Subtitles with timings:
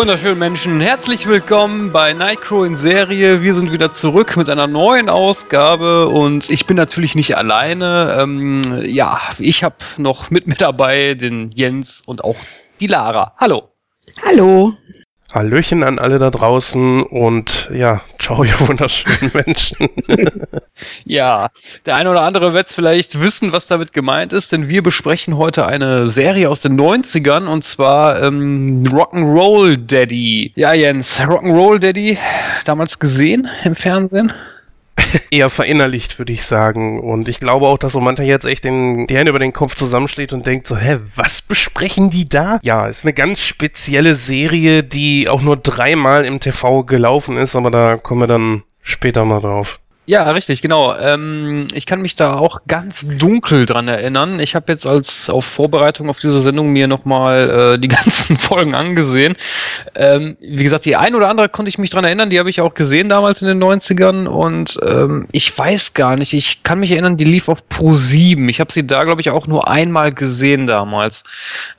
[0.00, 0.80] Wunderschönen Menschen.
[0.80, 3.42] Herzlich willkommen bei Nightcrow in Serie.
[3.42, 8.16] Wir sind wieder zurück mit einer neuen Ausgabe und ich bin natürlich nicht alleine.
[8.18, 12.38] Ähm, ja, ich habe noch mit mir dabei den Jens und auch
[12.80, 13.34] die Lara.
[13.36, 13.74] Hallo.
[14.24, 14.72] Hallo.
[15.34, 19.88] Hallöchen an alle da draußen und ja, ciao, ihr wunderschönen Menschen.
[21.04, 21.48] ja,
[21.86, 25.66] der eine oder andere wird vielleicht wissen, was damit gemeint ist, denn wir besprechen heute
[25.66, 30.52] eine Serie aus den 90ern und zwar ähm, Rock'n'Roll Daddy.
[30.56, 32.18] Ja, Jens, Rock'n'Roll Daddy,
[32.64, 34.32] damals gesehen im Fernsehen?
[35.30, 37.00] Eher verinnerlicht, würde ich sagen.
[37.00, 39.74] Und ich glaube auch, dass so mancher jetzt echt den, die Hände über den Kopf
[39.74, 42.58] zusammenschlägt und denkt so, hä, was besprechen die da?
[42.62, 47.70] Ja, ist eine ganz spezielle Serie, die auch nur dreimal im TV gelaufen ist, aber
[47.70, 49.80] da kommen wir dann später mal drauf.
[50.10, 50.92] Ja, richtig, genau.
[50.96, 54.40] Ähm, ich kann mich da auch ganz dunkel dran erinnern.
[54.40, 58.74] Ich habe jetzt als auf Vorbereitung auf diese Sendung mir nochmal äh, die ganzen Folgen
[58.74, 59.36] angesehen.
[59.94, 62.60] Ähm, wie gesagt, die ein oder andere konnte ich mich dran erinnern, die habe ich
[62.60, 66.90] auch gesehen damals in den 90ern und ähm, ich weiß gar nicht, ich kann mich
[66.90, 68.48] erinnern, die lief auf Pro 7.
[68.48, 71.22] Ich habe sie da, glaube ich, auch nur einmal gesehen damals.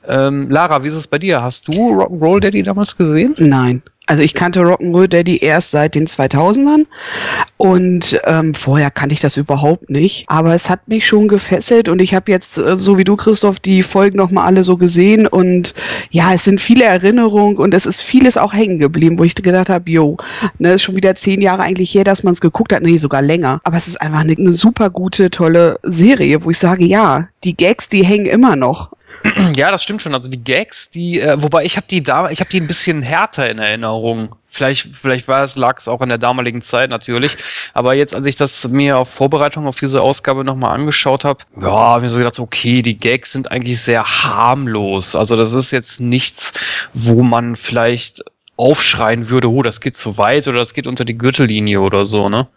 [0.08, 1.42] Ähm, Lara, wie ist es bei dir?
[1.42, 3.34] Hast du Rock'n'Roll Daddy damals gesehen?
[3.36, 3.82] Nein.
[4.06, 6.86] Also ich kannte Rock'n'Roll Daddy erst seit den 2000ern
[7.56, 10.24] und ähm, vorher kannte ich das überhaupt nicht.
[10.26, 13.60] Aber es hat mich schon gefesselt und ich habe jetzt, äh, so wie du Christoph,
[13.60, 15.74] die Folgen nochmal alle so gesehen und
[16.10, 19.68] ja, es sind viele Erinnerungen und es ist vieles auch hängen geblieben, wo ich gedacht
[19.68, 20.16] habe, jo,
[20.58, 23.22] ne, ist schon wieder zehn Jahre eigentlich her, dass man es geguckt hat, nee, sogar
[23.22, 23.60] länger.
[23.62, 27.56] Aber es ist einfach eine, eine super gute, tolle Serie, wo ich sage, ja, die
[27.56, 28.90] Gags, die hängen immer noch.
[29.54, 30.14] Ja, das stimmt schon.
[30.14, 33.02] Also die Gags, die, äh, wobei ich habe die da, ich habe die ein bisschen
[33.02, 34.34] härter in Erinnerung.
[34.48, 37.36] Vielleicht, vielleicht war es, lag es auch in der damaligen Zeit natürlich.
[37.74, 41.70] Aber jetzt, als ich das mir auf Vorbereitung auf diese Ausgabe nochmal angeschaut habe, ja,
[41.70, 45.16] habe ich so gedacht, okay, die Gags sind eigentlich sehr harmlos.
[45.16, 46.52] Also das ist jetzt nichts,
[46.92, 48.24] wo man vielleicht
[48.56, 52.28] aufschreien würde, oh, das geht zu weit oder das geht unter die Gürtellinie oder so,
[52.28, 52.48] ne?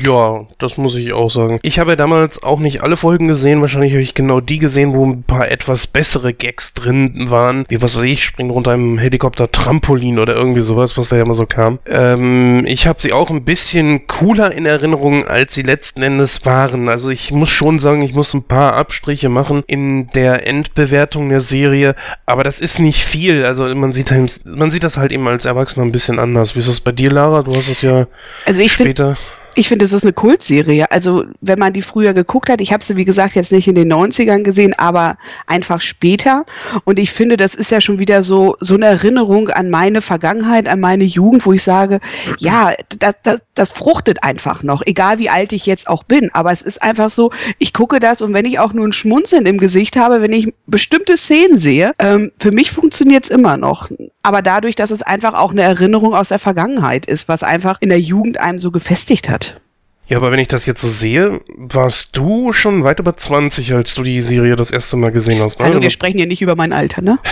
[0.00, 1.58] Ja, das muss ich auch sagen.
[1.62, 3.60] Ich habe ja damals auch nicht alle Folgen gesehen.
[3.60, 7.66] Wahrscheinlich habe ich genau die gesehen, wo ein paar etwas bessere Gags drin waren.
[7.68, 11.22] Wie was weiß ich, springen runter einem Helikopter Trampolin oder irgendwie sowas, was da ja
[11.22, 11.78] immer so kam.
[11.86, 16.88] Ähm, ich habe sie auch ein bisschen cooler in Erinnerung, als sie letzten Endes waren.
[16.88, 21.40] Also ich muss schon sagen, ich muss ein paar Abstriche machen in der Endbewertung der
[21.40, 21.94] Serie.
[22.24, 23.44] Aber das ist nicht viel.
[23.44, 26.54] Also man sieht, halt, man sieht das halt eben als Erwachsener ein bisschen anders.
[26.54, 27.42] Wie ist das bei dir, Lara?
[27.42, 28.06] Du hast es ja
[28.46, 29.16] also ich später.
[29.54, 30.90] Ich finde, es ist eine Kultserie.
[30.90, 33.74] Also, wenn man die früher geguckt hat, ich habe sie, wie gesagt, jetzt nicht in
[33.74, 36.46] den 90ern gesehen, aber einfach später.
[36.84, 40.68] Und ich finde, das ist ja schon wieder so, so eine Erinnerung an meine Vergangenheit,
[40.68, 42.00] an meine Jugend, wo ich sage,
[42.38, 46.30] ja, das, das, das fruchtet einfach noch, egal wie alt ich jetzt auch bin.
[46.32, 49.44] Aber es ist einfach so, ich gucke das und wenn ich auch nur ein Schmunzeln
[49.44, 53.90] im Gesicht habe, wenn ich bestimmte Szenen sehe, ähm, für mich funktioniert es immer noch.
[54.22, 57.88] Aber dadurch, dass es einfach auch eine Erinnerung aus der Vergangenheit ist, was einfach in
[57.88, 59.60] der Jugend einem so gefestigt hat.
[60.06, 63.94] Ja, aber wenn ich das jetzt so sehe, warst du schon weit über 20, als
[63.94, 65.58] du die Serie das erste Mal gesehen hast.
[65.58, 65.66] Ne?
[65.66, 67.18] Also wir sprechen ja nicht über mein Alter, ne?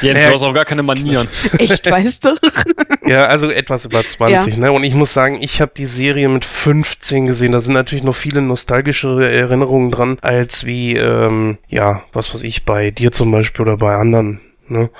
[0.00, 1.28] Jens, du hast auch gar keine Manieren.
[1.58, 2.36] Echt, weißt du?
[3.06, 4.60] ja, also etwas über 20, ja.
[4.60, 4.72] ne?
[4.72, 7.52] Und ich muss sagen, ich habe die Serie mit 15 gesehen.
[7.52, 12.64] Da sind natürlich noch viele nostalgischere Erinnerungen dran, als wie, ähm, ja, was weiß ich,
[12.64, 14.90] bei dir zum Beispiel oder bei anderen, ne?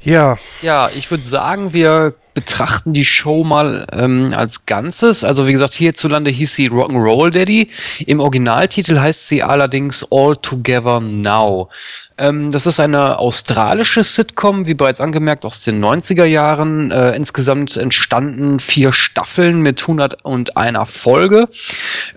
[0.00, 0.38] Ja.
[0.62, 5.24] Ja, ich würde sagen, wir betrachten die Show mal ähm, als Ganzes.
[5.24, 7.70] Also wie gesagt, hierzulande hieß sie Rock'n'Roll Daddy.
[8.06, 11.70] Im Originaltitel heißt sie allerdings All Together Now.
[12.18, 16.90] Ähm, das ist eine australische Sitcom, wie bereits angemerkt, aus den 90er Jahren.
[16.90, 21.48] Äh, insgesamt entstanden vier Staffeln mit 101 Folge.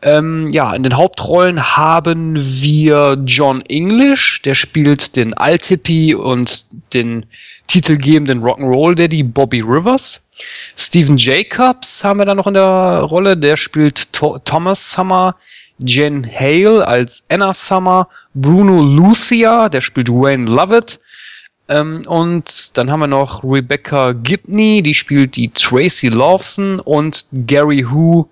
[0.01, 7.25] Ähm, ja, in den Hauptrollen haben wir John English, der spielt den Altippy und den
[7.69, 10.21] titelgebenden Rock'n'Roll Daddy Bobby Rivers.
[10.75, 15.35] Steven Jacobs haben wir da noch in der Rolle, der spielt to Thomas Summer.
[15.77, 20.99] Jen Hale als Anna Summer, Bruno Lucia, der spielt Wayne Lovett.
[21.69, 27.85] Ähm, und dann haben wir noch Rebecca Gibney, die spielt die Tracy Lawson und Gary
[27.89, 28.29] Who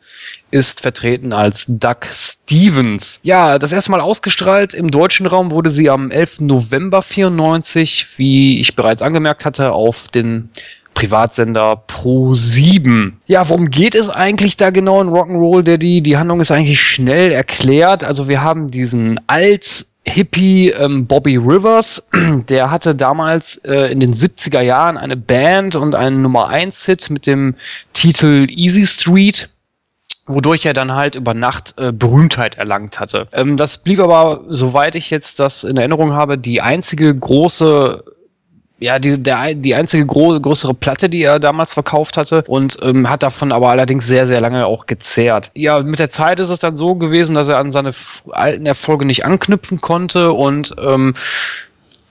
[0.49, 3.19] ist vertreten als Doug Stevens.
[3.21, 6.41] Ja, das erste Mal ausgestrahlt im deutschen Raum wurde sie am 11.
[6.41, 10.49] November 94, wie ich bereits angemerkt hatte, auf den
[10.95, 13.19] Privatsender Pro 7.
[13.27, 16.01] Ja, worum geht es eigentlich da genau in Rock'n'Roll Daddy?
[16.01, 18.03] Die Handlung ist eigentlich schnell erklärt.
[18.03, 22.07] Also wir haben diesen alt Hippie ähm, Bobby Rivers,
[22.49, 27.09] der hatte damals äh, in den 70er Jahren eine Band und einen Nummer 1 Hit
[27.09, 27.55] mit dem
[27.93, 29.49] Titel Easy Street
[30.27, 33.27] wodurch er dann halt über Nacht äh, Berühmtheit erlangt hatte.
[33.31, 38.03] Ähm, das blieb aber, soweit ich jetzt das in Erinnerung habe, die einzige große
[38.79, 43.09] ja, die, der, die einzige gro größere Platte, die er damals verkauft hatte und ähm,
[43.09, 45.51] hat davon aber allerdings sehr, sehr lange auch gezehrt.
[45.55, 47.91] Ja, mit der Zeit ist es dann so gewesen, dass er an seine
[48.29, 51.15] alten Erfolge nicht anknüpfen konnte und ähm,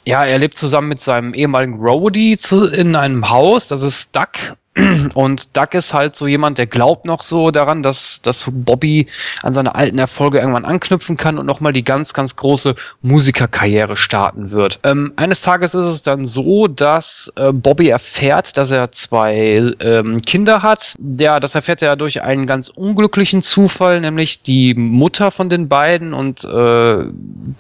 [0.07, 4.57] ja, er lebt zusammen mit seinem ehemaligen Roadie zu, in einem Haus, das ist Duck
[5.15, 9.07] und Doug ist halt so jemand, der glaubt noch so daran, dass, dass Bobby
[9.43, 14.51] an seine alten Erfolge irgendwann anknüpfen kann und nochmal die ganz, ganz große Musikerkarriere starten
[14.51, 14.79] wird.
[14.83, 20.21] Ähm, eines Tages ist es dann so, dass äh, Bobby erfährt, dass er zwei ähm,
[20.21, 20.95] Kinder hat.
[21.19, 26.13] Ja, das erfährt er durch einen ganz unglücklichen Zufall, nämlich die Mutter von den beiden
[26.13, 27.05] und äh,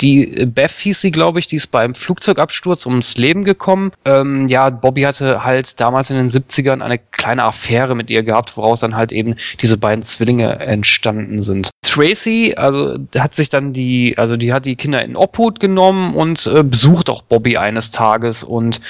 [0.00, 3.92] die Beth hieß sie, glaube ich, die ist beim Flugzeugabsturz ums Leben gekommen.
[4.04, 8.56] Ähm, ja, Bobby hatte halt damals in den 70ern eine kleine Affäre mit ihr gehabt,
[8.56, 11.70] woraus dann halt eben diese beiden Zwillinge entstanden sind.
[11.82, 16.46] Tracy, also hat sich dann die, also die hat die Kinder in Obhut genommen und
[16.46, 18.80] äh, besucht auch Bobby eines Tages und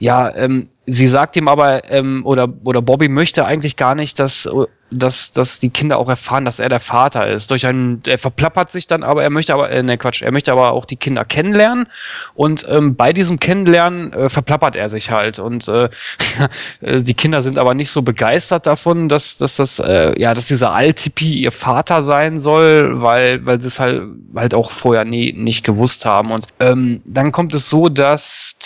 [0.00, 4.48] ja, ähm, sie sagt ihm aber, ähm, oder, oder Bobby möchte eigentlich gar nicht, dass
[4.92, 7.50] dass, dass die Kinder auch erfahren, dass er der Vater ist.
[7.50, 10.52] Durch einen, er verplappert sich dann, aber er möchte aber, äh, ne Quatsch, er möchte
[10.52, 11.86] aber auch die Kinder kennenlernen.
[12.34, 15.38] Und ähm, bei diesem Kennenlernen äh, verplappert er sich halt.
[15.38, 15.88] Und äh,
[16.80, 20.46] äh, die Kinder sind aber nicht so begeistert davon, dass, dass das, äh, ja, dass
[20.46, 24.02] dieser Altipi ihr Vater sein soll, weil, weil sie es halt,
[24.36, 26.32] halt auch vorher nie, nicht gewusst haben.
[26.32, 28.56] Und ähm, dann kommt es so, dass,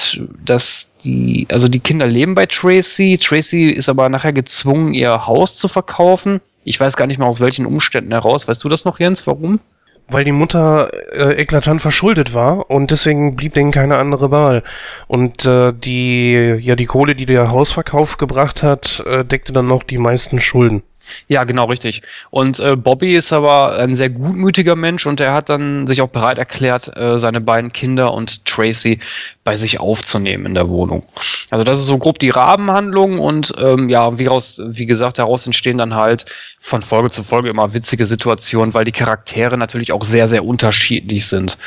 [0.44, 3.18] dass die, also die Kinder leben bei Tracy.
[3.18, 6.40] Tracy ist aber nachher gezwungen, ihr Haus zu verkaufen.
[6.64, 8.48] Ich weiß gar nicht mehr aus welchen Umständen heraus.
[8.48, 9.26] Weißt du das noch, Jens?
[9.26, 9.60] Warum?
[10.08, 14.62] Weil die Mutter äh, eklatant verschuldet war und deswegen blieb denen keine andere Wahl.
[15.08, 19.82] Und äh, die, ja, die Kohle, die der Hausverkauf gebracht hat, äh, deckte dann noch
[19.82, 20.82] die meisten Schulden.
[21.28, 22.02] Ja, genau, richtig.
[22.30, 26.08] Und äh, Bobby ist aber ein sehr gutmütiger Mensch und er hat dann sich auch
[26.08, 28.98] bereit erklärt, äh, seine beiden Kinder und Tracy
[29.44, 31.06] bei sich aufzunehmen in der Wohnung.
[31.50, 35.46] Also das ist so grob die Rabenhandlung und ähm, ja, wie, raus, wie gesagt, daraus
[35.46, 36.26] entstehen dann halt
[36.60, 41.26] von Folge zu Folge immer witzige Situationen, weil die Charaktere natürlich auch sehr, sehr unterschiedlich
[41.26, 41.58] sind.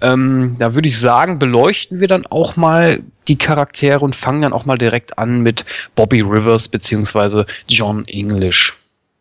[0.00, 4.52] Ähm, da würde ich sagen, beleuchten wir dann auch mal die Charaktere und fangen dann
[4.52, 5.64] auch mal direkt an mit
[5.94, 8.74] Bobby Rivers beziehungsweise John English.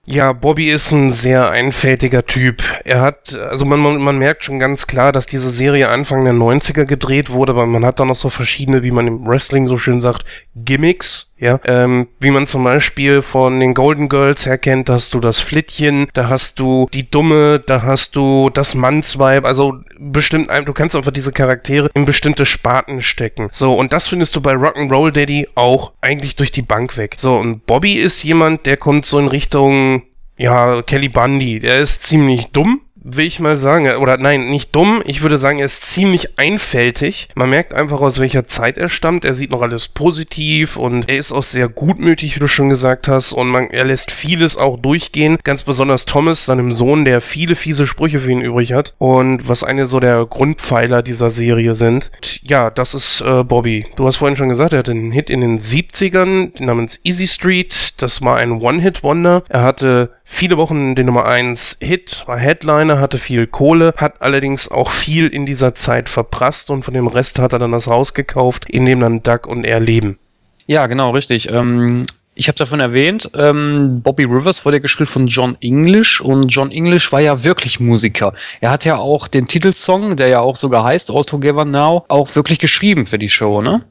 [0.07, 2.61] Ja, Bobby ist ein sehr einfältiger Typ.
[2.83, 6.33] Er hat, also man, man, man merkt schon ganz klar, dass diese Serie Anfang der
[6.33, 9.77] 90er gedreht wurde, weil man hat da noch so verschiedene, wie man im Wrestling so
[9.77, 10.23] schön sagt,
[10.55, 11.31] Gimmicks.
[11.37, 15.19] Ja, ähm, wie man zum Beispiel von den Golden Girls her kennt, da hast du
[15.19, 20.73] das Flittchen, da hast du die Dumme, da hast du das Mannsweib, also bestimmt, du
[20.73, 23.49] kannst einfach diese Charaktere in bestimmte Sparten stecken.
[23.51, 27.15] So, und das findest du bei Rock'n'Roll Daddy auch eigentlich durch die Bank weg.
[27.17, 30.03] So, und Bobby ist jemand, der kommt so in Richtung,
[30.37, 35.03] ja, Kelly Bundy, der ist ziemlich dumm, will ich mal sagen, oder nein, nicht dumm,
[35.05, 37.29] ich würde sagen, er ist ziemlich einfältig.
[37.35, 39.23] Man merkt einfach, aus welcher Zeit er stammt.
[39.25, 43.07] Er sieht noch alles positiv und er ist auch sehr gutmütig, wie du schon gesagt
[43.07, 45.37] hast, und man, er lässt vieles auch durchgehen.
[45.43, 49.63] Ganz besonders Thomas, seinem Sohn, der viele fiese Sprüche für ihn übrig hat und was
[49.63, 52.09] eine so der Grundpfeiler dieser Serie sind.
[52.41, 53.85] Ja, das ist äh, Bobby.
[53.95, 58.01] Du hast vorhin schon gesagt, er hatte einen Hit in den 70ern namens Easy Street.
[58.01, 59.43] Das war ein One-Hit-Wonder.
[59.49, 64.69] Er hatte viele Wochen den Nummer 1 Hit, war Headliner, hatte viel Kohle, hat allerdings
[64.69, 68.13] auch viel in dieser Zeit verprasst und von dem Rest hat er dann das Haus
[68.13, 70.17] gekauft, in dem dann Doug und er leben.
[70.67, 71.49] Ja, genau, richtig.
[71.49, 76.71] Ähm, ich habe davon erwähnt, ähm, Bobby Rivers wurde gespielt von John English und John
[76.71, 78.33] English war ja wirklich Musiker.
[78.59, 82.35] Er hat ja auch den Titelsong, der ja auch sogar heißt All Together Now, auch
[82.35, 83.85] wirklich geschrieben für die Show, ne?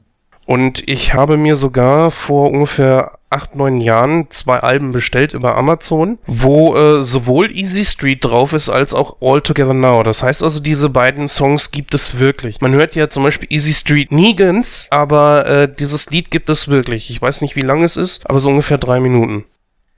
[0.45, 6.19] Und ich habe mir sogar vor ungefähr acht, neun Jahren zwei Alben bestellt über Amazon,
[6.25, 10.03] wo äh, sowohl Easy Street drauf ist als auch All Together Now.
[10.03, 12.61] Das heißt also, diese beiden Songs gibt es wirklich.
[12.61, 16.67] Man hört ja zum Beispiel Easy Street nie ganz, aber äh, dieses Lied gibt es
[16.67, 17.09] wirklich.
[17.09, 19.45] Ich weiß nicht, wie lang es ist, aber so ungefähr drei Minuten.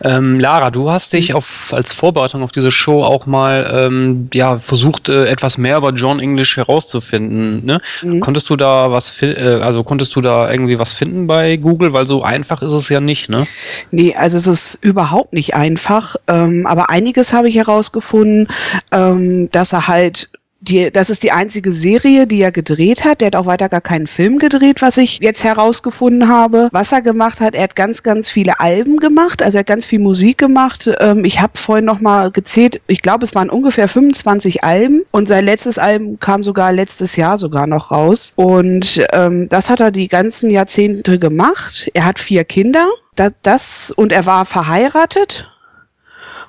[0.04, 4.60] Ähm, Lara, du hast dich auf, als Vorbereitung auf diese Show auch mal ähm, ja,
[4.60, 7.66] versucht, äh, etwas mehr über John English herauszufinden.
[7.66, 7.82] Ne?
[8.04, 8.20] Mhm.
[8.20, 11.94] Konntest du da was äh, also konntest du da irgendwie was finden bei Google?
[11.94, 13.48] Weil so einfach ist es ja nicht, ne?
[13.90, 16.16] Nee, also es ist überhaupt nicht einfach.
[16.28, 18.48] Ähm, aber einiges habe ich herausgefunden,
[18.92, 20.30] ähm, dass er halt
[20.68, 23.22] die, das ist die einzige Serie, die er gedreht hat.
[23.22, 26.70] Der hat auch weiter gar keinen Film gedreht, was ich jetzt herausgefunden habe.
[26.72, 29.86] Was er gemacht hat, er hat ganz, ganz viele Alben gemacht, also er hat ganz
[29.86, 30.90] viel Musik gemacht.
[31.00, 35.28] Ähm, ich habe vorhin noch mal gezählt, ich glaube, es waren ungefähr 25 Alben und
[35.28, 38.34] sein letztes Album kam sogar letztes Jahr sogar noch raus.
[38.36, 41.90] Und ähm, das hat er die ganzen Jahrzehnte gemacht.
[41.94, 42.88] Er hat vier Kinder.
[43.16, 45.50] Das, das und er war verheiratet.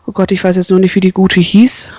[0.06, 1.90] Oh Gott, ich weiß jetzt nur nicht, wie die gute hieß.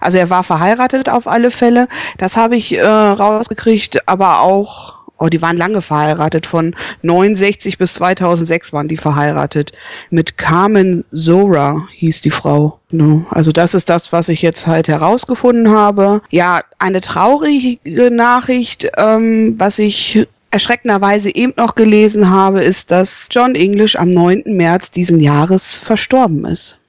[0.00, 1.88] Also er war verheiratet auf alle Fälle.
[2.18, 6.46] Das habe ich äh, rausgekriegt, aber auch oh, die waren lange verheiratet.
[6.46, 9.72] Von 69 bis 2006 waren die verheiratet.
[10.08, 12.80] Mit Carmen Zora hieß die Frau.
[13.30, 16.22] Also das ist das, was ich jetzt halt herausgefunden habe.
[16.30, 23.54] Ja, eine traurige Nachricht, ähm, was ich erschreckenderweise eben noch gelesen habe, ist, dass John
[23.54, 24.42] English am 9.
[24.46, 26.80] März diesen Jahres verstorben ist.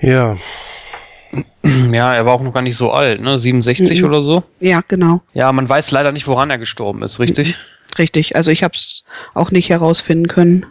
[0.00, 0.36] Ja.
[1.92, 3.38] Ja, er war auch noch gar nicht so alt, ne?
[3.38, 4.06] 67 mhm.
[4.06, 4.44] oder so.
[4.60, 5.20] Ja, genau.
[5.34, 7.48] Ja, man weiß leider nicht, woran er gestorben ist, richtig?
[7.48, 7.98] Mhm.
[7.98, 9.04] Richtig, also ich habe es
[9.34, 10.66] auch nicht herausfinden können.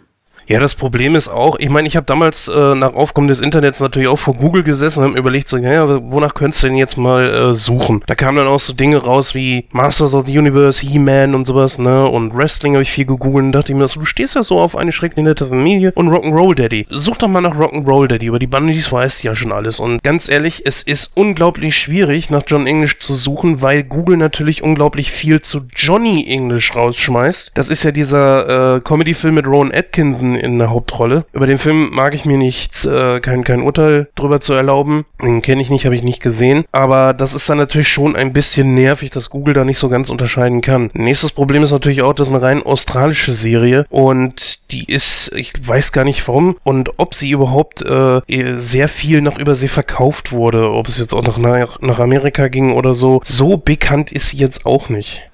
[0.48, 3.80] Ja, das Problem ist auch, ich meine, ich habe damals äh, nach Aufkommen des Internets
[3.80, 6.96] natürlich auch vor Google gesessen und habe überlegt, so, ja, wonach könntest du denn jetzt
[6.96, 8.04] mal äh, suchen?
[8.06, 11.80] Da kamen dann auch so Dinge raus wie Masters of the Universe, He-Man und sowas,
[11.80, 12.06] ne?
[12.06, 14.76] Und Wrestling habe ich viel gegoogelt und dachte mir, so, du stehst ja so auf
[14.76, 16.86] eine schrecklich nette Familie und Rock'n'Roll Daddy.
[16.90, 19.80] Such doch mal nach Rock'n'Roll Daddy, über die Bunnies weißt ja schon alles.
[19.80, 24.62] Und ganz ehrlich, es ist unglaublich schwierig, nach John English zu suchen, weil Google natürlich
[24.62, 27.50] unglaublich viel zu Johnny English rausschmeißt.
[27.54, 31.24] Das ist ja dieser äh, Comedy-Film mit Rowan Atkinson in der Hauptrolle.
[31.32, 35.04] Über den Film mag ich mir nichts, äh, kein, kein Urteil drüber zu erlauben.
[35.22, 36.64] Den kenne ich nicht, habe ich nicht gesehen.
[36.72, 40.10] Aber das ist dann natürlich schon ein bisschen nervig, dass Google da nicht so ganz
[40.10, 40.90] unterscheiden kann.
[40.94, 45.52] Nächstes Problem ist natürlich auch, das ist eine rein australische Serie und die ist, ich
[45.66, 48.20] weiß gar nicht warum und ob sie überhaupt äh,
[48.56, 52.94] sehr viel nach Übersee verkauft wurde, ob es jetzt auch nach, nach Amerika ging oder
[52.94, 53.20] so.
[53.24, 55.30] So bekannt ist sie jetzt auch nicht.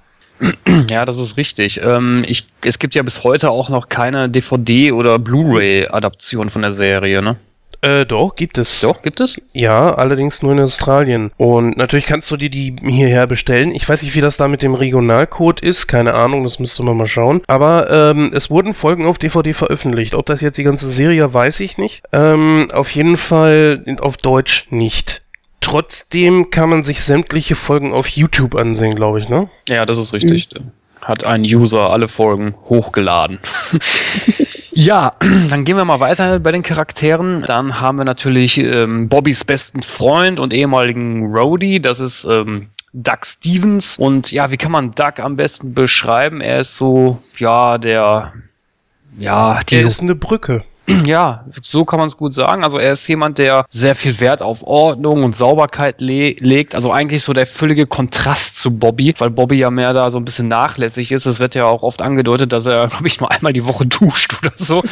[0.90, 1.80] Ja, das ist richtig.
[1.82, 6.72] Ähm, ich, es gibt ja bis heute auch noch keine DVD- oder Blu-ray-Adaption von der
[6.72, 7.36] Serie, ne?
[7.84, 8.80] Äh, doch, gibt es.
[8.80, 9.40] Doch, gibt es?
[9.52, 11.32] Ja, allerdings nur in Australien.
[11.36, 13.74] Und natürlich kannst du dir die hierher bestellen.
[13.74, 15.88] Ich weiß nicht, wie das da mit dem Regionalcode ist.
[15.88, 17.42] Keine Ahnung, das müsste man mal schauen.
[17.48, 20.14] Aber ähm, es wurden Folgen auf DVD veröffentlicht.
[20.14, 22.04] Ob das jetzt die ganze Serie, weiß ich nicht.
[22.12, 25.22] Ähm, auf jeden Fall auf Deutsch nicht.
[25.62, 29.48] Trotzdem kann man sich sämtliche Folgen auf YouTube ansehen, glaube ich, ne?
[29.68, 30.50] Ja, das ist richtig.
[30.52, 30.72] Mhm.
[31.00, 33.38] Hat ein User alle Folgen hochgeladen.
[34.72, 35.14] ja,
[35.50, 37.42] dann gehen wir mal weiter bei den Charakteren.
[37.46, 41.80] Dann haben wir natürlich ähm, Bobbys besten Freund und ehemaligen Roadie.
[41.80, 43.96] Das ist ähm, Doug Stevens.
[43.98, 46.40] Und ja, wie kann man Doug am besten beschreiben?
[46.40, 48.32] Er ist so, ja, der,
[49.16, 49.76] ja, die.
[49.76, 50.64] Er ist eine Brücke.
[51.06, 52.64] Ja, so kann man es gut sagen.
[52.64, 56.74] Also er ist jemand, der sehr viel Wert auf Ordnung und Sauberkeit le legt.
[56.74, 60.24] Also eigentlich so der völlige Kontrast zu Bobby, weil Bobby ja mehr da so ein
[60.24, 61.26] bisschen nachlässig ist.
[61.26, 64.36] Es wird ja auch oft angedeutet, dass er, glaube ich, nur einmal die Woche duscht
[64.40, 64.82] oder so.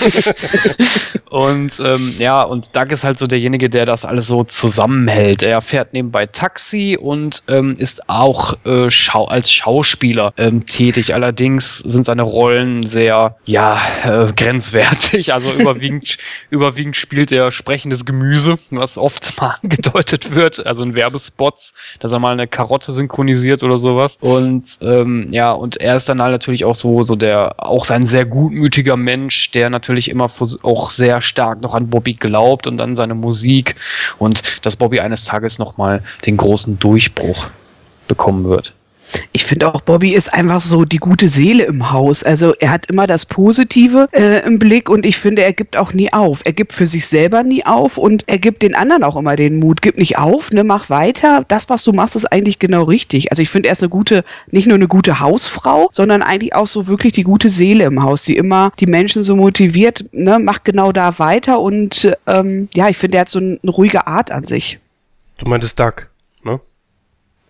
[1.30, 5.42] und ähm, ja, und Doug ist halt so derjenige, der das alles so zusammenhält.
[5.42, 11.14] Er fährt nebenbei Taxi und ähm, ist auch äh, schau als Schauspieler ähm, tätig.
[11.14, 15.32] Allerdings sind seine Rollen sehr, ja, äh, grenzwertig.
[15.32, 16.18] Also überwiegend überwiegend,
[16.50, 22.18] überwiegend spielt er sprechendes Gemüse, was oft mal angedeutet wird, also in Werbespots, dass er
[22.18, 24.16] mal eine Karotte synchronisiert oder sowas.
[24.20, 28.06] Und ähm, ja, und er ist dann halt natürlich auch so, so der, auch ein
[28.06, 30.30] sehr gutmütiger Mensch, der natürlich immer
[30.62, 33.74] auch sehr stark noch an Bobby glaubt und an seine Musik
[34.18, 37.46] und dass Bobby eines Tages nochmal den großen Durchbruch
[38.08, 38.74] bekommen wird.
[39.32, 42.22] Ich finde auch, Bobby ist einfach so die gute Seele im Haus.
[42.22, 45.92] Also er hat immer das Positive äh, im Blick und ich finde, er gibt auch
[45.92, 46.40] nie auf.
[46.44, 49.58] Er gibt für sich selber nie auf und er gibt den anderen auch immer den
[49.58, 49.82] Mut.
[49.82, 51.44] Gib nicht auf, ne, mach weiter.
[51.48, 53.30] Das, was du machst, ist eigentlich genau richtig.
[53.30, 56.66] Also ich finde, er ist eine gute, nicht nur eine gute Hausfrau, sondern eigentlich auch
[56.66, 60.64] so wirklich die gute Seele im Haus, die immer die Menschen so motiviert, ne, macht
[60.64, 64.44] genau da weiter und ähm, ja, ich finde, er hat so eine ruhige Art an
[64.44, 64.78] sich.
[65.38, 66.06] Du meintest Doug?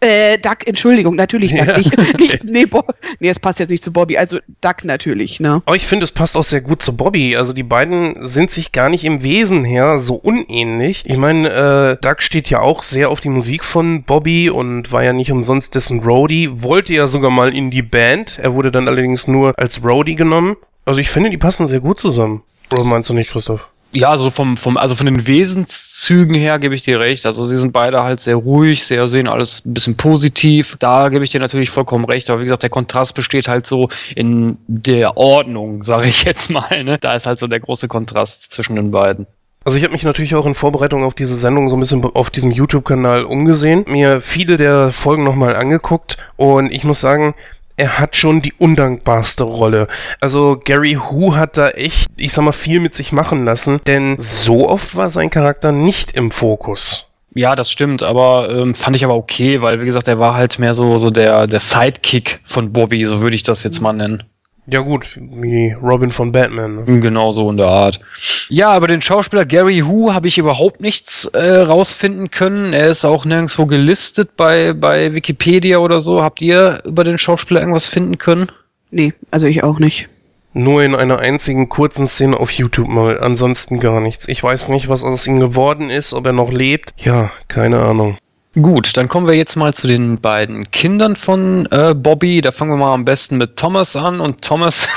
[0.03, 1.67] Äh, Duck, Entschuldigung, natürlich Duck.
[1.67, 2.83] Ja, nicht, nicht, nee, Bo
[3.19, 5.63] nee, es passt jetzt nicht zu Bobby, also Duck natürlich, ne?
[5.67, 7.37] Aber ich finde, es passt auch sehr gut zu Bobby.
[7.37, 11.05] Also die beiden sind sich gar nicht im Wesen her so unähnlich.
[11.07, 15.05] Ich meine, äh, Duck steht ja auch sehr auf die Musik von Bobby und war
[15.05, 18.39] ja nicht umsonst dessen Roadie, wollte ja sogar mal in die Band.
[18.39, 20.57] Er wurde dann allerdings nur als Roadie genommen.
[20.87, 22.43] Also ich finde, die passen sehr gut zusammen.
[22.73, 23.69] Oder meinst du nicht, Christoph?
[23.93, 27.27] Ja, also vom, vom, also von den Wesenszügen her gebe ich dir recht.
[27.27, 30.77] Also sie sind beide halt sehr ruhig, sehr sehen alles ein bisschen positiv.
[30.79, 32.31] Da gebe ich dir natürlich vollkommen recht.
[32.31, 36.85] Aber wie gesagt, der Kontrast besteht halt so in der Ordnung, sage ich jetzt mal.
[36.85, 36.99] Ne?
[36.99, 39.27] Da ist halt so der große Kontrast zwischen den beiden.
[39.65, 42.31] Also ich habe mich natürlich auch in Vorbereitung auf diese Sendung so ein bisschen auf
[42.31, 47.35] diesem YouTube-Kanal umgesehen, mir viele der Folgen nochmal angeguckt und ich muss sagen,
[47.81, 49.89] er hat schon die undankbarste Rolle.
[50.21, 54.17] Also Gary Hu hat da echt, ich sag mal, viel mit sich machen lassen, denn
[54.19, 57.07] so oft war sein Charakter nicht im Fokus.
[57.35, 60.59] Ja, das stimmt, aber ähm, fand ich aber okay, weil wie gesagt, er war halt
[60.59, 64.25] mehr so so der der Sidekick von Bobby, so würde ich das jetzt mal nennen.
[64.73, 66.85] Ja gut, wie Robin von Batman.
[66.85, 67.01] Ne?
[67.01, 68.01] Genau so in der Art.
[68.49, 72.73] Ja, aber den Schauspieler Gary Hu habe ich überhaupt nichts äh, rausfinden können.
[72.73, 76.23] Er ist auch nirgendwo gelistet bei, bei Wikipedia oder so.
[76.23, 78.53] Habt ihr über den Schauspieler irgendwas finden können?
[78.93, 80.09] Nee, also ich auch nicht.
[80.53, 84.27] Nur in einer einzigen kurzen Szene auf YouTube mal, ansonsten gar nichts.
[84.29, 86.93] Ich weiß nicht, was aus ihm geworden ist, ob er noch lebt.
[86.99, 88.17] Ja, keine Ahnung.
[88.55, 92.41] Gut, dann kommen wir jetzt mal zu den beiden Kindern von äh, Bobby.
[92.41, 94.21] Da fangen wir mal am besten mit Thomas an.
[94.21, 94.89] Und Thomas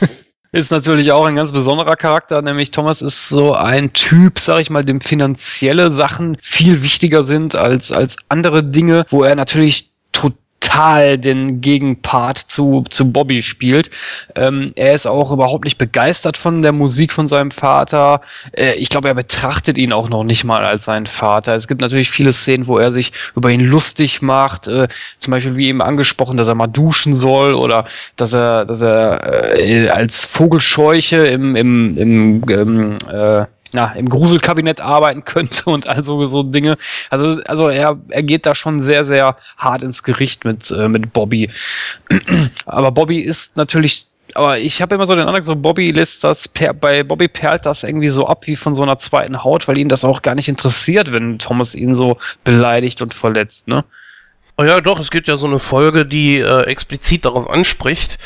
[0.52, 4.70] ist natürlich auch ein ganz besonderer Charakter, nämlich Thomas ist so ein Typ, sag ich
[4.70, 10.38] mal, dem finanzielle Sachen viel wichtiger sind als, als andere Dinge, wo er natürlich total
[10.74, 13.90] den Gegenpart zu, zu Bobby spielt.
[14.36, 18.20] Ähm, er ist auch überhaupt nicht begeistert von der Musik von seinem Vater.
[18.52, 21.54] Äh, ich glaube, er betrachtet ihn auch noch nicht mal als seinen Vater.
[21.54, 24.66] Es gibt natürlich viele Szenen, wo er sich über ihn lustig macht.
[24.66, 24.88] Äh,
[25.18, 29.58] zum Beispiel wie eben angesprochen, dass er mal duschen soll oder dass er, dass er
[29.58, 36.26] äh, als Vogelscheuche im, im, im, im äh, na, im Gruselkabinett arbeiten könnte und also
[36.26, 36.76] so Dinge.
[37.10, 41.12] Also, also er, er geht da schon sehr, sehr hart ins Gericht mit, äh, mit
[41.12, 41.50] Bobby.
[42.66, 46.48] Aber Bobby ist natürlich aber ich habe immer so den Eindruck, so Bobby lässt das,
[46.48, 49.88] bei Bobby perlt das irgendwie so ab wie von so einer zweiten Haut, weil ihn
[49.88, 53.84] das auch gar nicht interessiert, wenn Thomas ihn so beleidigt und verletzt, ne?
[54.56, 58.18] Oh ja, doch, es gibt ja so eine Folge, die äh, explizit darauf anspricht.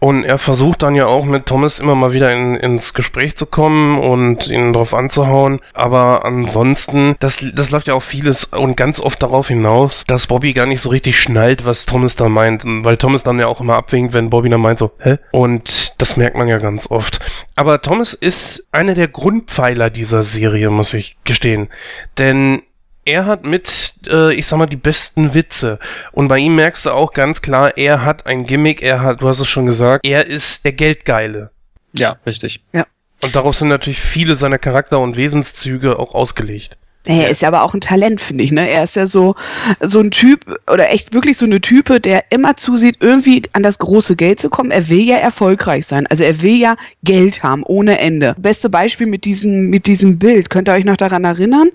[0.00, 3.46] Und er versucht dann ja auch mit Thomas immer mal wieder in, ins Gespräch zu
[3.46, 5.60] kommen und ihn drauf anzuhauen.
[5.74, 10.54] Aber ansonsten, das, das läuft ja auch vieles und ganz oft darauf hinaus, dass Bobby
[10.54, 12.64] gar nicht so richtig schnallt, was Thomas da meint.
[12.66, 15.18] Weil Thomas dann ja auch immer abwinkt, wenn Bobby dann meint so, hä?
[15.32, 17.20] Und das merkt man ja ganz oft.
[17.54, 21.68] Aber Thomas ist einer der Grundpfeiler dieser Serie, muss ich gestehen.
[22.16, 22.62] Denn
[23.04, 25.78] er hat mit, äh, ich sag mal, die besten Witze.
[26.12, 29.28] Und bei ihm merkst du auch ganz klar, er hat ein Gimmick, er hat, du
[29.28, 31.50] hast es schon gesagt, er ist der Geldgeile.
[31.92, 32.62] Ja, richtig.
[32.72, 32.86] Ja.
[33.22, 36.78] Und darauf sind natürlich viele seiner Charakter- und Wesenszüge auch ausgelegt.
[37.04, 38.52] Er ist ja aber auch ein Talent, finde ich.
[38.52, 38.68] Ne?
[38.68, 39.34] Er ist ja so,
[39.80, 43.78] so ein Typ oder echt wirklich so eine Type, der immer zusieht, irgendwie an das
[43.78, 44.70] große Geld zu kommen.
[44.70, 46.06] Er will ja erfolgreich sein.
[46.06, 48.34] Also er will ja Geld haben ohne Ende.
[48.38, 50.50] Beste Beispiel mit diesem, mit diesem Bild.
[50.50, 51.70] Könnt ihr euch noch daran erinnern,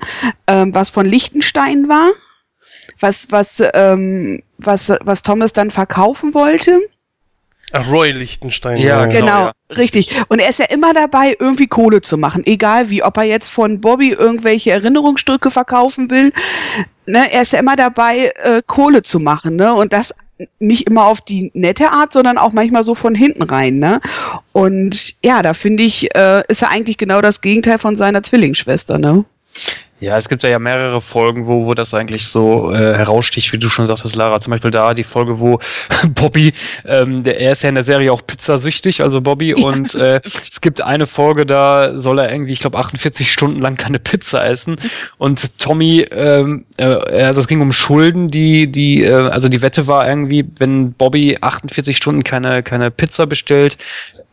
[0.48, 2.12] ähm, was von Lichtenstein war?
[3.00, 6.82] Was, was, ähm, was, was Thomas dann verkaufen wollte?
[7.82, 8.78] Roy Lichtenstein.
[8.78, 9.06] Ja, ja.
[9.06, 9.52] genau, ja.
[9.78, 10.12] richtig.
[10.30, 12.46] Und er ist ja immer dabei, irgendwie Kohle zu machen.
[12.46, 16.32] Egal wie, ob er jetzt von Bobby irgendwelche Erinnerungsstücke verkaufen will.
[17.08, 19.56] Ne, er ist ja immer dabei, äh, Kohle zu machen.
[19.56, 19.74] Ne?
[19.74, 20.14] Und das
[20.60, 23.80] nicht immer auf die nette Art, sondern auch manchmal so von hinten rein.
[23.80, 24.02] Ne?
[24.52, 28.98] Und ja, da finde ich, äh, ist er eigentlich genau das Gegenteil von seiner Zwillingsschwester.
[28.98, 29.24] Ne?
[30.02, 33.70] Ja, es gibt ja mehrere Folgen, wo, wo das eigentlich so äh, heraussticht, wie du
[33.70, 34.42] schon sagtest, Lara.
[34.42, 35.60] Zum Beispiel da die Folge, wo
[36.10, 36.52] Bobby,
[36.86, 40.20] ähm, der, er ist ja in der Serie auch pizzasüchtig, also Bobby, ja, und äh,
[40.26, 44.46] es gibt eine Folge, da soll er irgendwie, ich glaube, 48 Stunden lang keine Pizza
[44.46, 44.76] essen.
[45.18, 46.84] Und Tommy, ähm, äh,
[47.24, 51.38] also es ging um Schulden, die, die, äh, also die Wette war irgendwie, wenn Bobby
[51.40, 53.78] 48 Stunden keine, keine Pizza bestellt,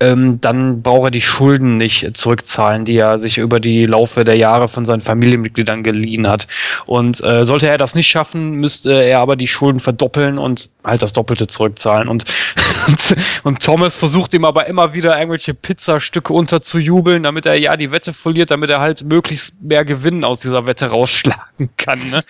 [0.01, 4.37] ähm, dann braucht er die Schulden nicht zurückzahlen, die er sich über die Laufe der
[4.37, 6.47] Jahre von seinen Familienmitgliedern geliehen hat.
[6.87, 11.03] Und äh, sollte er das nicht schaffen, müsste er aber die Schulden verdoppeln und halt
[11.03, 12.09] das Doppelte zurückzahlen.
[12.09, 12.25] Und,
[12.87, 17.91] und, und Thomas versucht ihm aber immer wieder irgendwelche Pizzastücke unterzujubeln, damit er ja die
[17.91, 22.11] Wette verliert, damit er halt möglichst mehr Gewinn aus dieser Wette rausschlagen kann.
[22.11, 22.23] Ne?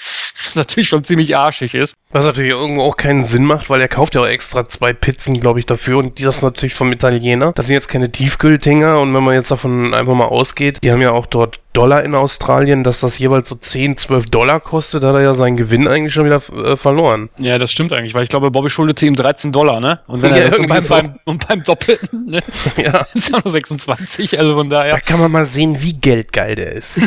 [0.47, 1.95] Was natürlich schon ziemlich arschig ist.
[2.11, 5.41] Was natürlich irgendwo auch keinen Sinn macht, weil er kauft ja auch extra zwei Pizzen,
[5.41, 7.53] glaube ich, dafür und die das natürlich vom Italiener.
[7.55, 11.01] Das sind jetzt keine Tiefkühldinger und wenn man jetzt davon einfach mal ausgeht, die haben
[11.01, 15.15] ja auch dort Dollar in Australien, dass das jeweils so 10, 12 Dollar kostet, hat
[15.15, 17.31] er ja seinen Gewinn eigentlich schon wieder äh, verloren.
[17.39, 20.01] Ja, das stimmt eigentlich, weil ich glaube, Bobby schuldete ihm 13 Dollar, ne?
[20.07, 20.95] Und wenn ja, er das beim, so.
[20.95, 22.41] beim, und beim Doppelten, ne?
[22.77, 23.07] Ja.
[23.15, 24.95] ist er nur 26, also von daher.
[24.95, 27.01] Da kann man mal sehen, wie geldgeil der ist.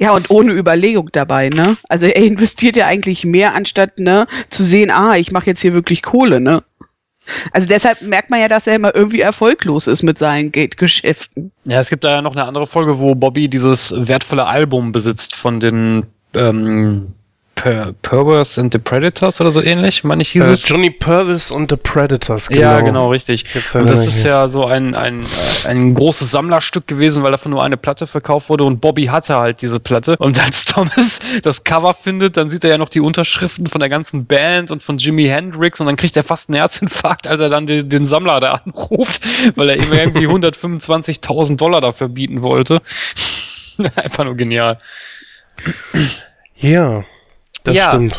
[0.00, 1.76] ja, und ohne Überlegung dabei, ne?
[1.88, 5.74] Also er investiert ja eigentlich mehr, anstatt, ne, zu sehen, ah, ich mache jetzt hier
[5.74, 6.62] wirklich Kohle, ne?
[7.52, 11.52] Also deshalb merkt man ja, dass er immer irgendwie erfolglos ist mit seinen Geldgeschäften.
[11.64, 15.36] Ja, es gibt da ja noch eine andere Folge, wo Bobby dieses wertvolle Album besitzt
[15.36, 17.14] von den ähm,
[17.56, 20.68] Per Purvis and the Predators oder so ähnlich, meine ich hieß äh, es.
[20.68, 22.60] Johnny Purvis und the Predators, genau.
[22.60, 23.44] Ja, genau, richtig.
[23.74, 25.24] Und das ist ja so ein, ein,
[25.66, 29.62] ein großes Sammlerstück gewesen, weil davon nur eine Platte verkauft wurde und Bobby hatte halt
[29.62, 30.16] diese Platte.
[30.18, 33.88] Und als Thomas das Cover findet, dann sieht er ja noch die Unterschriften von der
[33.88, 37.48] ganzen Band und von Jimi Hendrix und dann kriegt er fast einen Herzinfarkt, als er
[37.48, 39.22] dann den, den Sammler da anruft,
[39.56, 42.82] weil er ihm irgendwie 125.000 Dollar dafür bieten wollte.
[43.96, 44.78] Einfach nur genial.
[46.56, 47.02] Ja.
[47.66, 47.90] Das ja.
[47.90, 48.16] stimmt.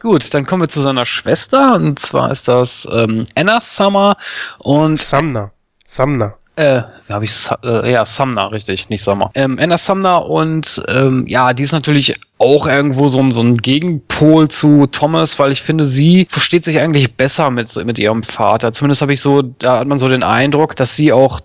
[0.00, 4.16] Gut, dann kommen wir zu seiner Schwester und zwar ist das ähm, Anna Summer
[4.58, 5.52] und Sumner.
[5.86, 6.34] Sumner.
[6.56, 9.30] Äh, habe ich äh, ja Sumner richtig, nicht Summer.
[9.34, 13.58] Ähm, Anna Sumner und ähm, ja, die ist natürlich auch irgendwo so ein, so ein
[13.58, 18.72] Gegenpol zu Thomas, weil ich finde, sie versteht sich eigentlich besser mit mit ihrem Vater.
[18.72, 21.40] Zumindest habe ich so, da hat man so den Eindruck, dass sie auch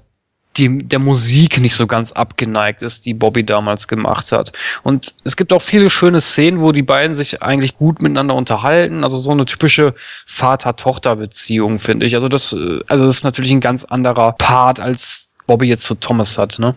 [0.57, 4.51] die, der Musik nicht so ganz abgeneigt ist, die Bobby damals gemacht hat.
[4.83, 9.03] Und es gibt auch viele schöne Szenen, wo die beiden sich eigentlich gut miteinander unterhalten.
[9.03, 9.93] Also so eine typische
[10.25, 12.15] Vater-Tochter-Beziehung, finde ich.
[12.15, 15.95] Also das, äh, also das ist natürlich ein ganz anderer Part, als Bobby jetzt zu
[15.95, 16.75] Thomas hat, ne?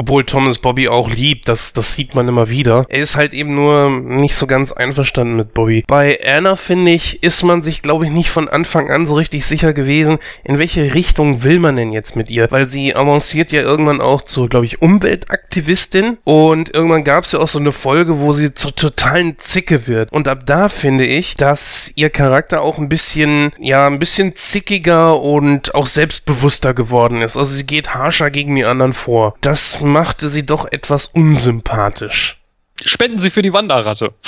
[0.00, 2.86] Obwohl Thomas Bobby auch liebt, das, das sieht man immer wieder.
[2.88, 5.84] Er ist halt eben nur nicht so ganz einverstanden mit Bobby.
[5.86, 9.44] Bei Anna, finde ich, ist man sich, glaube ich, nicht von Anfang an so richtig
[9.44, 12.50] sicher gewesen, in welche Richtung will man denn jetzt mit ihr?
[12.50, 17.40] Weil sie avanciert ja irgendwann auch zur, glaube ich, Umweltaktivistin und irgendwann gab es ja
[17.40, 20.10] auch so eine Folge, wo sie zur totalen Zicke wird.
[20.12, 25.20] Und ab da finde ich, dass ihr Charakter auch ein bisschen, ja, ein bisschen zickiger
[25.20, 27.36] und auch selbstbewusster geworden ist.
[27.36, 29.34] Also sie geht harscher gegen die anderen vor.
[29.42, 32.40] Das machte sie doch etwas unsympathisch.
[32.84, 34.14] Spenden Sie für die Wanderratte.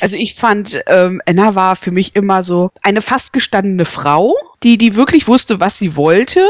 [0.00, 4.76] Also ich fand, ähm, Anna war für mich immer so eine fast gestandene Frau, die,
[4.78, 6.40] die wirklich wusste, was sie wollte,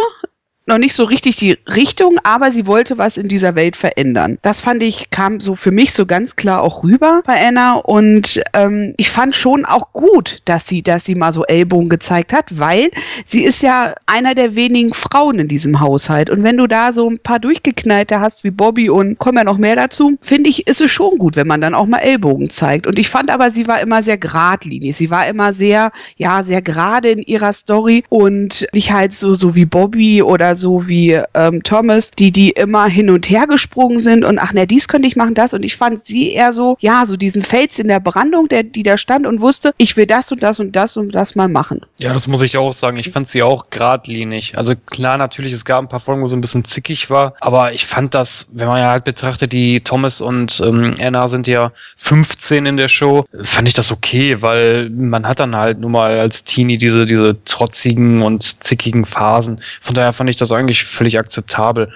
[0.67, 4.39] noch nicht so richtig die Richtung, aber sie wollte was in dieser Welt verändern.
[4.43, 7.75] Das fand ich, kam so für mich so ganz klar auch rüber bei Anna.
[7.75, 12.33] Und ähm, ich fand schon auch gut, dass sie, dass sie mal so Ellbogen gezeigt
[12.33, 12.91] hat, weil
[13.25, 16.31] sie ist ja einer der wenigen Frauen in diesem Haushalt.
[16.31, 19.59] Und wenn du da so ein paar durchgeknallte hast wie Bobby und kommen ja noch
[19.59, 22.89] mehr dazu, finde ich, ist es schon gut, wenn man dann auch mal Ellbogen zeigt.
[22.89, 26.61] Und ich fand aber, sie war immer sehr geradlinig, sie war immer sehr, ja, sehr
[26.61, 31.63] gerade in ihrer Story und nicht halt so, so wie Bobby oder so wie ähm,
[31.63, 35.17] Thomas, die die immer hin und her gesprungen sind und ach ne, dies könnte ich
[35.17, 38.49] machen, das und ich fand sie eher so, ja, so diesen Fels in der Brandung,
[38.49, 41.35] der, die da stand und wusste, ich will das und das und das und das
[41.35, 41.81] mal machen.
[41.99, 42.97] Ja, das muss ich auch sagen.
[42.99, 44.57] Ich fand sie auch geradlinig.
[44.57, 47.73] Also klar, natürlich, es gab ein paar Folgen, wo sie ein bisschen zickig war, aber
[47.73, 51.73] ich fand das, wenn man ja halt betrachtet, die Thomas und ähm, Anna sind ja
[51.97, 56.19] 15 in der Show, fand ich das okay, weil man hat dann halt nun mal
[56.19, 59.61] als Teenie diese, diese trotzigen und zickigen Phasen.
[59.81, 61.93] Von daher fand ich das das eigentlich völlig akzeptabel.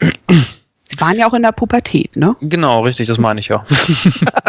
[0.00, 2.36] Sie waren ja auch in der Pubertät, ne?
[2.40, 3.64] Genau, richtig, das meine ich ja.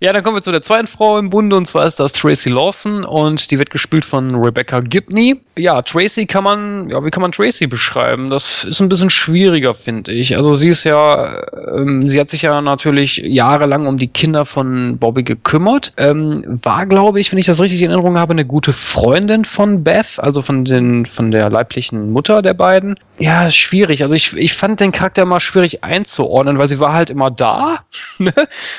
[0.00, 2.50] Ja, dann kommen wir zu der zweiten Frau im Bunde und zwar ist das Tracy
[2.50, 5.40] Lawson und die wird gespielt von Rebecca Gibney.
[5.58, 8.30] Ja, Tracy kann man, ja, wie kann man Tracy beschreiben?
[8.30, 10.36] Das ist ein bisschen schwieriger, finde ich.
[10.36, 11.42] Also sie ist ja,
[11.74, 15.92] ähm, sie hat sich ja natürlich jahrelang um die Kinder von Bobby gekümmert.
[15.96, 19.82] Ähm, war, glaube ich, wenn ich das richtig in Erinnerung habe, eine gute Freundin von
[19.82, 22.94] Beth, also von den, von der leiblichen Mutter der beiden.
[23.18, 24.04] Ja, schwierig.
[24.04, 27.80] Also ich, ich fand den Charakter immer schwierig einzuordnen, weil sie war halt immer da.
[28.20, 28.32] Ne?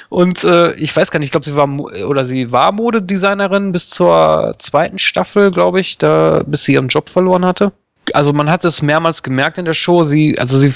[0.10, 1.67] und äh, ich weiß gar nicht, ich glaube, sie war
[2.08, 7.10] oder sie war Modedesignerin bis zur zweiten Staffel, glaube ich, da bis sie ihren Job
[7.10, 7.72] verloren hatte.
[8.13, 10.04] Also man hat es mehrmals gemerkt in der Show.
[10.04, 10.74] Sie, also sie,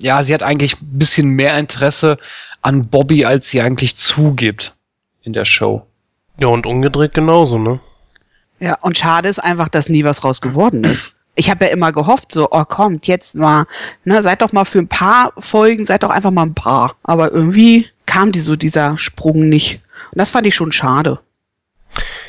[0.00, 2.16] ja, sie hat eigentlich ein bisschen mehr Interesse
[2.60, 4.74] an Bobby, als sie eigentlich zugibt
[5.22, 5.84] in der Show.
[6.38, 7.80] Ja, und umgedreht genauso, ne?
[8.60, 11.92] Ja, und schade ist einfach, dass nie was raus geworden ist ich habe ja immer
[11.92, 13.66] gehofft, so, oh kommt, jetzt mal,
[14.04, 16.96] ne, seid doch mal für ein paar Folgen, seid doch einfach mal ein paar.
[17.04, 19.80] Aber irgendwie kam die so dieser Sprung nicht.
[20.12, 21.20] Und das fand ich schon schade.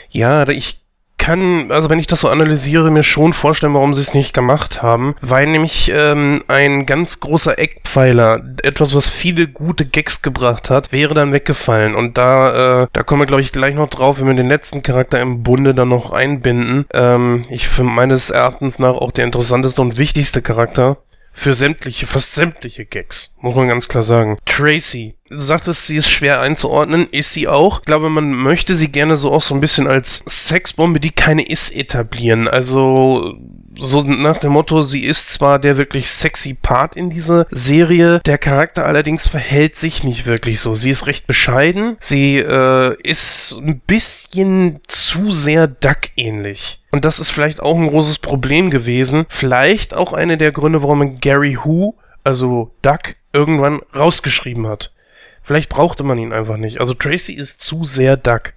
[0.10, 0.84] Ja, ich
[1.24, 4.82] kann, also wenn ich das so analysiere, mir schon vorstellen, warum sie es nicht gemacht
[4.82, 10.92] haben, weil nämlich ähm, ein ganz großer Eckpfeiler, etwas, was viele gute Gags gebracht hat,
[10.92, 11.96] wäre dann weggefallen.
[11.96, 14.84] Und da, äh, da kommen wir, glaube ich, gleich noch drauf, wenn wir den letzten
[14.84, 16.86] Charakter im Bunde dann noch einbinden.
[16.94, 20.98] Ähm, ich für meines Erachtens nach auch der interessanteste und wichtigste Charakter
[21.34, 24.38] für sämtliche, fast sämtliche Gags, muss man ganz klar sagen.
[24.46, 27.80] Tracy, du sagtest, sie ist schwer einzuordnen, ist sie auch.
[27.80, 31.46] Ich glaube, man möchte sie gerne so auch so ein bisschen als Sexbombe, die keine
[31.46, 32.48] ist, etablieren.
[32.48, 33.34] Also
[33.80, 38.38] so nach dem Motto, sie ist zwar der wirklich sexy Part in dieser Serie, der
[38.38, 40.76] Charakter allerdings verhält sich nicht wirklich so.
[40.76, 46.82] Sie ist recht bescheiden, sie äh, ist ein bisschen zu sehr Duck-ähnlich.
[46.92, 49.26] Und das ist vielleicht auch ein großes Problem gewesen.
[49.28, 54.94] Vielleicht auch eine der Gründe, warum man Gary Who, also Duck, irgendwann rausgeschrieben hat.
[55.42, 56.80] Vielleicht brauchte man ihn einfach nicht.
[56.80, 58.54] Also Tracy ist zu sehr Duck.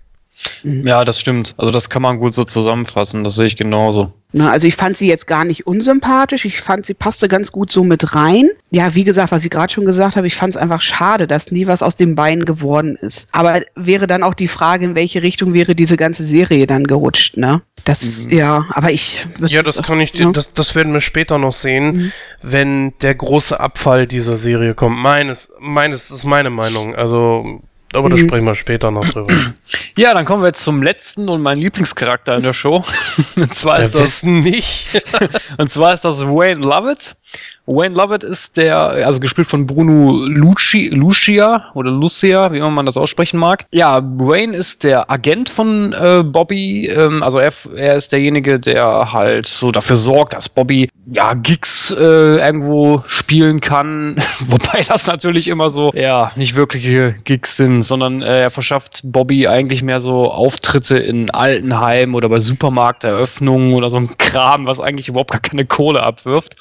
[0.62, 1.54] Ja, das stimmt.
[1.56, 3.24] Also das kann man gut so zusammenfassen.
[3.24, 4.12] Das sehe ich genauso.
[4.32, 6.44] Na, also ich fand sie jetzt gar nicht unsympathisch.
[6.44, 8.50] Ich fand, sie passte ganz gut so mit rein.
[8.70, 11.50] Ja, wie gesagt, was ich gerade schon gesagt habe, ich fand es einfach schade, dass
[11.52, 13.28] nie was aus den Beinen geworden ist.
[13.32, 17.36] Aber wäre dann auch die Frage, in welche Richtung wäre diese ganze Serie dann gerutscht,
[17.36, 17.62] ne?
[17.84, 18.36] Das, mhm.
[18.36, 20.30] ja, aber ich Ja, das kann ich, ja.
[20.30, 22.12] das, das werden wir später noch sehen, mhm.
[22.42, 24.98] wenn der große Abfall dieser Serie kommt.
[24.98, 26.94] Meines, meines ist meine Meinung.
[26.94, 27.62] Also,
[27.96, 28.20] aber da mhm.
[28.20, 29.32] sprechen wir später noch drüber.
[29.98, 32.84] Ja, dann kommen wir jetzt zum letzten und mein Lieblingscharakter in der Show.
[33.36, 35.02] und zwar ist das nicht.
[35.58, 37.16] und zwar ist das Wayne Lovett.
[37.66, 42.86] Wayne Lovett ist der, also gespielt von Bruno Luci, Lucia oder Lucia, wie immer man
[42.86, 43.66] das aussprechen mag.
[43.72, 46.86] Ja, Wayne ist der Agent von äh, Bobby.
[46.86, 51.90] Ähm, also er, er ist derjenige, der halt so dafür sorgt, dass Bobby ja Gigs
[51.90, 54.16] äh, irgendwo spielen kann.
[54.46, 59.48] Wobei das natürlich immer so, ja, nicht wirkliche Gigs sind, sondern äh, er verschafft Bobby
[59.48, 65.08] eigentlich mehr so Auftritte in Altenheim oder bei Supermarkteröffnungen oder so ein Kram, was eigentlich
[65.08, 66.56] überhaupt gar keine Kohle abwirft.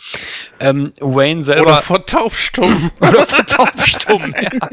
[0.60, 1.64] Ähm, Wayne selber.
[1.64, 2.92] Oder vertaubstumm.
[3.02, 4.70] oder vertaubstumm, ja.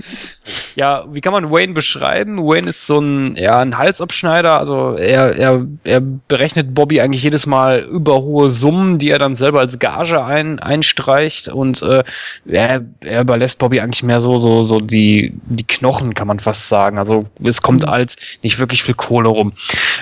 [0.77, 2.39] ja, wie kann man Wayne beschreiben?
[2.39, 4.59] Wayne ist so ein, ja, ein Halsabschneider.
[4.59, 9.35] Also er, er, er berechnet Bobby eigentlich jedes Mal über hohe Summen, die er dann
[9.35, 11.49] selber als Gage ein, einstreicht.
[11.49, 12.05] Und äh,
[12.47, 16.69] er, er überlässt Bobby eigentlich mehr so, so, so die, die Knochen, kann man fast
[16.69, 16.99] sagen.
[16.99, 19.53] Also es kommt halt nicht wirklich viel Kohle rum.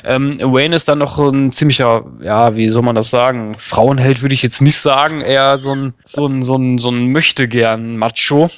[0.04, 3.54] Ähm, Wayne ist dann noch ein ziemlicher, ja, wie soll man das sagen?
[3.59, 7.09] Frauenheld würde ich jetzt nicht sagen, eher so ein so ein, so ein, so ein
[7.09, 8.51] Möchtegern-Macho.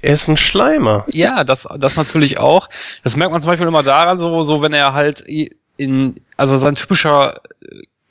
[0.00, 1.06] Er ist ein Schleimer.
[1.12, 2.68] Ja, das, das natürlich auch.
[3.04, 5.20] Das merkt man zum Beispiel immer daran, so, so wenn er halt
[5.76, 7.40] in, also sein typischer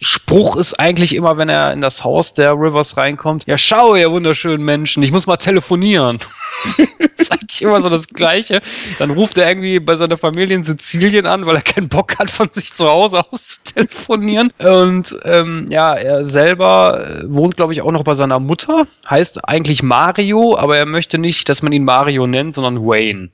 [0.04, 4.12] Spruch ist eigentlich immer, wenn er in das Haus der Rivers reinkommt, ja schau, ihr
[4.12, 6.18] wunderschönen Menschen, ich muss mal telefonieren.
[6.78, 6.88] das
[7.18, 8.62] ist eigentlich immer so das Gleiche.
[8.98, 12.32] Dann ruft er irgendwie bei seiner Familie in Sizilien an, weil er keinen Bock hat,
[12.32, 14.52] von sich zu Hause aus zu telefonieren.
[14.58, 18.88] Und ähm, ja, er selber äh, wohnt, glaube ich, auch noch bei seiner Mutter.
[19.08, 23.30] Heißt eigentlich Mario, aber er möchte nicht, dass man ihn Mario nennt, sondern Wayne.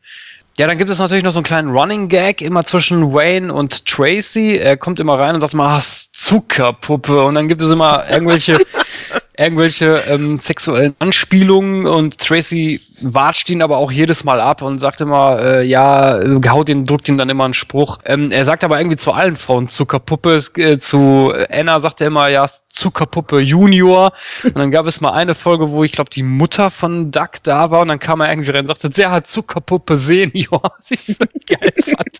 [0.60, 3.86] Ja, dann gibt es natürlich noch so einen kleinen Running Gag immer zwischen Wayne und
[3.86, 4.58] Tracy.
[4.58, 7.26] Er kommt immer rein und sagt mal, ah, Zuckerpuppe.
[7.26, 8.58] Und dann gibt es immer irgendwelche
[9.38, 15.00] irgendwelche ähm, sexuellen Anspielungen und Tracy watscht ihn aber auch jedes Mal ab und sagt
[15.00, 18.00] immer, äh, ja, haut ihn, drückt ihn dann immer einen Spruch.
[18.06, 20.43] Ähm, er sagt aber irgendwie zu allen Frauen Zuckerpuppe.
[20.58, 24.12] Äh, zu Anna sagt er immer, ja, Zuckerpuppe Junior.
[24.43, 27.70] Und dann gab es mal eine Folge, wo ich glaube, die Mutter von Duck da
[27.70, 31.05] war und dann kam er irgendwie rein und sagte, der hat Zuckerpuppe Senior, was ich
[31.05, 32.17] so geil fand.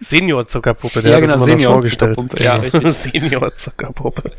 [0.00, 2.18] Senior Zuckerpuppe, der ja, hat genau, das Senior vorgestellt.
[2.40, 2.88] Ja, richtig.
[2.96, 4.30] Senior Zuckerpuppe.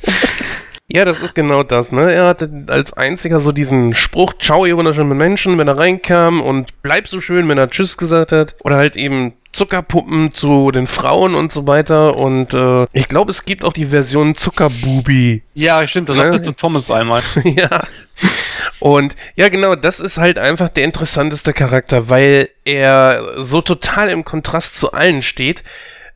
[0.90, 2.12] Ja, das ist genau das, ne?
[2.12, 6.82] Er hatte als einziger so diesen Spruch, ciao, ihr wunderschönen Menschen, wenn er reinkam und
[6.82, 8.56] bleib so schön, wenn er Tschüss gesagt hat.
[8.66, 12.18] Oder halt eben Zuckerpuppen zu den Frauen und so weiter.
[12.18, 15.44] Und äh, ich glaube, es gibt auch die Version Zuckerbubi.
[15.54, 16.24] Ja, stimmt, das ne?
[16.24, 17.22] sagt er zu Thomas einmal.
[17.44, 17.88] ja.
[18.80, 24.26] Und ja, genau, das ist halt einfach der interessanteste Charakter, weil er so total im
[24.26, 25.64] Kontrast zu allen steht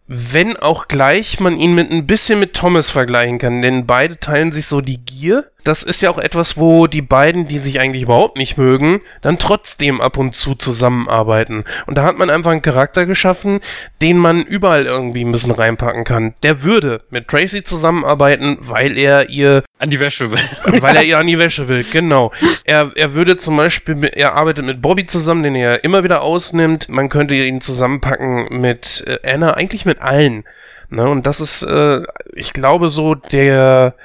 [0.07, 4.51] wenn auch gleich man ihn mit ein bisschen mit Thomas vergleichen kann, denn beide teilen
[4.51, 8.03] sich so die Gier das ist ja auch etwas, wo die beiden, die sich eigentlich
[8.03, 11.65] überhaupt nicht mögen, dann trotzdem ab und zu zusammenarbeiten.
[11.85, 13.59] Und da hat man einfach einen Charakter geschaffen,
[14.01, 16.35] den man überall irgendwie ein bisschen reinpacken kann.
[16.43, 20.39] Der würde mit Tracy zusammenarbeiten, weil er ihr an die Wäsche will.
[20.81, 22.31] weil er ihr an die Wäsche will, genau.
[22.63, 26.87] Er, er würde zum Beispiel, er arbeitet mit Bobby zusammen, den er immer wieder ausnimmt.
[26.87, 30.45] Man könnte ihn zusammenpacken mit äh, Anna, eigentlich mit allen.
[30.89, 31.09] Ne?
[31.09, 32.01] Und das ist, äh,
[32.33, 33.95] ich glaube, so der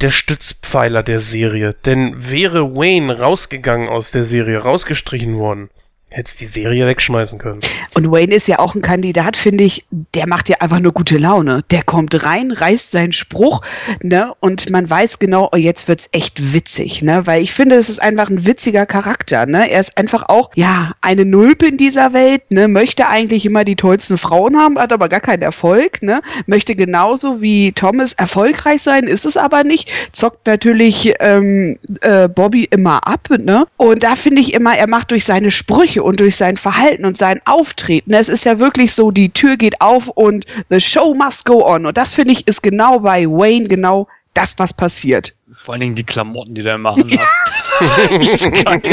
[0.00, 1.74] der Stützpfeiler der Serie.
[1.84, 5.70] Denn wäre Wayne rausgegangen aus der Serie, rausgestrichen worden,
[6.16, 7.60] hättest die Serie wegschmeißen können.
[7.94, 11.18] Und Wayne ist ja auch ein Kandidat, finde ich, der macht ja einfach nur gute
[11.18, 11.62] Laune.
[11.70, 13.60] Der kommt rein, reißt seinen Spruch,
[14.02, 17.90] ne, und man weiß genau, oh, jetzt wird's echt witzig, ne, weil ich finde, es
[17.90, 19.70] ist einfach ein witziger Charakter, ne.
[19.70, 23.76] Er ist einfach auch, ja, eine Nulpe in dieser Welt, ne, möchte eigentlich immer die
[23.76, 29.04] tollsten Frauen haben, hat aber gar keinen Erfolg, ne, möchte genauso wie Thomas erfolgreich sein,
[29.04, 34.40] ist es aber nicht, zockt natürlich ähm, äh, Bobby immer ab, ne, und da finde
[34.40, 38.14] ich immer, er macht durch seine Sprüche und durch sein Verhalten und sein Auftreten.
[38.14, 41.84] Es ist ja wirklich so, die Tür geht auf und the show must go on.
[41.84, 45.34] Und das finde ich ist genau bei Wayne genau das, was passiert.
[45.56, 47.18] Vor allen Dingen die Klamotten, die der machen ja.
[47.18, 48.84] hat.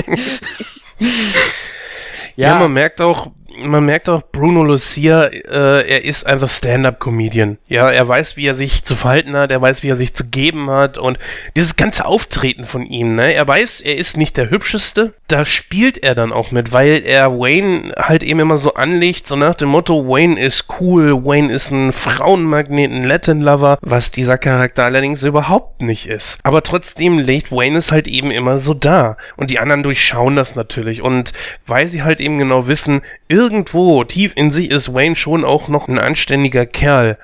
[2.35, 2.47] ja.
[2.47, 7.57] ja, man merkt auch, man merkt auch, Bruno Lucia, äh, er ist einfach Stand-up-Comedian.
[7.67, 10.27] Ja, er weiß, wie er sich zu verhalten hat, er weiß, wie er sich zu
[10.27, 11.17] geben hat und
[11.55, 13.33] dieses ganze Auftreten von ihm, ne?
[13.33, 17.31] Er weiß, er ist nicht der hübscheste, da spielt er dann auch mit, weil er
[17.31, 21.71] Wayne halt eben immer so anlegt, so nach dem Motto, Wayne ist cool, Wayne ist
[21.71, 26.39] ein Frauenmagnet, ein Latin-Lover, was dieser Charakter allerdings überhaupt nicht ist.
[26.43, 30.55] Aber trotzdem legt Wayne es halt eben immer so da und die anderen durchschauen das
[30.55, 31.33] natürlich und
[31.65, 33.01] weil sie halt eben genau wissen,
[33.43, 37.17] irgendwo tief in sich ist Wayne schon auch noch ein anständiger Kerl,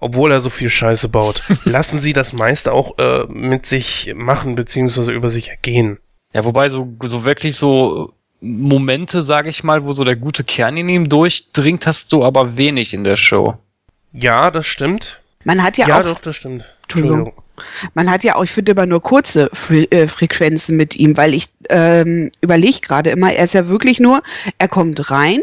[0.00, 1.42] obwohl er so viel Scheiße baut.
[1.64, 5.98] Lassen sie das meiste auch äh, mit sich machen, beziehungsweise über sich ergehen.
[6.34, 10.76] Ja, wobei so, so wirklich so Momente, sage ich mal, wo so der gute Kern
[10.76, 13.56] in ihm durchdringt, hast du aber wenig in der Show.
[14.12, 15.20] Ja, das stimmt.
[15.44, 16.04] Man hat ja, ja auch.
[16.04, 16.64] Ja, doch, das stimmt.
[16.82, 17.32] Entschuldigung.
[17.94, 21.34] Man hat ja auch, ich finde immer nur kurze Fre äh, Frequenzen mit ihm, weil
[21.34, 24.22] ich ähm, überlege gerade immer, er ist ja wirklich nur,
[24.58, 25.40] er kommt rein,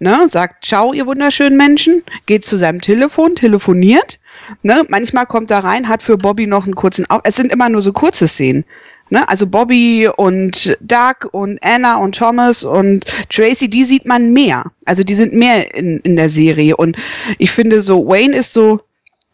[0.00, 4.18] ne, sagt Ciao, ihr wunderschönen Menschen, geht zu seinem Telefon, telefoniert,
[4.62, 7.68] ne, manchmal kommt er rein, hat für Bobby noch einen kurzen, Auf es sind immer
[7.68, 8.64] nur so kurze Szenen.
[9.10, 14.64] Ne, also Bobby und Doug und Anna und Thomas und Tracy, die sieht man mehr.
[14.84, 16.76] Also die sind mehr in, in der Serie.
[16.76, 16.96] Und
[17.38, 18.80] ich finde so, Wayne ist so,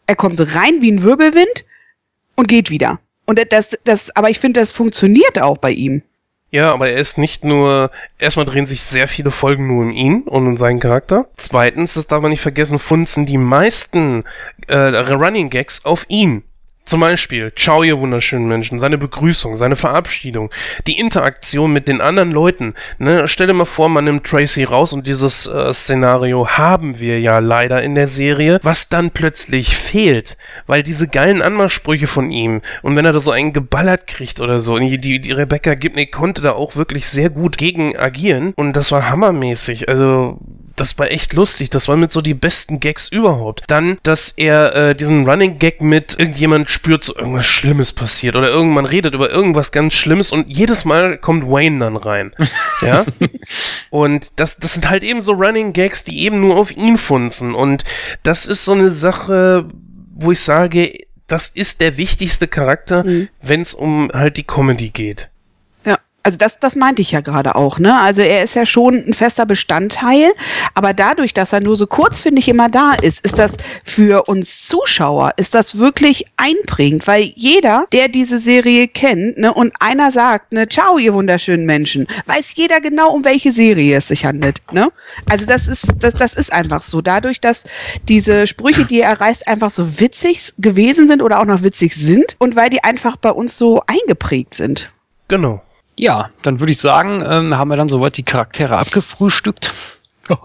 [0.07, 1.65] er kommt rein wie ein Wirbelwind
[2.35, 2.99] und geht wieder.
[3.27, 6.01] Und das, das, aber ich finde, das funktioniert auch bei ihm.
[6.49, 10.21] Ja, aber er ist nicht nur, erstmal drehen sich sehr viele Folgen nur um ihn
[10.23, 11.27] und um seinen Charakter.
[11.35, 14.23] Zweitens, das darf man nicht vergessen, funzen die meisten
[14.67, 16.43] äh, Running Gags auf ihn.
[16.87, 20.49] Zum Beispiel, ciao ihr wunderschönen Menschen, seine Begrüßung, seine Verabschiedung,
[20.87, 22.75] die Interaktion mit den anderen Leuten.
[22.97, 23.27] Ne?
[23.27, 27.39] Stell dir mal vor, man nimmt Tracy raus und dieses äh, Szenario haben wir ja
[27.39, 32.95] leider in der Serie, was dann plötzlich fehlt, weil diese geilen Anmachsprüche von ihm und
[32.95, 36.41] wenn er da so einen geballert kriegt oder so, die, die, die Rebecca Gibney konnte
[36.41, 39.89] da auch wirklich sehr gut gegen agieren und das war hammermäßig.
[39.89, 40.39] Also
[40.77, 41.69] das war echt lustig.
[41.69, 43.63] Das war mit so die besten Gags überhaupt.
[43.67, 48.49] Dann, dass er äh, diesen Running Gag mit irgendjemand spürt, so irgendwas Schlimmes passiert oder
[48.49, 52.33] irgendwann redet über irgendwas ganz Schlimmes und jedes Mal kommt Wayne dann rein.
[52.81, 53.05] ja.
[53.89, 57.55] Und das, das sind halt eben so Running Gags, die eben nur auf ihn funzen.
[57.55, 57.83] Und
[58.23, 59.65] das ist so eine Sache,
[60.13, 60.93] wo ich sage,
[61.25, 63.29] das ist der wichtigste Charakter, mhm.
[63.41, 65.29] wenn es um halt die Comedy geht.
[66.27, 68.01] Also das, das meinte ich ja gerade auch, ne?
[68.01, 70.33] Also er ist ja schon ein fester Bestandteil,
[70.73, 74.27] aber dadurch, dass er nur so kurz, finde ich, immer da ist, ist das für
[74.27, 80.11] uns Zuschauer, ist das wirklich einprägend, weil jeder, der diese Serie kennt, ne, und einer
[80.11, 84.61] sagt, ne, ciao, ihr wunderschönen Menschen, weiß jeder genau, um welche Serie es sich handelt,
[84.73, 84.89] ne?
[85.29, 87.01] Also das ist, das, das ist einfach so.
[87.01, 87.63] Dadurch, dass
[88.09, 92.35] diese Sprüche, die er reißt, einfach so witzig gewesen sind oder auch noch witzig sind
[92.37, 94.91] und weil die einfach bei uns so eingeprägt sind.
[95.29, 95.61] Genau.
[95.97, 99.73] Ja, dann würde ich sagen, ähm, haben wir dann soweit die Charaktere abgefrühstückt.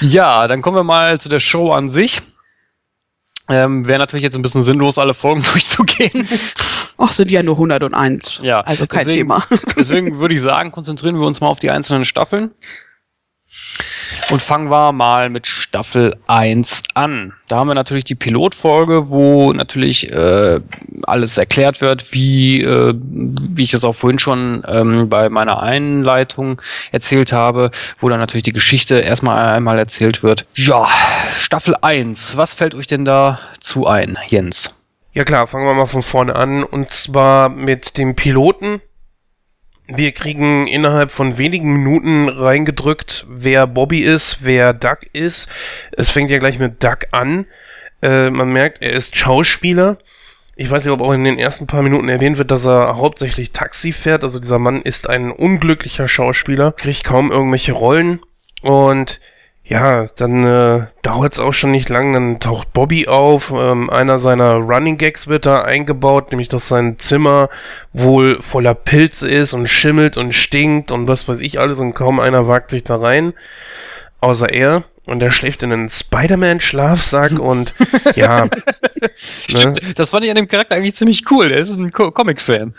[0.00, 2.22] ja, dann kommen wir mal zu der Show an sich.
[3.48, 6.26] Ähm, Wäre natürlich jetzt ein bisschen sinnlos, alle Folgen durchzugehen.
[6.96, 8.40] Ach, sind ja nur 101.
[8.42, 9.44] Ja, also kein deswegen, Thema.
[9.76, 12.52] deswegen würde ich sagen, konzentrieren wir uns mal auf die einzelnen Staffeln.
[14.30, 17.32] Und fangen wir mal mit Staffel 1 an.
[17.48, 20.60] Da haben wir natürlich die Pilotfolge, wo natürlich äh,
[21.04, 26.60] alles erklärt wird, wie, äh, wie ich es auch vorhin schon ähm, bei meiner Einleitung
[26.90, 30.46] erzählt habe, wo dann natürlich die Geschichte erstmal einmal erzählt wird.
[30.54, 30.88] Ja,
[31.32, 34.74] Staffel 1, was fällt euch denn dazu ein, Jens?
[35.12, 38.80] Ja klar, fangen wir mal von vorne an und zwar mit dem Piloten
[39.86, 45.48] wir kriegen innerhalb von wenigen Minuten reingedrückt, wer Bobby ist, wer Doug ist.
[45.92, 47.46] Es fängt ja gleich mit Doug an.
[48.02, 49.98] Äh, man merkt, er ist Schauspieler.
[50.56, 53.52] Ich weiß nicht, ob auch in den ersten paar Minuten erwähnt wird, dass er hauptsächlich
[53.52, 54.22] Taxi fährt.
[54.22, 58.20] Also dieser Mann ist ein unglücklicher Schauspieler, kriegt kaum irgendwelche Rollen.
[58.62, 59.20] Und
[59.66, 63.50] ja, dann äh, dauert es auch schon nicht lang, dann taucht Bobby auf.
[63.50, 67.48] Ähm, einer seiner Running Gags wird da eingebaut, nämlich dass sein Zimmer
[67.94, 72.20] wohl voller Pilze ist und schimmelt und stinkt und was weiß ich alles und kaum
[72.20, 73.32] einer wagt sich da rein,
[74.20, 74.84] außer er.
[75.06, 77.72] Und er schläft in einen Spider-Man-Schlafsack und
[78.16, 78.46] ja.
[79.48, 79.72] ne?
[79.96, 81.50] Das fand ich an dem Charakter eigentlich ziemlich cool.
[81.50, 82.74] Er ist ein Co Comic-Fan.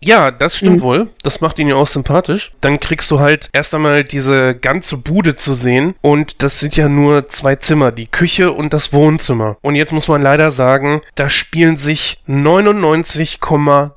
[0.00, 0.82] Ja, das stimmt mhm.
[0.82, 1.08] wohl.
[1.22, 2.52] Das macht ihn ja auch sympathisch.
[2.60, 6.88] Dann kriegst du halt erst einmal diese ganze Bude zu sehen und das sind ja
[6.88, 9.56] nur zwei Zimmer, die Küche und das Wohnzimmer.
[9.60, 13.90] Und jetzt muss man leider sagen, da spielen sich 99,8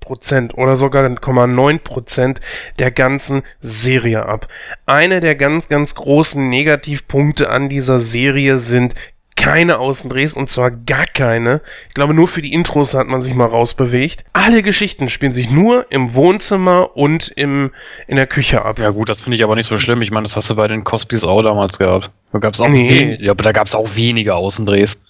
[0.00, 2.40] Prozent oder sogar 0,9 Prozent
[2.78, 4.48] der ganzen Serie ab.
[4.84, 8.94] Eine der ganz, ganz großen Negativpunkte an dieser Serie sind
[9.42, 11.62] keine Außendrehs und zwar gar keine.
[11.88, 14.24] Ich glaube, nur für die Intros hat man sich mal rausbewegt.
[14.32, 17.72] Alle Geschichten spielen sich nur im Wohnzimmer und im,
[18.06, 18.78] in der Küche ab.
[18.78, 20.00] Ja gut, das finde ich aber nicht so schlimm.
[20.00, 22.12] Ich meine, das hast du bei den Cosbys auch damals gehabt.
[22.32, 23.18] Da gab es auch, nee.
[23.20, 25.02] ja, da gab's auch wenige Außendrehs.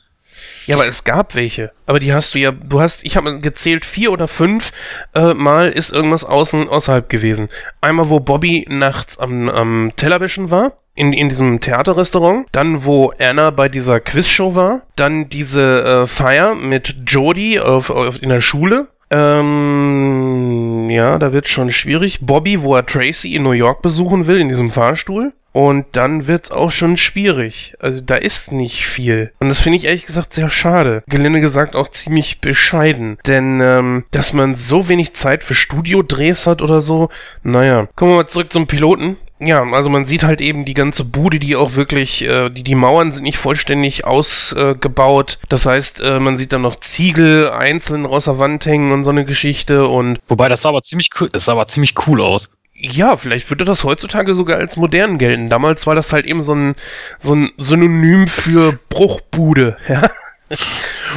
[0.66, 1.72] Ja, aber es gab welche.
[1.86, 4.72] Aber die hast du ja, du hast, ich habe gezählt, vier oder fünf
[5.14, 7.48] äh, Mal ist irgendwas außen außerhalb gewesen.
[7.80, 13.50] Einmal, wo Bobby nachts am, am Tellerwischen war in, in diesem Theaterrestaurant, dann wo Anna
[13.50, 18.88] bei dieser Quizshow war, dann diese äh, Feier mit Jodie auf, auf, in der Schule.
[19.10, 22.20] Ähm, ja, da wird schon schwierig.
[22.22, 25.32] Bobby, wo er Tracy in New York besuchen will, in diesem Fahrstuhl.
[25.52, 27.74] Und dann wird's auch schon schwierig.
[27.78, 29.32] Also da ist nicht viel.
[29.38, 31.02] Und das finde ich ehrlich gesagt sehr schade.
[31.06, 33.18] Gelinde gesagt auch ziemlich bescheiden.
[33.26, 37.10] Denn, ähm, dass man so wenig Zeit für Studiodrehs hat oder so,
[37.42, 37.88] naja.
[37.94, 39.16] Kommen wir mal zurück zum Piloten.
[39.44, 42.76] Ja, also man sieht halt eben die ganze Bude, die auch wirklich, äh, die, die
[42.76, 45.38] Mauern sind nicht vollständig ausgebaut.
[45.42, 49.02] Äh, das heißt, äh, man sieht dann noch Ziegel einzeln aus der Wand hängen und
[49.02, 50.20] so eine Geschichte und.
[50.28, 52.50] Wobei das sah aber ziemlich cool, das sah aber ziemlich cool aus.
[52.84, 55.48] Ja, vielleicht würde das heutzutage sogar als modern gelten.
[55.48, 56.74] Damals war das halt eben so ein,
[57.20, 60.10] so ein Synonym für Bruchbude, ja.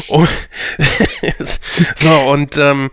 [0.07, 0.29] und,
[1.95, 2.91] so, und ähm,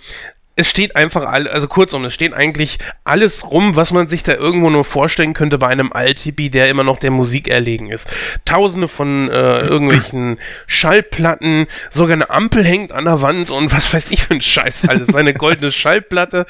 [0.55, 4.35] es steht einfach all, also kurzum, es steht eigentlich alles rum, was man sich da
[4.35, 8.15] irgendwo nur vorstellen könnte bei einem Althippie, der immer noch der Musik erlegen ist.
[8.45, 14.11] Tausende von äh, irgendwelchen Schallplatten, sogar eine Ampel hängt an der Wand und was weiß
[14.11, 15.15] ich für ein Scheiß alles.
[15.15, 16.47] Eine goldene Schallplatte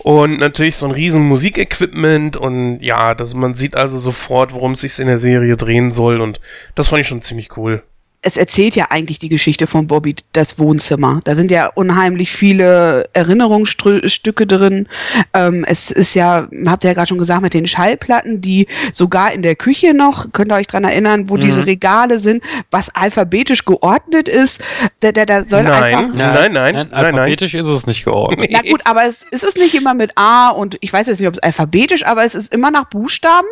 [0.00, 4.80] und natürlich so ein riesen Musikequipment und ja, das, man sieht also sofort, worum es
[4.80, 6.40] sich in der Serie drehen soll und
[6.74, 7.82] das fand ich schon ziemlich cool
[8.24, 11.20] es erzählt ja eigentlich die Geschichte von Bobby, das Wohnzimmer.
[11.24, 14.88] Da sind ja unheimlich viele Erinnerungsstücke drin.
[15.34, 19.32] Ähm, es ist ja, habt ihr ja gerade schon gesagt, mit den Schallplatten, die sogar
[19.32, 21.40] in der Küche noch, könnt ihr euch dran erinnern, wo mhm.
[21.40, 24.62] diese Regale sind, was alphabetisch geordnet ist.
[25.00, 26.14] Da, da, da soll nein, einfach.
[26.14, 26.92] Nein, nein, nein, nein.
[26.92, 27.64] Alphabetisch nein.
[27.64, 28.50] ist es nicht geordnet.
[28.52, 31.28] Na gut, aber es, es ist nicht immer mit A und ich weiß jetzt nicht,
[31.28, 33.48] ob es alphabetisch, aber es ist immer nach Buchstaben.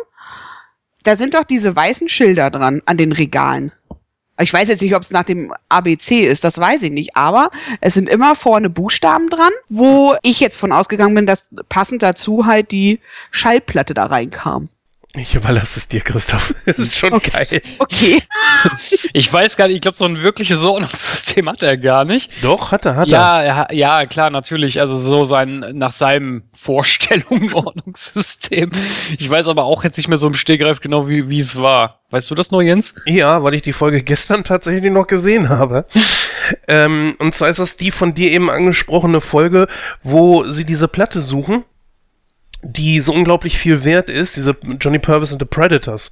[1.03, 3.73] Da sind doch diese weißen Schilder dran an den Regalen.
[4.39, 7.51] Ich weiß jetzt nicht, ob es nach dem ABC ist, das weiß ich nicht, aber
[7.79, 12.45] es sind immer vorne Buchstaben dran, wo ich jetzt von ausgegangen bin, dass passend dazu
[12.45, 14.69] halt die Schallplatte da reinkam.
[15.17, 16.55] Ich überlasse es dir, Christoph.
[16.65, 17.45] Es ist schon okay.
[17.49, 17.61] geil.
[17.79, 18.21] Okay.
[19.13, 22.31] Ich weiß gar nicht, ich glaube, so ein wirkliches Ordnungssystem hat er gar nicht.
[22.43, 23.73] Doch, hat er, hat ja, er.
[23.73, 24.79] Ja, klar, natürlich.
[24.79, 28.71] Also so sein, nach seinem Vorstellung Ordnungssystem.
[29.17, 32.01] Ich weiß aber auch jetzt nicht mehr so im Stegreif genau, wie, wie es war.
[32.11, 32.93] Weißt du das noch, Jens?
[33.05, 35.85] Ja, weil ich die Folge gestern tatsächlich noch gesehen habe.
[36.67, 39.67] ähm, und zwar ist das die von dir eben angesprochene Folge,
[40.03, 41.65] wo sie diese Platte suchen
[42.63, 46.11] die so unglaublich viel wert ist, diese Johnny Purvis und the Predators.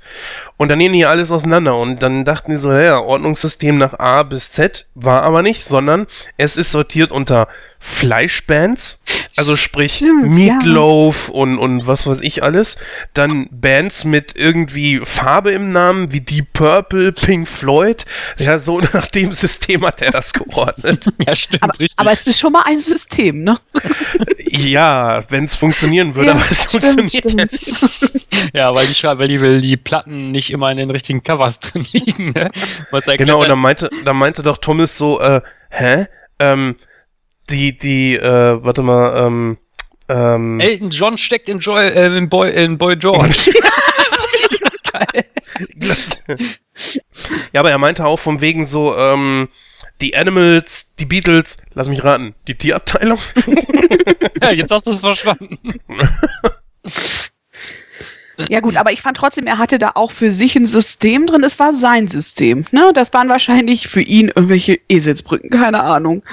[0.58, 4.24] Und dann nehmen die alles auseinander und dann dachten die so, ja, Ordnungssystem nach A
[4.24, 7.48] bis Z war aber nicht, sondern es ist sortiert unter
[7.82, 9.00] Fleischbands,
[9.38, 11.34] also sprich Stimmt, Meatloaf ja.
[11.34, 12.76] und, und was weiß ich alles.
[13.14, 18.06] Dann Bands mit irgendwie Farbe im Namen, wie Deep Purple, Pink Floyd.
[18.38, 21.06] Ja, so nach dem System hat er das geordnet.
[21.26, 22.00] ja, stimmt, aber, richtig.
[22.00, 23.56] Aber es ist schon mal ein System, ne?
[24.52, 28.54] ja, wenn es funktionieren würde, ja, aber es stimmt, funktioniert stimmt.
[28.54, 31.86] ja weil die, weil die, weil die Platten nicht immer in den richtigen Covers drin
[31.92, 32.32] liegen.
[32.32, 32.50] Ne?
[33.18, 36.08] Genau, und dann meinte, dann meinte doch Thomas so, äh, hä?
[36.40, 36.76] Ähm,
[37.50, 39.58] die, die, äh, warte mal, ähm,
[40.08, 43.52] ähm, Elton John steckt in, Joy, äh, in, Boy, in Boy George.
[47.54, 49.50] ja, aber er meinte auch von wegen so, ähm,
[50.02, 53.20] die Animals, die Beatles, lass mich raten, die Tierabteilung.
[54.42, 55.58] ja, jetzt hast du es verstanden.
[58.48, 61.44] Ja gut, aber ich fand trotzdem, er hatte da auch für sich ein System drin.
[61.44, 62.66] Es war sein System.
[62.72, 62.92] Ne?
[62.94, 66.24] Das waren wahrscheinlich für ihn irgendwelche Eselsbrücken, keine Ahnung.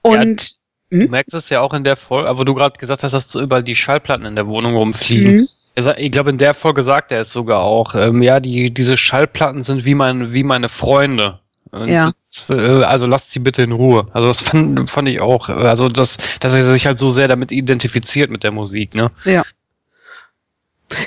[0.00, 0.58] Und
[0.90, 1.00] ja, hm?
[1.00, 3.42] du merkst es ja auch in der Folge, aber du gerade gesagt hast, dass so
[3.42, 5.36] überall die Schallplatten in der Wohnung rumfliegen.
[5.36, 5.48] Mhm.
[5.76, 7.94] Ich glaube, in der Folge sagt er es sogar auch.
[7.94, 11.40] Ähm, ja, die, diese Schallplatten sind wie, mein, wie meine Freunde.
[11.72, 12.12] Und ja.
[12.48, 14.06] Äh, also lasst sie bitte in Ruhe.
[14.12, 15.48] Also das fand, fand ich auch.
[15.48, 19.10] Also das, dass er sich halt so sehr damit identifiziert mit der Musik, ne?
[19.24, 19.42] Ja.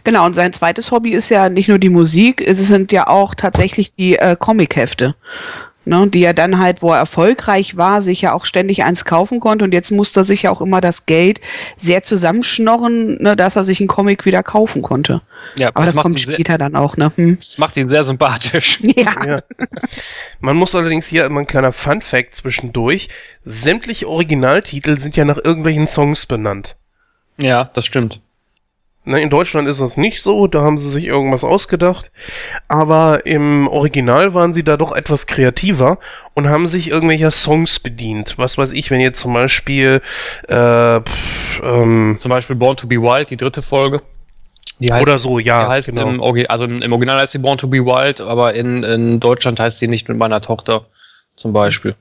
[0.03, 3.35] Genau, und sein zweites Hobby ist ja nicht nur die Musik, es sind ja auch
[3.35, 5.15] tatsächlich die äh, Comichefte
[5.87, 9.39] ne, die er dann halt, wo er erfolgreich war, sich ja auch ständig eins kaufen
[9.39, 11.41] konnte und jetzt musste er sich ja auch immer das Geld
[11.75, 15.21] sehr zusammenschnorren, ne, dass er sich einen Comic wieder kaufen konnte.
[15.55, 17.11] Ja, aber das, das kommt später dann auch, ne?
[17.15, 17.37] Hm.
[17.39, 18.79] Das macht ihn sehr sympathisch.
[18.97, 19.13] Ja.
[19.25, 19.41] ja.
[20.39, 23.09] Man muss allerdings hier immer ein kleiner Fun Fact zwischendurch.
[23.43, 26.77] Sämtliche Originaltitel sind ja nach irgendwelchen Songs benannt.
[27.37, 28.21] Ja, das stimmt.
[29.07, 32.11] Ne, in Deutschland ist das nicht so, da haben sie sich irgendwas ausgedacht.
[32.67, 35.97] Aber im Original waren sie da doch etwas kreativer
[36.33, 38.37] und haben sich irgendwelcher Songs bedient.
[38.37, 40.01] Was weiß ich, wenn jetzt zum Beispiel
[40.49, 44.01] äh, pff, ähm, zum Beispiel Born to be Wild, die dritte Folge.
[44.79, 45.63] Die heißt, Oder so, ja.
[45.63, 46.09] Die heißt genau.
[46.09, 49.79] im, also im Original heißt sie Born to be Wild, aber in, in Deutschland heißt
[49.79, 50.85] sie nicht mit meiner Tochter
[51.37, 51.95] zum Beispiel.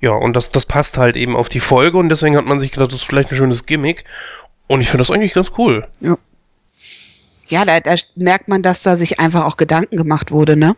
[0.00, 2.72] Ja, und das, das passt halt eben auf die Folge und deswegen hat man sich
[2.72, 4.04] gedacht, das ist vielleicht ein schönes Gimmick.
[4.66, 5.86] Und ich finde das eigentlich ganz cool.
[6.00, 6.16] Ja.
[7.48, 10.76] Ja, da, da merkt man, dass da sich einfach auch Gedanken gemacht wurde, ne?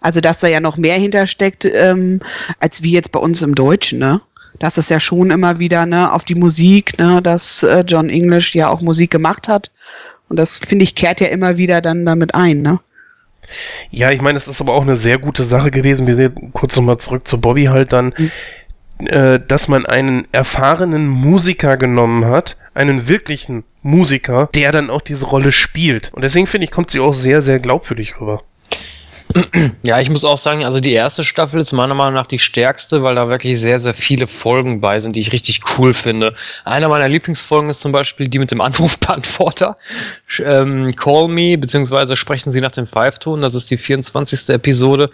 [0.00, 2.20] Also, dass da ja noch mehr hintersteckt, ähm,
[2.60, 4.20] als wie jetzt bei uns im Deutschen, ne?
[4.58, 8.54] Das ist ja schon immer wieder, ne, auf die Musik, ne, dass äh, John English
[8.54, 9.70] ja auch Musik gemacht hat
[10.28, 12.80] Und das, finde ich, kehrt ja immer wieder dann damit ein, ne?
[13.90, 16.06] Ja, ich meine, es ist aber auch eine sehr gute Sache gewesen.
[16.06, 18.30] Wir sehen kurz nochmal zurück zu Bobby halt dann, mhm.
[19.06, 25.26] Äh, dass man einen erfahrenen Musiker genommen hat, einen wirklichen Musiker, der dann auch diese
[25.26, 26.10] Rolle spielt.
[26.12, 28.42] Und deswegen finde ich, kommt sie auch sehr, sehr glaubwürdig rüber.
[29.82, 33.02] Ja, ich muss auch sagen, also die erste Staffel ist meiner Meinung nach die stärkste,
[33.02, 36.34] weil da wirklich sehr, sehr viele Folgen bei sind, die ich richtig cool finde.
[36.64, 39.76] Einer meiner Lieblingsfolgen ist zum Beispiel die mit dem Anrufbeantworter.
[40.44, 43.42] Ähm, Call Me, beziehungsweise sprechen Sie nach dem Pfeifton.
[43.42, 44.48] Das ist die 24.
[44.50, 45.10] Episode.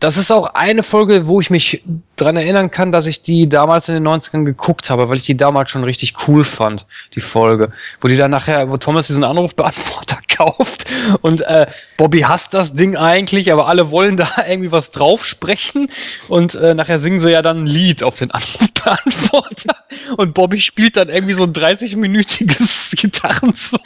[0.00, 1.82] Das ist auch eine Folge, wo ich mich
[2.16, 5.36] dran erinnern kann, dass ich die damals in den 90ern geguckt habe, weil ich die
[5.36, 7.68] damals schon richtig cool fand, die Folge.
[8.00, 10.86] Wo die dann nachher, wo Thomas diesen Anrufbeantworter kauft
[11.20, 11.66] und äh,
[11.98, 15.90] Bobby hasst das Ding eigentlich, aber alle wollen da irgendwie was drauf sprechen
[16.28, 19.76] und äh, nachher singen sie ja dann ein Lied auf den Anrufbeantworter
[20.16, 23.82] und Bobby spielt dann irgendwie so ein 30-minütiges Gitarrensolo.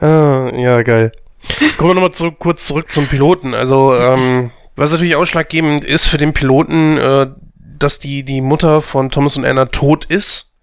[0.00, 1.10] ah, ja, geil.
[1.76, 3.54] Kommen wir nochmal zurück, kurz zurück zum Piloten.
[3.54, 7.26] Also, ähm, was natürlich ausschlaggebend ist für den Piloten, äh,
[7.78, 10.54] dass die, die Mutter von Thomas und Anna tot ist,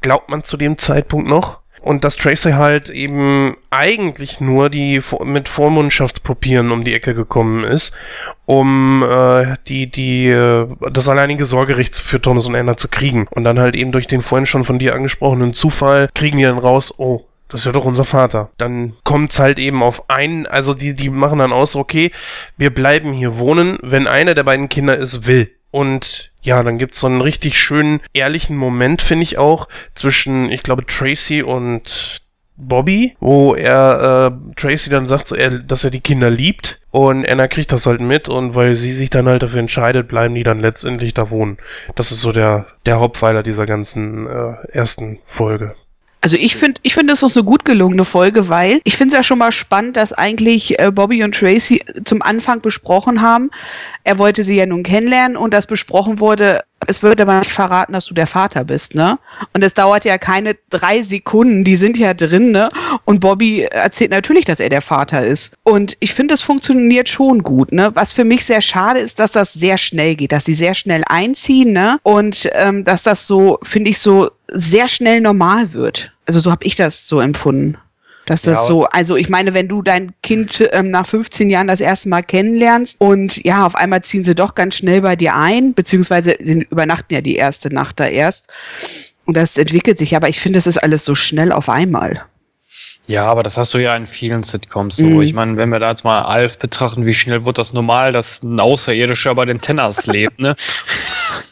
[0.00, 1.60] glaubt man zu dem Zeitpunkt noch.
[1.80, 7.94] Und dass Tracy halt eben eigentlich nur die mit Vormundschaftspapieren um die Ecke gekommen ist,
[8.46, 13.28] um äh, die, die, äh, das alleinige Sorgerecht für Thomas und Anna zu kriegen.
[13.30, 16.58] Und dann halt eben durch den vorhin schon von dir angesprochenen Zufall kriegen die dann
[16.58, 18.50] raus, oh, das ist ja doch unser Vater.
[18.58, 22.10] Dann kommt's halt eben auf einen, also die, die machen dann aus, okay,
[22.56, 25.50] wir bleiben hier wohnen, wenn einer der beiden Kinder es will.
[25.70, 30.62] Und ja, dann gibt's so einen richtig schönen, ehrlichen Moment, finde ich auch, zwischen, ich
[30.62, 32.22] glaube, Tracy und
[32.56, 37.28] Bobby, wo er äh, Tracy dann sagt, so, er, dass er die Kinder liebt und
[37.28, 40.42] Anna kriegt das halt mit und weil sie sich dann halt dafür entscheidet, bleiben die
[40.42, 41.58] dann letztendlich da wohnen.
[41.94, 45.74] Das ist so der der Hauptpfeiler dieser ganzen äh, ersten Folge.
[46.20, 49.16] Also ich finde, ich finde, das ist eine gut gelungene Folge, weil ich finde es
[49.16, 53.50] ja schon mal spannend, dass eigentlich äh, Bobby und Tracy zum Anfang besprochen haben.
[54.02, 57.92] Er wollte sie ja nun kennenlernen und das besprochen wurde, es würde aber nicht verraten,
[57.92, 59.18] dass du der Vater bist, ne?
[59.52, 62.68] Und es dauert ja keine drei Sekunden, die sind ja drin, ne?
[63.04, 65.54] Und Bobby erzählt natürlich, dass er der Vater ist.
[65.64, 67.90] Und ich finde, es funktioniert schon gut, ne?
[67.94, 71.02] Was für mich sehr schade ist, dass das sehr schnell geht, dass sie sehr schnell
[71.06, 71.98] einziehen, ne?
[72.02, 76.12] Und ähm, dass das so, finde ich, so sehr schnell normal wird.
[76.26, 77.78] Also so habe ich das so empfunden.
[78.26, 81.66] Dass das ja, so, also ich meine, wenn du dein Kind ähm, nach 15 Jahren
[81.66, 85.34] das erste Mal kennenlernst und ja, auf einmal ziehen sie doch ganz schnell bei dir
[85.34, 88.52] ein, beziehungsweise sie übernachten ja die erste Nacht da erst.
[89.24, 92.22] Und das entwickelt sich, aber ich finde, es ist alles so schnell auf einmal.
[93.06, 95.06] Ja, aber das hast du ja in vielen Sitcoms so.
[95.06, 95.22] Mhm.
[95.22, 98.42] Ich meine, wenn wir da jetzt mal Alf betrachten, wie schnell wird das normal, dass
[98.42, 100.54] ein Außerirdischer bei den Tenners lebt, ne?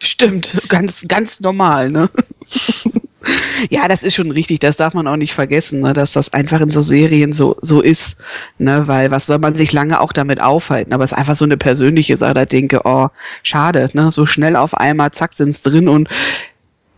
[0.06, 2.08] Stimmt, ganz, ganz normal, ne?
[3.70, 6.60] ja, das ist schon richtig, das darf man auch nicht vergessen, ne, dass das einfach
[6.60, 8.16] in so Serien so, so ist,
[8.58, 11.44] ne, weil was soll man sich lange auch damit aufhalten, aber es ist einfach so
[11.44, 13.08] eine persönliche Sache, da denke, oh,
[13.42, 16.08] schade, ne, so schnell auf einmal, zack, sind's drin und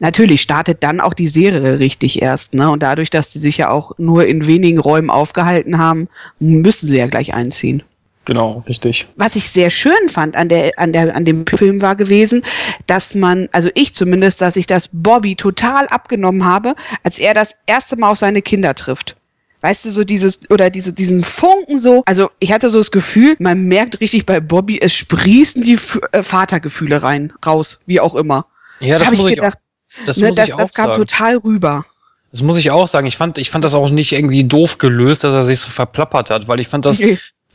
[0.00, 2.70] Natürlich startet dann auch die Serie richtig erst, ne?
[2.70, 6.98] Und dadurch, dass die sich ja auch nur in wenigen Räumen aufgehalten haben, müssen sie
[6.98, 7.82] ja gleich einziehen.
[8.28, 9.06] Genau, richtig.
[9.16, 12.42] Was ich sehr schön fand an der, an der, an dem Film war gewesen,
[12.86, 17.54] dass man, also ich zumindest, dass ich das Bobby total abgenommen habe, als er das
[17.64, 19.16] erste Mal auf seine Kinder trifft.
[19.62, 22.02] Weißt du, so dieses, oder diese, diesen Funken so.
[22.04, 25.98] Also, ich hatte so das Gefühl, man merkt richtig bei Bobby, es sprießen die F
[26.12, 28.44] äh, Vatergefühle rein, raus, wie auch immer.
[28.80, 30.88] Ja, das da muss ich gedacht, auch, das, ne, muss das, ich auch das kam
[30.88, 30.98] sagen.
[30.98, 31.82] total rüber.
[32.30, 33.06] Das muss ich auch sagen.
[33.06, 36.28] Ich fand, ich fand das auch nicht irgendwie doof gelöst, dass er sich so verplappert
[36.28, 37.00] hat, weil ich fand das,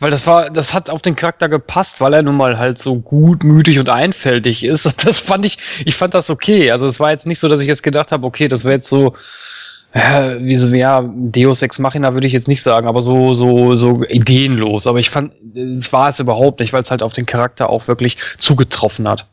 [0.03, 2.97] weil das war, das hat auf den Charakter gepasst, weil er nun mal halt so
[2.97, 4.85] gutmütig und einfältig ist.
[4.85, 6.71] Und das fand ich, ich fand das okay.
[6.71, 8.89] Also es war jetzt nicht so, dass ich jetzt gedacht habe, okay, das wäre jetzt
[8.89, 9.15] so,
[9.93, 13.75] äh, wie so, ja, Deus Ex Machina würde ich jetzt nicht sagen, aber so, so,
[13.75, 14.87] so ideenlos.
[14.87, 17.87] Aber ich fand, es war es überhaupt nicht, weil es halt auf den Charakter auch
[17.87, 19.27] wirklich zugetroffen hat.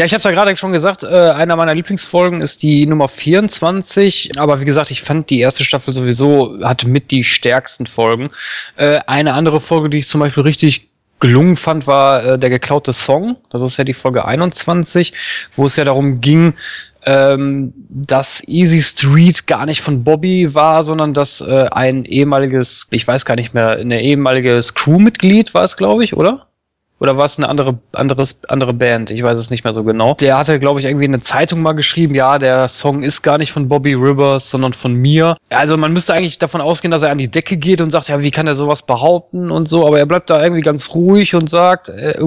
[0.00, 3.06] Ja, ich habe es ja gerade schon gesagt, äh, einer meiner Lieblingsfolgen ist die Nummer
[3.06, 4.30] 24.
[4.38, 8.30] Aber wie gesagt, ich fand die erste Staffel sowieso, hatte mit die stärksten Folgen.
[8.76, 10.88] Äh, eine andere Folge, die ich zum Beispiel richtig
[11.18, 13.36] gelungen fand, war äh, der geklaute Song.
[13.50, 15.12] Das ist ja die Folge 21,
[15.54, 16.54] wo es ja darum ging,
[17.04, 23.06] ähm, dass Easy Street gar nicht von Bobby war, sondern dass äh, ein ehemaliges, ich
[23.06, 26.46] weiß gar nicht mehr, ein ehemaliges Crewmitglied war es, glaube ich, oder?
[27.00, 29.10] Oder war es eine andere, anderes, andere Band?
[29.10, 30.14] Ich weiß es nicht mehr so genau.
[30.20, 33.38] Der hatte, glaube ich, irgendwie in eine Zeitung mal geschrieben, ja, der Song ist gar
[33.38, 35.38] nicht von Bobby Rivers, sondern von mir.
[35.48, 38.20] Also man müsste eigentlich davon ausgehen, dass er an die Decke geht und sagt, ja,
[38.20, 41.48] wie kann er sowas behaupten und so, aber er bleibt da irgendwie ganz ruhig und
[41.48, 42.18] sagt, äh,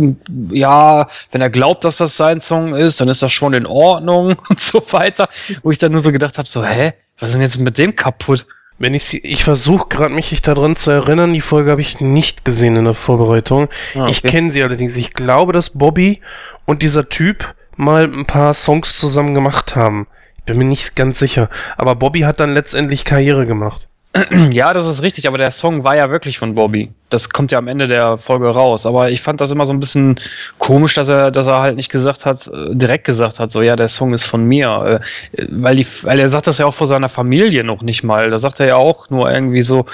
[0.49, 4.36] ja, wenn er glaubt, dass das sein Song ist, dann ist das schon in Ordnung
[4.49, 5.30] und so weiter.
[5.61, 7.95] Wo ich dann nur so gedacht habe, so, hä, was ist denn jetzt mit dem
[7.95, 8.47] kaputt?
[8.84, 12.44] Wenn ich sie, ich versuche gerade mich daran zu erinnern, die Folge habe ich nicht
[12.44, 13.70] gesehen in der Vorbereitung.
[13.96, 14.12] Ah, okay.
[14.12, 14.98] Ich kenne sie allerdings.
[14.98, 16.20] Ich glaube, dass Bobby
[16.66, 20.06] und dieser Typ mal ein paar Songs zusammen gemacht haben.
[20.36, 21.50] Ich bin mir nicht ganz sicher.
[21.78, 23.88] Aber Bobby hat dann letztendlich Karriere gemacht.
[24.51, 26.91] Ja, das ist richtig, aber der Song war ja wirklich von Bobby.
[27.09, 28.86] Das kommt ja am Ende der Folge raus.
[28.86, 30.20] Aber ich fand das immer so ein bisschen
[30.59, 33.76] komisch, dass er, dass er halt nicht gesagt hat, äh, direkt gesagt hat, so ja,
[33.76, 35.01] der Song ist von mir.
[35.34, 38.30] Äh, weil, die, weil er sagt das ja auch vor seiner Familie noch nicht mal.
[38.30, 39.86] Da sagt er ja auch nur irgendwie so,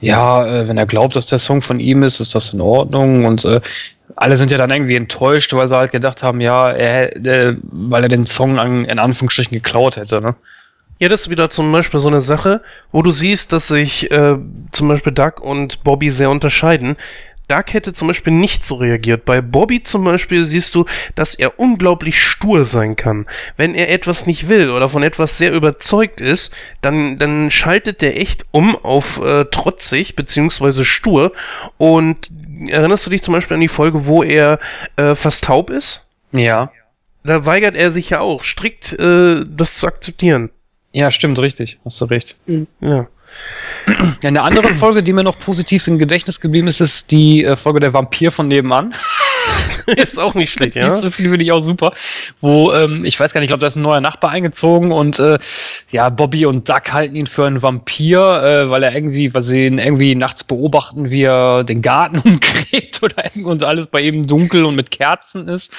[0.00, 3.24] ja, äh, wenn er glaubt, dass der Song von ihm ist, ist das in Ordnung.
[3.24, 3.60] Und äh,
[4.14, 8.04] alle sind ja dann irgendwie enttäuscht, weil sie halt gedacht haben, ja, er, äh, weil
[8.04, 10.36] er den Song an, in Anführungsstrichen geklaut hätte, ne?
[10.98, 14.36] Ja, das ist wieder zum Beispiel so eine Sache, wo du siehst, dass sich äh,
[14.72, 16.96] zum Beispiel Doug und Bobby sehr unterscheiden.
[17.48, 19.24] Doug hätte zum Beispiel nicht so reagiert.
[19.24, 20.84] Bei Bobby zum Beispiel siehst du,
[21.14, 23.26] dass er unglaublich stur sein kann.
[23.56, 28.20] Wenn er etwas nicht will oder von etwas sehr überzeugt ist, dann, dann schaltet der
[28.20, 31.32] echt um auf äh, trotzig beziehungsweise stur.
[31.76, 32.30] Und
[32.68, 34.58] erinnerst du dich zum Beispiel an die Folge, wo er
[34.96, 36.06] äh, fast taub ist?
[36.32, 36.72] Ja.
[37.22, 40.50] Da weigert er sich ja auch strikt, äh, das zu akzeptieren.
[40.96, 41.78] Ja, stimmt, richtig.
[41.84, 42.36] Hast du recht.
[42.46, 42.66] Mhm.
[42.80, 43.06] Ja.
[44.22, 47.54] Ja, eine andere Folge, die mir noch positiv im Gedächtnis geblieben ist, ist die äh,
[47.54, 48.94] Folge der Vampir von nebenan.
[49.86, 51.00] ist auch nicht schlecht, ja.
[51.00, 51.92] Die finde ich auch super.
[52.40, 55.18] Wo, ähm, ich weiß gar nicht, ich glaube, da ist ein neuer Nachbar eingezogen und
[55.18, 55.38] äh,
[55.90, 59.66] ja, Bobby und Duck halten ihn für einen Vampir, äh, weil er irgendwie, weil sie
[59.66, 64.64] ihn irgendwie nachts beobachten, wie er den Garten umgräbt oder und alles bei ihm dunkel
[64.64, 65.74] und mit Kerzen ist.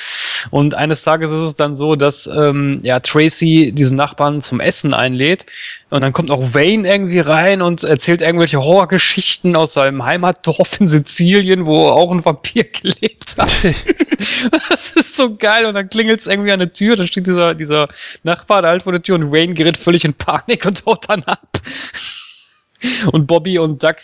[0.51, 4.93] Und eines Tages ist es dann so, dass ähm, ja, Tracy diesen Nachbarn zum Essen
[4.93, 5.45] einlädt.
[5.89, 10.89] Und dann kommt auch Wayne irgendwie rein und erzählt irgendwelche Horrorgeschichten aus seinem Heimatdorf in
[10.89, 13.49] Sizilien, wo auch ein Vampir gelebt hat.
[14.69, 15.65] das ist so geil.
[15.65, 17.87] Und dann klingelt es irgendwie an der Tür, da steht dieser, dieser
[18.23, 21.23] Nachbar da halt vor der Tür und Wayne gerät völlig in Panik und haut dann
[21.23, 21.59] ab.
[23.11, 23.95] Und Bobby und Doug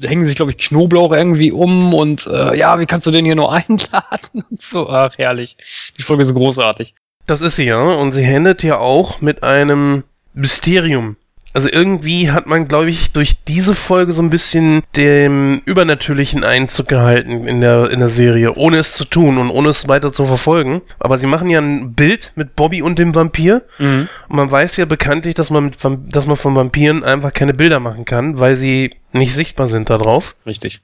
[0.00, 3.34] hängen sich, glaube ich, Knoblauch irgendwie um und äh, ja, wie kannst du den hier
[3.34, 4.88] nur einladen und so.
[4.88, 5.56] Ach, herrlich.
[5.98, 6.94] Die Folge ist großartig.
[7.26, 7.82] Das ist sie ja.
[7.82, 11.16] Und sie endet ja auch mit einem Mysterium.
[11.54, 16.88] Also irgendwie hat man, glaube ich, durch diese Folge so ein bisschen dem Übernatürlichen Einzug
[16.88, 20.26] gehalten in der, in der Serie, ohne es zu tun und ohne es weiter zu
[20.26, 20.82] verfolgen.
[20.98, 23.62] Aber sie machen ja ein Bild mit Bobby und dem Vampir.
[23.78, 24.08] Mhm.
[24.28, 25.76] Und man weiß ja bekanntlich, dass man, mit,
[26.08, 29.96] dass man von Vampiren einfach keine Bilder machen kann, weil sie nicht sichtbar sind da
[29.96, 30.34] drauf.
[30.44, 30.80] Richtig.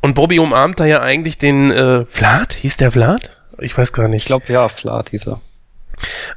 [0.00, 2.54] Und Bobby umarmt da ja eigentlich den äh, Vlad.
[2.54, 3.36] Hieß der Vlad?
[3.58, 4.22] Ich weiß gar nicht.
[4.22, 5.42] Ich glaube, ja, Vlad hieß er.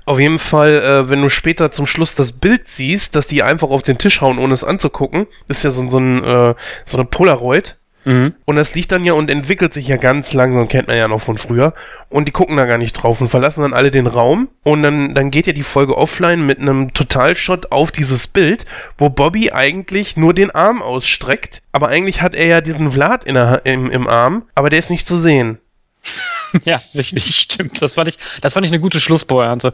[0.05, 3.69] Auf jeden Fall, äh, wenn du später zum Schluss das Bild siehst, dass die einfach
[3.69, 6.55] auf den Tisch hauen, ohne es anzugucken, ist ja so, so, ein, äh,
[6.85, 7.77] so eine Polaroid.
[8.07, 8.35] Mhm.
[8.45, 11.21] Und das liegt dann ja und entwickelt sich ja ganz langsam, kennt man ja noch
[11.21, 11.73] von früher.
[12.07, 14.47] Und die gucken da gar nicht drauf und verlassen dann alle den Raum.
[14.63, 18.63] Und dann, dann geht ja die Folge offline mit einem Totalshot auf dieses Bild,
[18.97, 21.61] wo Bobby eigentlich nur den Arm ausstreckt.
[21.73, 24.89] Aber eigentlich hat er ja diesen Vlad in der, im, im Arm, aber der ist
[24.89, 25.59] nicht zu sehen.
[26.65, 27.81] ja, richtig, stimmt.
[27.81, 29.73] Das fand ich, das fand ich eine gute Schlusspointe.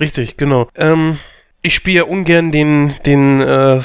[0.00, 0.68] Richtig, genau.
[0.76, 1.18] Ähm,
[1.62, 3.80] ich spiele ungern den, den, äh,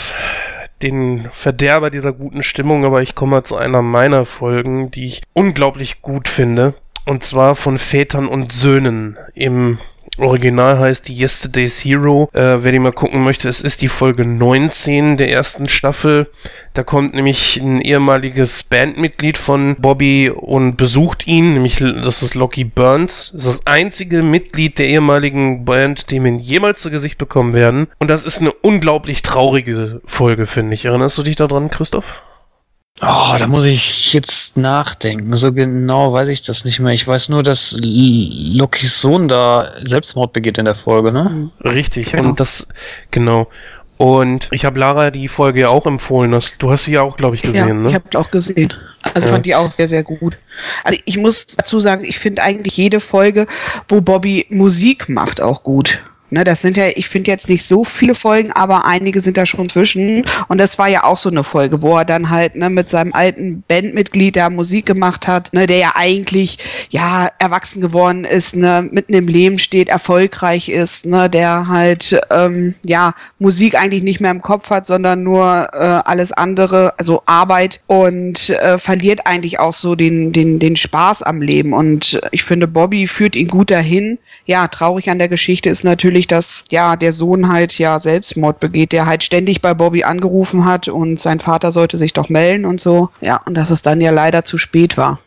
[0.81, 6.01] den Verderber dieser guten Stimmung, aber ich komme zu einer meiner Folgen, die ich unglaublich
[6.01, 6.73] gut finde.
[7.05, 9.79] Und zwar von Vätern und Söhnen im
[10.19, 12.29] Original heißt die Yesterday's Hero.
[12.33, 16.29] Äh, wer die mal gucken möchte, es ist die Folge 19 der ersten Staffel.
[16.73, 22.63] Da kommt nämlich ein ehemaliges Bandmitglied von Bobby und besucht ihn, nämlich das ist Locky
[22.63, 23.31] Burns.
[23.33, 27.87] Das ist das einzige Mitglied der ehemaligen Band, dem wir jemals zu Gesicht bekommen werden.
[27.99, 30.85] Und das ist eine unglaublich traurige Folge, finde ich.
[30.85, 32.15] Erinnerst du dich daran, Christoph?
[33.01, 35.33] Oh, da muss ich jetzt nachdenken.
[35.35, 36.93] So genau weiß ich das nicht mehr.
[36.93, 41.49] Ich weiß nur, dass Lokis Sohn da Selbstmord begeht in der Folge, ne?
[41.63, 42.11] Richtig.
[42.11, 42.29] Genau.
[42.29, 42.67] Und das,
[43.11, 43.47] genau.
[43.97, 46.31] Und ich habe Lara die Folge ja auch empfohlen.
[46.31, 47.89] Das, du hast sie ja auch, glaube ich, gesehen, ja, ne?
[47.89, 48.73] Ich habe die auch gesehen.
[49.13, 49.33] Also ja.
[49.33, 50.37] fand die auch sehr, sehr gut.
[50.83, 53.45] Also ich muss dazu sagen, ich finde eigentlich jede Folge,
[53.87, 55.99] wo Bobby Musik macht, auch gut.
[56.31, 59.47] Ne, das sind ja, ich finde jetzt nicht so viele Folgen, aber einige sind da
[59.47, 60.25] schon zwischen.
[60.47, 63.13] Und das war ja auch so eine Folge, wo er dann halt ne, mit seinem
[63.13, 66.59] alten Bandmitglied da Musik gemacht hat, ne, der ja eigentlich
[66.91, 72.75] ja erwachsen geworden ist, ne, mitten im Leben steht, erfolgreich ist, ne, der halt ähm,
[72.85, 77.81] ja Musik eigentlich nicht mehr im Kopf hat, sondern nur äh, alles andere, also Arbeit
[77.87, 81.73] und äh, verliert eigentlich auch so den den den Spaß am Leben.
[81.73, 84.19] Und ich finde, Bobby führt ihn gut dahin.
[84.45, 88.59] Ja, traurig an der Geschichte ist natürlich natürlich, dass ja der Sohn halt ja Selbstmord
[88.59, 92.65] begeht, der halt ständig bei Bobby angerufen hat und sein Vater sollte sich doch melden
[92.65, 93.09] und so.
[93.21, 95.19] Ja, und dass es dann ja leider zu spät war.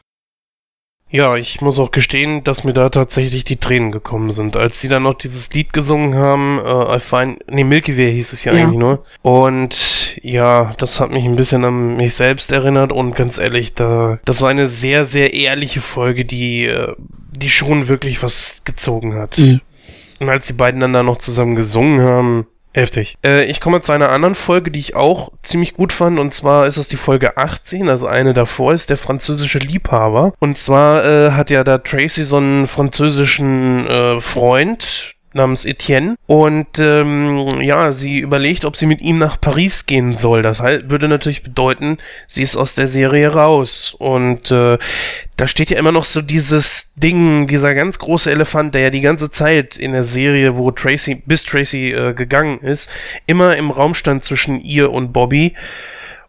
[1.11, 4.89] Ja, ich muss auch gestehen, dass mir da tatsächlich die Tränen gekommen sind, als sie
[4.89, 8.55] dann noch dieses Lied gesungen haben, äh, I find, nee, Milky Way hieß es ja,
[8.55, 9.05] ja, eigentlich nur.
[9.21, 14.21] Und ja, das hat mich ein bisschen an mich selbst erinnert und ganz ehrlich, da,
[14.25, 16.95] das war eine sehr, sehr ehrliche Folge, die, äh,
[17.31, 19.37] die schon wirklich was gezogen hat.
[19.37, 19.61] Mhm.
[20.23, 23.17] Und als die beiden dann da noch zusammen gesungen haben, heftig.
[23.25, 26.21] Äh, ich komme zu einer anderen Folge, die ich auch ziemlich gut fand.
[26.21, 30.33] Und zwar ist es die Folge 18, also eine davor ist der französische Liebhaber.
[30.39, 36.17] Und zwar äh, hat ja da Tracy so einen französischen äh, Freund, namens Etienne.
[36.27, 40.43] Und ähm, ja, sie überlegt, ob sie mit ihm nach Paris gehen soll.
[40.43, 43.95] Das heißt, würde natürlich bedeuten, sie ist aus der Serie raus.
[43.99, 44.79] Und äh,
[45.37, 49.01] da steht ja immer noch so dieses Ding, dieser ganz große Elefant, der ja die
[49.01, 52.91] ganze Zeit in der Serie, wo Tracy, bis Tracy äh, gegangen ist,
[53.27, 55.55] immer im Raum stand zwischen ihr und Bobby.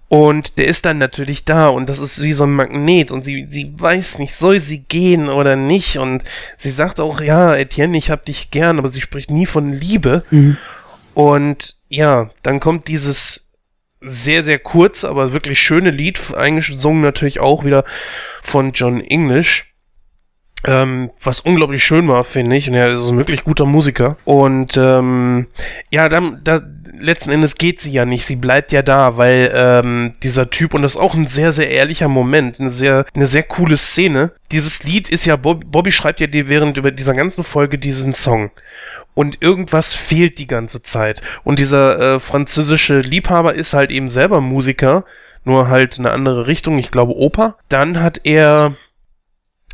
[0.10, 3.48] Und der ist dann natürlich da und das ist wie so ein Magnet und sie,
[3.50, 5.98] sie weiß nicht, soll sie gehen oder nicht.
[5.98, 6.24] Und
[6.56, 10.24] sie sagt auch, ja, Etienne, ich hab dich gern, aber sie spricht nie von Liebe.
[10.30, 10.58] Mhm.
[11.16, 13.52] Und ja, dann kommt dieses
[14.02, 17.84] sehr, sehr kurz, aber wirklich schöne Lied, eingesungen natürlich auch wieder
[18.42, 19.73] von John English.
[20.66, 22.70] Ähm, was unglaublich schön war, finde ich.
[22.70, 24.18] Und er ist ein wirklich guter Musiker.
[24.24, 25.48] Und ähm,
[25.92, 26.62] ja, dann, da,
[27.00, 28.26] letzten Endes geht sie ja nicht.
[28.26, 31.70] Sie bleibt ja da, weil ähm, dieser Typ, und das ist auch ein sehr, sehr
[31.70, 34.32] ehrlicher Moment, eine sehr, eine sehr coole Szene.
[34.52, 38.14] Dieses Lied ist ja, Bob, Bobby schreibt ja dir während über dieser ganzen Folge diesen
[38.14, 38.52] Song
[39.16, 41.22] und irgendwas fehlt die ganze Zeit.
[41.44, 45.06] Und dieser äh, französische Liebhaber ist halt eben selber Musiker,
[45.44, 47.58] nur halt eine andere Richtung, ich glaube Oper.
[47.70, 48.74] Dann hat er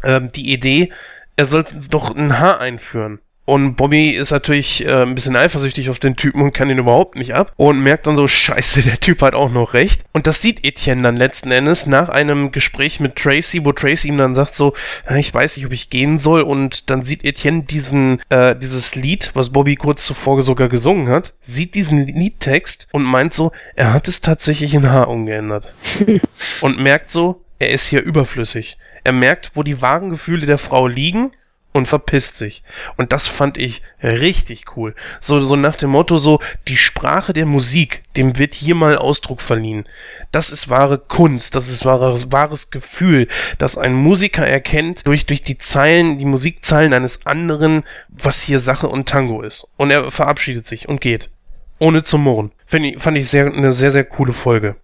[0.04, 0.92] ähm, die Idee,
[1.36, 3.20] er soll doch ein Haar einführen.
[3.50, 7.16] Und Bobby ist natürlich äh, ein bisschen eifersüchtig auf den Typen und kann ihn überhaupt
[7.16, 7.52] nicht ab.
[7.56, 10.04] Und merkt dann so, scheiße, der Typ hat auch noch recht.
[10.14, 14.20] Und das sieht Etienne dann letzten Endes nach einem Gespräch mit Tracy, wo Tracy ihm
[14.20, 14.76] dann sagt so,
[15.18, 16.44] ich weiß nicht, ob ich gehen soll.
[16.44, 21.34] Und dann sieht Etienne diesen, äh, dieses Lied, was Bobby kurz zuvor sogar gesungen hat,
[21.40, 25.74] sieht diesen Liedtext und meint so, er hat es tatsächlich in Haar umgeändert.
[26.62, 28.78] und merkt so, er ist hier überflüssig.
[29.04, 31.32] Er merkt, wo die wahren Gefühle der Frau liegen
[31.72, 32.64] und verpisst sich.
[32.98, 34.96] Und das fand ich richtig cool.
[35.20, 39.42] So, so nach dem Motto so, die Sprache der Musik, dem wird hier mal Ausdruck
[39.42, 39.86] verliehen.
[40.32, 43.28] Das ist wahre Kunst, das ist wahres, wahres Gefühl,
[43.60, 48.88] dass ein Musiker erkennt durch, durch die Zeilen, die Musikzeilen eines anderen, was hier Sache
[48.88, 49.68] und Tango ist.
[49.78, 51.30] Und er verabschiedet sich und geht.
[51.78, 52.52] Ohne zu murren.
[52.66, 54.76] Find ich, fand ich sehr, eine sehr, sehr coole Folge.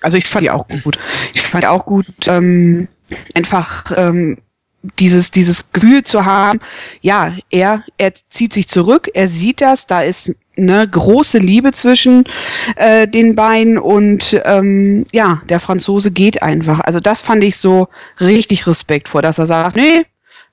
[0.00, 0.98] Also ich fand die auch gut.
[1.34, 2.86] Ich fand auch gut, ähm,
[3.34, 4.38] einfach ähm,
[4.98, 6.60] dieses, dieses Gefühl zu haben,
[7.00, 12.24] ja, er, er zieht sich zurück, er sieht das, da ist eine große Liebe zwischen
[12.76, 16.80] äh, den beiden und ähm, ja, der Franzose geht einfach.
[16.80, 17.88] Also das fand ich so
[18.20, 20.06] richtig respektvoll, dass er sagt, nee,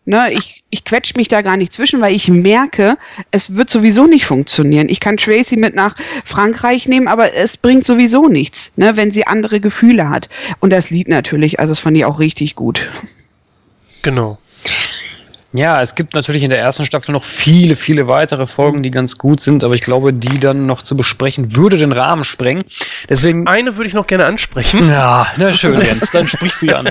[0.06, 2.98] ne, ich, ich quetsch mich da gar nicht zwischen, weil ich merke,
[3.32, 4.90] es wird sowieso nicht funktionieren.
[4.90, 5.96] Ich kann Tracy mit nach
[6.26, 10.30] Frankreich nehmen, aber es bringt sowieso nichts, ne, wenn sie andere Gefühle hat.
[10.60, 12.90] Und das Lied natürlich, also das fand ich auch richtig gut.
[14.02, 14.38] Genau.
[15.56, 19.20] Ja, es gibt natürlich in der ersten Staffel noch viele, viele weitere Folgen, die ganz
[19.20, 22.64] gut sind, aber ich glaube, die dann noch zu besprechen, würde den Rahmen sprengen.
[23.08, 23.48] Deswegen.
[23.48, 24.90] Eine würde ich noch gerne ansprechen.
[24.94, 26.90] Ja, na schön, Jens, dann sprich sie an.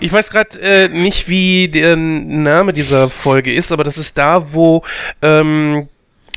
[0.00, 4.52] ich weiß gerade äh, nicht, wie der Name dieser Folge ist, aber das ist da,
[4.52, 4.82] wo,
[5.22, 5.86] ähm,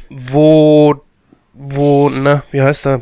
[0.09, 1.01] wo,
[1.53, 3.01] wo, na, wie heißt er?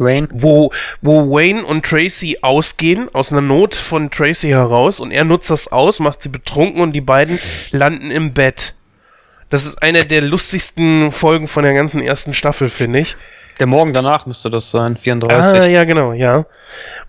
[0.00, 0.28] Wayne.
[0.32, 0.70] Wo,
[1.00, 5.70] wo Wayne und Tracy ausgehen, aus einer Not von Tracy heraus, und er nutzt das
[5.70, 7.38] aus, macht sie betrunken und die beiden
[7.70, 8.74] landen im Bett.
[9.50, 13.16] Das ist eine der lustigsten Folgen von der ganzen ersten Staffel, finde ich.
[13.60, 15.60] Der Morgen danach müsste das sein, 34.
[15.60, 16.44] Ah, ja, genau, ja.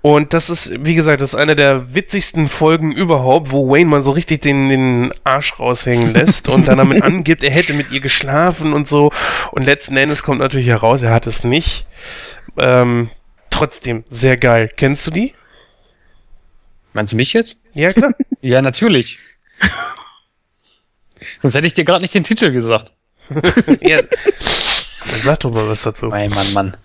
[0.04, 4.02] Und das ist, wie gesagt, das ist eine der witzigsten Folgen überhaupt, wo Wayne mal
[4.02, 8.00] so richtig den, den Arsch raushängen lässt und dann damit angibt, er hätte mit ihr
[8.00, 9.10] geschlafen und so.
[9.52, 11.88] Und letzten Endes kommt natürlich heraus, er hat es nicht.
[12.58, 13.10] Ähm,
[13.50, 14.72] trotzdem, sehr geil.
[14.76, 15.34] Kennst du die?
[16.94, 17.58] Meinst du mich jetzt?
[17.74, 18.14] Ja, klar.
[18.42, 19.20] ja, natürlich.
[21.42, 22.94] Sonst hätte ich dir gerade nicht den Titel gesagt.
[23.82, 24.02] ja.
[25.24, 26.08] Sag doch mal was dazu.
[26.08, 26.78] Mein Mann, Mann.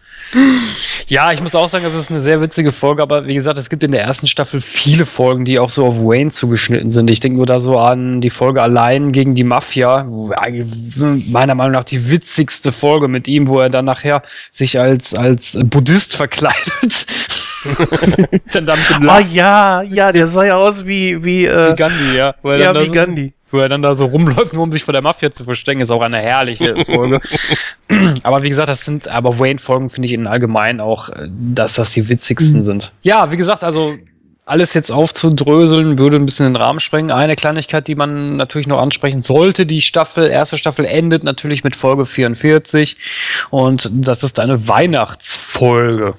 [1.07, 3.69] Ja, ich muss auch sagen, das ist eine sehr witzige Folge, aber wie gesagt, es
[3.69, 7.11] gibt in der ersten Staffel viele Folgen, die auch so auf Wayne zugeschnitten sind.
[7.11, 10.33] Ich denke nur da so an die Folge Allein gegen die Mafia, wo
[11.29, 14.23] meiner Meinung nach die witzigste Folge mit ihm, wo er dann nachher
[14.53, 17.07] sich als, als Buddhist verkleidet.
[18.53, 22.35] dann damit oh ja, ja, der sah ja aus wie, wie, äh, wie Gandhi, ja.
[22.45, 25.31] ja, wie Gandhi wo er dann da so rumläuft, nur um sich vor der Mafia
[25.31, 27.21] zu verstecken, ist auch eine herrliche Folge.
[28.23, 31.93] aber wie gesagt, das sind, aber Wayne-Folgen finde ich in allgemein auch, äh, dass das
[31.93, 32.65] die witzigsten mhm.
[32.65, 32.93] sind.
[33.03, 33.95] Ja, wie gesagt, also
[34.51, 37.13] alles jetzt aufzudröseln, würde ein bisschen den Rahmen sprengen.
[37.13, 41.77] Eine Kleinigkeit, die man natürlich noch ansprechen sollte, die Staffel, erste Staffel endet natürlich mit
[41.77, 42.97] Folge 44
[43.51, 46.15] und das ist eine Weihnachtsfolge.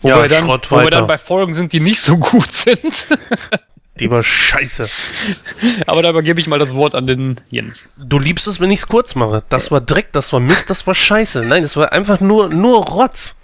[0.00, 3.08] Wo, ja, wir, dann, wo wir dann bei Folgen sind, die nicht so gut sind.
[4.00, 4.88] Die war scheiße.
[5.86, 7.88] Aber da übergebe ich mal das Wort an den Jens.
[7.96, 9.42] Du liebst es, wenn ich es kurz mache.
[9.48, 11.44] Das war Dreck, das war Mist, das war scheiße.
[11.46, 13.40] Nein, das war einfach nur, nur Rotz.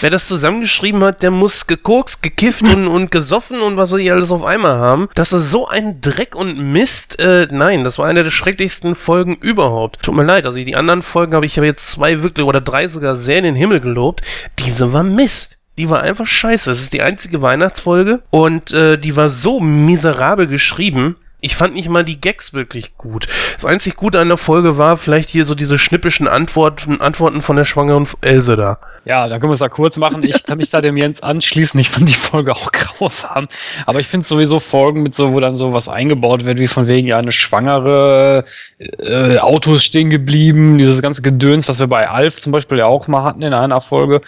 [0.00, 4.10] Wer das zusammengeschrieben hat, der muss gekokst, gekifft und, und gesoffen und was weiß ich
[4.10, 5.08] alles auf einmal haben.
[5.14, 7.18] Das ist so ein Dreck und Mist.
[7.18, 10.02] Äh, nein, das war eine der schrecklichsten Folgen überhaupt.
[10.02, 12.88] Tut mir leid, also die anderen Folgen habe ich aber jetzt zwei wirklich oder drei
[12.88, 14.22] sogar sehr in den Himmel gelobt.
[14.58, 15.58] Diese war Mist.
[15.76, 16.70] Die war einfach scheiße.
[16.70, 21.16] Es ist die einzige Weihnachtsfolge und äh, die war so miserabel geschrieben.
[21.40, 23.26] Ich fand nicht mal die Gags wirklich gut.
[23.56, 27.56] Das einzig Gute an der Folge war vielleicht hier so diese schnippischen Antworten, Antworten von
[27.56, 28.78] der schwangeren Else da.
[29.04, 30.22] Ja, da können wir es ja kurz machen.
[30.24, 31.78] Ich kann mich da dem Jens anschließen.
[31.78, 33.48] Ich fand die Folge auch grausam.
[33.84, 36.86] Aber ich finde sowieso Folgen mit so, wo dann so was eingebaut wird, wie von
[36.86, 38.46] wegen ja eine schwangere
[38.78, 43.06] äh, Autos stehen geblieben, dieses ganze Gedöns, was wir bei Alf zum Beispiel ja auch
[43.06, 44.22] mal hatten in einer Folge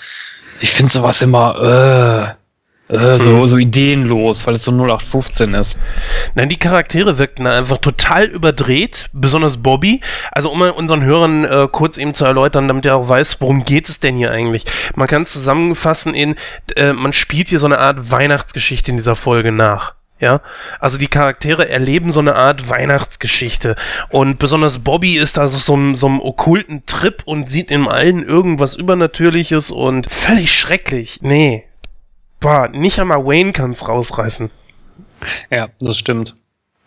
[0.60, 2.36] ich finde sowas immer,
[2.88, 3.46] äh, äh, so, mhm.
[3.46, 5.78] so ideenlos, weil es so 0815 ist.
[6.34, 10.00] Nein, die Charaktere wirkten einfach total überdreht, besonders Bobby.
[10.30, 13.88] Also um unseren Hörern äh, kurz eben zu erläutern, damit er auch weiß, worum geht
[13.88, 14.64] es denn hier eigentlich.
[14.94, 16.36] Man kann es zusammenfassen in,
[16.76, 19.94] äh, man spielt hier so eine Art Weihnachtsgeschichte in dieser Folge nach.
[20.18, 20.40] Ja,
[20.80, 23.76] also die Charaktere erleben so eine Art Weihnachtsgeschichte.
[24.08, 28.26] Und besonders Bobby ist da so, so, so einem okkulten Trip und sieht in allen
[28.26, 31.18] irgendwas Übernatürliches und völlig schrecklich.
[31.20, 31.64] Nee.
[32.40, 34.50] Boah, nicht einmal Wayne kann's rausreißen.
[35.50, 36.36] Ja, das stimmt.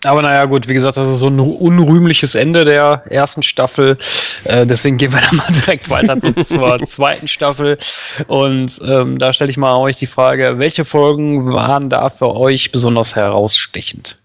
[0.04, 3.98] Aber naja, gut, wie gesagt, das ist so ein unrühmliches Ende der ersten Staffel.
[4.46, 7.78] Äh, deswegen gehen wir dann mal direkt weiter zur zweiten Staffel.
[8.28, 12.72] Und ähm, da stelle ich mal euch die Frage, welche Folgen waren da für euch
[12.72, 14.22] besonders herausstechend?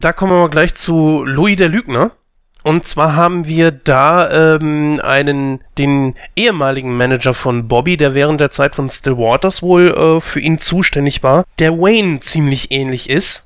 [0.00, 2.10] Da kommen wir mal gleich zu Louis der Lügner.
[2.62, 8.50] Und zwar haben wir da ähm, einen, den ehemaligen Manager von Bobby, der während der
[8.50, 13.45] Zeit von Still Waters wohl äh, für ihn zuständig war, der Wayne ziemlich ähnlich ist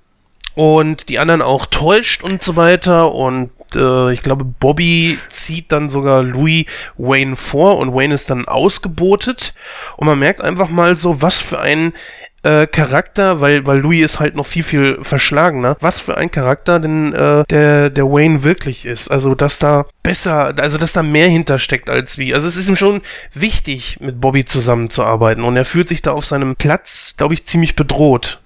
[0.61, 5.89] und die anderen auch täuscht und so weiter und äh, ich glaube, Bobby zieht dann
[5.89, 6.67] sogar Louis
[6.99, 9.55] Wayne vor und Wayne ist dann ausgebotet
[9.97, 11.95] und man merkt einfach mal so, was für ein
[12.43, 16.79] äh, Charakter, weil, weil Louis ist halt noch viel, viel verschlagener, was für ein Charakter
[16.79, 19.11] denn äh, der, der Wayne wirklich ist.
[19.11, 22.35] Also, dass da besser, also dass da mehr hintersteckt als wie.
[22.35, 23.01] Also es ist ihm schon
[23.33, 27.77] wichtig, mit Bobby zusammenzuarbeiten und er fühlt sich da auf seinem Platz, glaube ich, ziemlich
[27.77, 28.41] bedroht.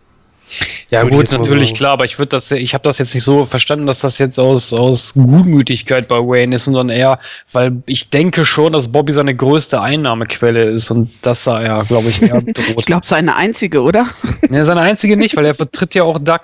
[0.91, 1.75] Ja gut, natürlich so.
[1.75, 4.39] klar, aber ich würde das, ich habe das jetzt nicht so verstanden, dass das jetzt
[4.39, 7.19] aus aus Gutmütigkeit bei Wayne ist, sondern eher,
[7.53, 12.09] weil ich denke schon, dass Bobby seine größte Einnahmequelle ist und das sah er, glaube
[12.09, 12.57] ich, eher droht.
[12.79, 14.07] ich glaube, seine einzige, oder?
[14.49, 16.43] Ne, seine einzige nicht, weil er vertritt ja auch Duck.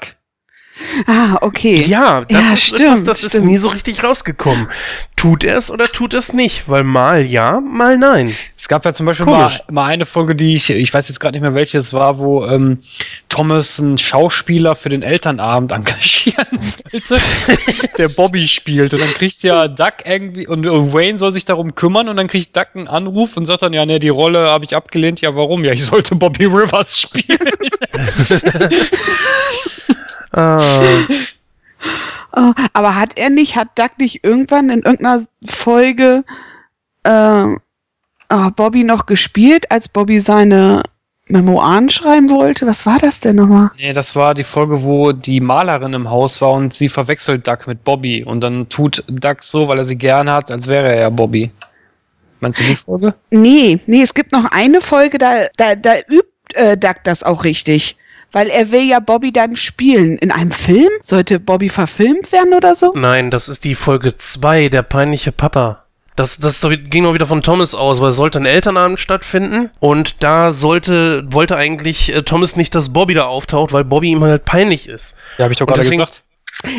[1.07, 1.85] Ah, okay.
[1.87, 3.35] Ja, das ja, ist stimmt, etwas, das stimmt.
[3.35, 4.69] ist nie so richtig rausgekommen.
[5.15, 6.69] Tut er es oder tut es nicht?
[6.69, 8.35] Weil mal ja, mal nein.
[8.57, 11.37] Es gab ja zum Beispiel mal, mal, eine Folge, die ich, ich weiß jetzt gerade
[11.37, 12.79] nicht mehr welche es war, wo ähm,
[13.29, 17.19] Thomas einen Schauspieler für den Elternabend engagieren sollte,
[17.99, 18.95] der Bobby spielt.
[18.95, 22.57] Und dann kriegt ja Duck irgendwie, und Wayne soll sich darum kümmern und dann kriegt
[22.57, 25.21] Duck einen Anruf und sagt dann, ja, ne, die Rolle habe ich abgelehnt.
[25.21, 25.65] Ja, warum?
[25.65, 27.39] Ja, ich sollte Bobby Rivers spielen.
[30.33, 30.61] Ah.
[32.33, 36.25] Oh, aber hat er nicht, hat Doug nicht irgendwann in irgendeiner Folge
[37.03, 37.45] äh,
[38.31, 40.83] oh, Bobby noch gespielt, als Bobby seine
[41.27, 42.67] Memoiren schreiben wollte?
[42.67, 43.71] Was war das denn nochmal?
[43.79, 47.67] Nee, das war die Folge, wo die Malerin im Haus war und sie verwechselt Doug
[47.67, 48.25] mit Bobby.
[48.25, 51.51] Und dann tut Doug so, weil er sie gern hat, als wäre er ja Bobby.
[52.41, 53.15] Meinst du die Folge?
[53.31, 57.45] Nee, nee, es gibt noch eine Folge, da, da, da übt äh, Doug das auch
[57.45, 57.97] richtig
[58.33, 60.19] weil er will ja Bobby dann spielen.
[60.19, 60.91] In einem Film?
[61.03, 62.93] Sollte Bobby verfilmt werden oder so?
[62.95, 65.85] Nein, das ist die Folge 2, der peinliche Papa.
[66.17, 70.23] Das, das ging auch wieder von Thomas aus, weil es sollte ein Elternabend stattfinden und
[70.23, 74.45] da sollte, wollte eigentlich äh, Thomas nicht, dass Bobby da auftaucht, weil Bobby ihm halt
[74.45, 75.17] peinlich ist.
[75.39, 76.23] Ja, habe ich doch gerade gesagt.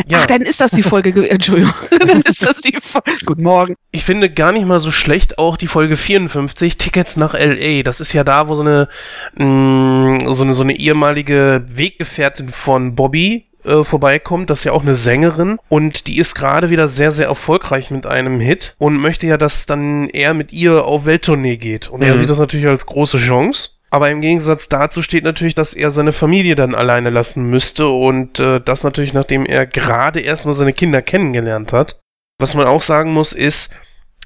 [0.07, 0.19] Ja.
[0.21, 1.29] Ach, dann ist das die Folge.
[1.29, 1.73] Entschuldigung.
[2.07, 3.11] dann ist das die Folge.
[3.25, 3.75] Guten Morgen.
[3.91, 7.83] Ich finde gar nicht mal so schlecht auch die Folge 54, Tickets nach LA.
[7.83, 8.87] Das ist ja da, wo so eine,
[9.35, 14.49] mh, mm, so eine, so eine ehemalige Weggefährtin von Bobby äh, vorbeikommt.
[14.49, 18.05] Das ist ja auch eine Sängerin und die ist gerade wieder sehr, sehr erfolgreich mit
[18.05, 21.89] einem Hit und möchte ja, dass dann er mit ihr auf Welttournee geht.
[21.89, 22.07] Und mhm.
[22.07, 23.71] er sieht das natürlich als große Chance.
[23.93, 28.39] Aber im Gegensatz dazu steht natürlich, dass er seine Familie dann alleine lassen müsste und
[28.39, 31.99] äh, das natürlich, nachdem er gerade erstmal seine Kinder kennengelernt hat.
[32.39, 33.75] Was man auch sagen muss, ist,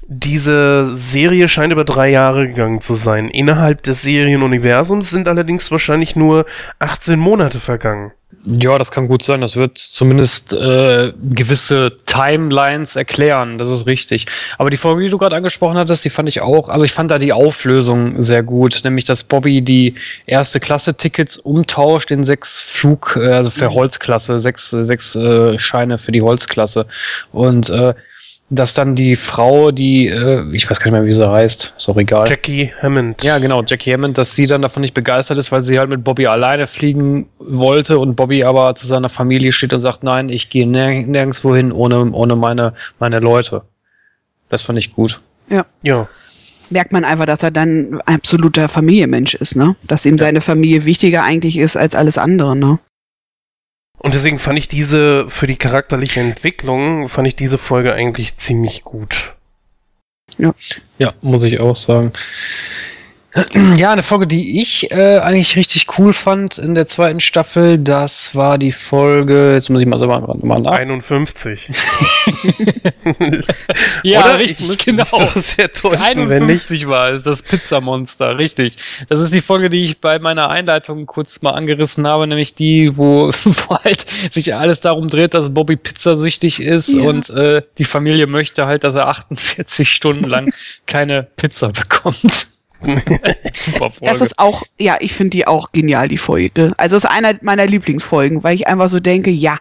[0.08, 3.28] diese Serie scheint über drei Jahre gegangen zu sein.
[3.28, 6.46] Innerhalb des Serienuniversums sind allerdings wahrscheinlich nur
[6.78, 8.12] 18 Monate vergangen.
[8.44, 9.40] Ja, das kann gut sein.
[9.40, 13.58] Das wird zumindest äh, gewisse Timelines erklären.
[13.58, 14.26] Das ist richtig.
[14.56, 16.68] Aber die Folge, die du gerade angesprochen hattest, die fand ich auch.
[16.68, 19.94] Also ich fand da die Auflösung sehr gut, nämlich dass Bobby die
[20.26, 23.66] erste Klasse-Tickets umtauscht in sechs Flug, äh, also für.
[23.66, 26.86] Holzklasse, sechs, sechs äh, Scheine für die Holzklasse
[27.32, 27.94] und äh,
[28.48, 31.88] dass dann die Frau, die, äh, ich weiß gar nicht mehr, wie sie heißt, ist
[31.88, 32.28] auch egal.
[32.28, 33.22] Jackie Hammond.
[33.24, 36.04] Ja, genau, Jackie Hammond, dass sie dann davon nicht begeistert ist, weil sie halt mit
[36.04, 40.48] Bobby alleine fliegen wollte und Bobby aber zu seiner Familie steht und sagt, nein, ich
[40.48, 43.62] gehe nirg nirgendwo hin ohne, ohne meine, meine Leute.
[44.48, 45.20] Das fand ich gut.
[45.48, 45.66] Ja.
[45.82, 46.08] Ja.
[46.70, 49.76] Merkt man einfach, dass er dann ein absoluter Familienmensch ist, ne?
[49.84, 52.78] Dass ihm seine Familie wichtiger eigentlich ist als alles andere, ne?
[53.98, 58.84] Und deswegen fand ich diese, für die charakterliche Entwicklung, fand ich diese Folge eigentlich ziemlich
[58.84, 59.34] gut.
[60.38, 60.54] Ja.
[60.98, 62.12] Ja, muss ich auch sagen.
[63.76, 68.34] Ja, eine Folge, die ich äh, eigentlich richtig cool fand in der zweiten Staffel, das
[68.34, 70.72] war die Folge, jetzt muss ich mal so mal, mal nach.
[70.72, 71.70] 51.
[74.02, 74.38] ja, Oder?
[74.38, 75.04] richtig, genau.
[75.34, 78.76] Sehr 51 war es, das Pizzamonster, richtig.
[79.08, 82.96] Das ist die Folge, die ich bei meiner Einleitung kurz mal angerissen habe, nämlich die,
[82.96, 87.02] wo, wo halt sich alles darum dreht, dass Bobby pizzasüchtig ist ja.
[87.02, 90.52] und äh, die Familie möchte halt, dass er 48 Stunden lang
[90.86, 92.55] keine Pizza bekommt.
[92.82, 94.04] Super Folge.
[94.04, 96.72] Das ist auch, ja, ich finde die auch genial, die Folge.
[96.76, 99.58] Also ist einer meiner Lieblingsfolgen, weil ich einfach so denke, ja,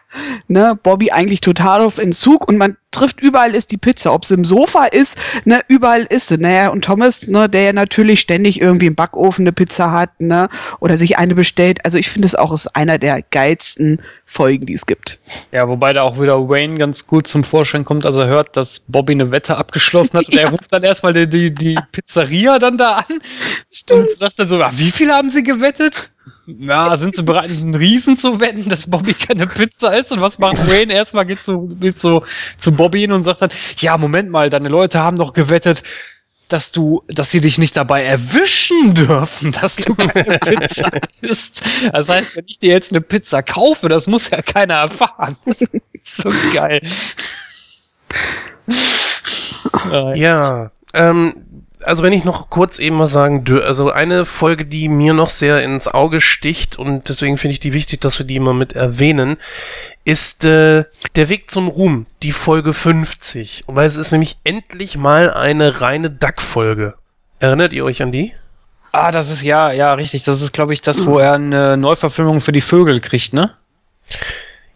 [0.48, 4.14] ne, Bobby eigentlich total auf Entzug und man trifft, überall ist die Pizza.
[4.14, 6.38] Ob es im Sofa ist, ne, überall ist sie.
[6.38, 10.50] Naja, und Thomas, ne, der ja natürlich ständig irgendwie im Backofen eine Pizza hat, ne,
[10.80, 11.80] oder sich eine bestellt.
[11.86, 15.20] Also ich finde es auch ist einer der geilsten Folgen, die es gibt.
[15.52, 18.82] Ja, wobei da auch wieder Wayne ganz gut zum Vorschein kommt, als er hört, dass
[18.88, 20.42] Bobby eine Wette abgeschlossen hat und ja.
[20.42, 23.20] er ruft dann erstmal die, die, die Pizzeria dann da an
[23.72, 24.02] Stimmt.
[24.02, 26.10] und sagt dann so, ah, wie viel haben sie gewettet?
[26.48, 30.12] Ja, sind sie bereit, einen Riesen zu wetten, dass Bobby keine Pizza ist?
[30.12, 30.94] Und was macht Wayne?
[30.94, 32.24] Erstmal geht zu, geht zu,
[32.58, 35.84] zu Bobby hin und sagt dann, ja, Moment mal, deine Leute haben doch gewettet,
[36.48, 41.62] dass du, dass sie dich nicht dabei erwischen dürfen, dass du keine Pizza isst.
[41.92, 45.38] Das heißt, wenn ich dir jetzt eine Pizza kaufe, das muss ja keiner erfahren.
[45.46, 46.82] Das ist so geil.
[50.16, 55.14] ja, ähm, also wenn ich noch kurz eben mal sagen also eine Folge, die mir
[55.14, 58.54] noch sehr ins Auge sticht und deswegen finde ich die wichtig, dass wir die immer
[58.54, 59.38] mit erwähnen,
[60.04, 63.64] ist äh, Der Weg zum Ruhm, die Folge 50.
[63.68, 66.96] Weil es ist nämlich endlich mal eine reine Duck-Folge.
[67.40, 68.34] Erinnert ihr euch an die?
[68.92, 70.24] Ah, das ist ja, ja, richtig.
[70.24, 73.52] Das ist, glaube ich, das, wo er eine Neuverfilmung für die Vögel kriegt, ne?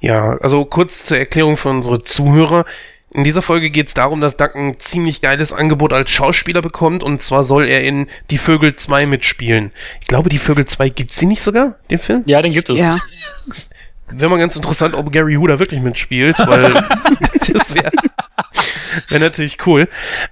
[0.02, 2.66] Ja, also kurz zur Erklärung für unsere Zuhörer.
[3.12, 7.04] In dieser Folge geht es darum, dass Duck ein ziemlich geiles Angebot als Schauspieler bekommt
[7.04, 9.72] und zwar soll er in Die Vögel 2 mitspielen.
[10.02, 12.24] Ich glaube, Die Vögel 2 gibt's sie nicht sogar, den Film?
[12.26, 12.80] Ja, den gibt es.
[12.80, 12.98] Ja.
[14.12, 16.74] Wäre mal ganz interessant, ob Gary Huda wirklich mitspielt, weil
[17.54, 17.92] das wäre
[19.08, 19.88] wär natürlich cool.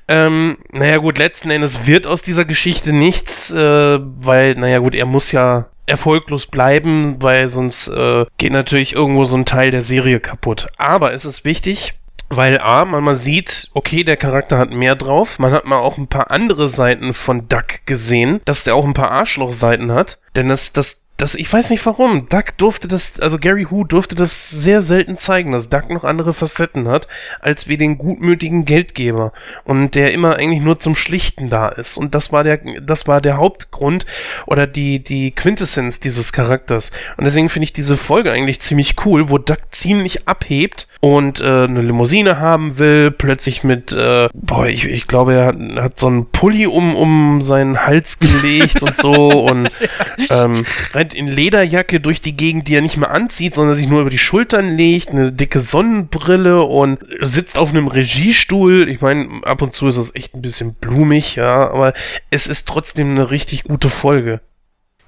[0.08, 5.06] Ähm, naja gut, letzten Endes wird aus dieser Geschichte nichts, äh, weil, naja gut, er
[5.06, 10.20] muss ja erfolglos bleiben, weil sonst äh, geht natürlich irgendwo so ein Teil der Serie
[10.20, 10.68] kaputt.
[10.78, 11.94] Aber es ist wichtig,
[12.30, 15.40] weil A, man mal sieht, okay, der Charakter hat mehr drauf.
[15.40, 18.94] Man hat mal auch ein paar andere Seiten von Duck gesehen, dass der auch ein
[18.94, 20.20] paar Arschlochseiten hat.
[20.36, 22.28] Denn das, das das, ich weiß nicht warum.
[22.28, 26.32] Duck durfte das, also Gary Who durfte das sehr selten zeigen, dass Duck noch andere
[26.32, 27.08] Facetten hat,
[27.40, 29.34] als wie den gutmütigen Geldgeber.
[29.64, 31.98] Und der immer eigentlich nur zum Schlichten da ist.
[31.98, 34.06] Und das war der, das war der Hauptgrund
[34.46, 36.92] oder die, die Quintessenz dieses Charakters.
[37.18, 41.64] Und deswegen finde ich diese Folge eigentlich ziemlich cool, wo Duck ziemlich abhebt und äh,
[41.64, 46.08] eine Limousine haben will, plötzlich mit, äh, boah, ich, ich glaube, er hat, hat so
[46.08, 49.70] einen Pulli um, um seinen Hals gelegt und so und
[50.30, 50.64] ähm,
[51.08, 54.10] rennt in Lederjacke durch die Gegend, die er nicht mehr anzieht, sondern sich nur über
[54.10, 58.90] die Schultern legt, eine dicke Sonnenbrille und sitzt auf einem Regiestuhl.
[58.90, 61.94] Ich meine, ab und zu ist das echt ein bisschen blumig, ja, aber
[62.30, 64.42] es ist trotzdem eine richtig gute Folge.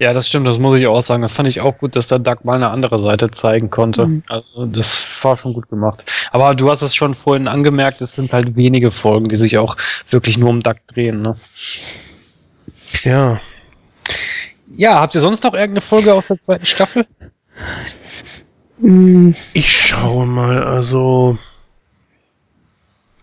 [0.02, 1.22] Ja, das stimmt, das muss ich auch sagen.
[1.22, 4.08] Das fand ich auch gut, dass der Duck mal eine andere Seite zeigen konnte.
[4.08, 4.24] Mhm.
[4.30, 6.06] Also das war schon gut gemacht.
[6.32, 9.76] Aber du hast es schon vorhin angemerkt, es sind halt wenige Folgen, die sich auch
[10.10, 11.22] wirklich nur um Duck drehen.
[11.22, 11.36] Ne?
[13.04, 13.42] Ja.
[14.80, 17.06] Ja, habt ihr sonst noch irgendeine Folge aus der zweiten Staffel?
[19.52, 21.38] Ich schaue mal, also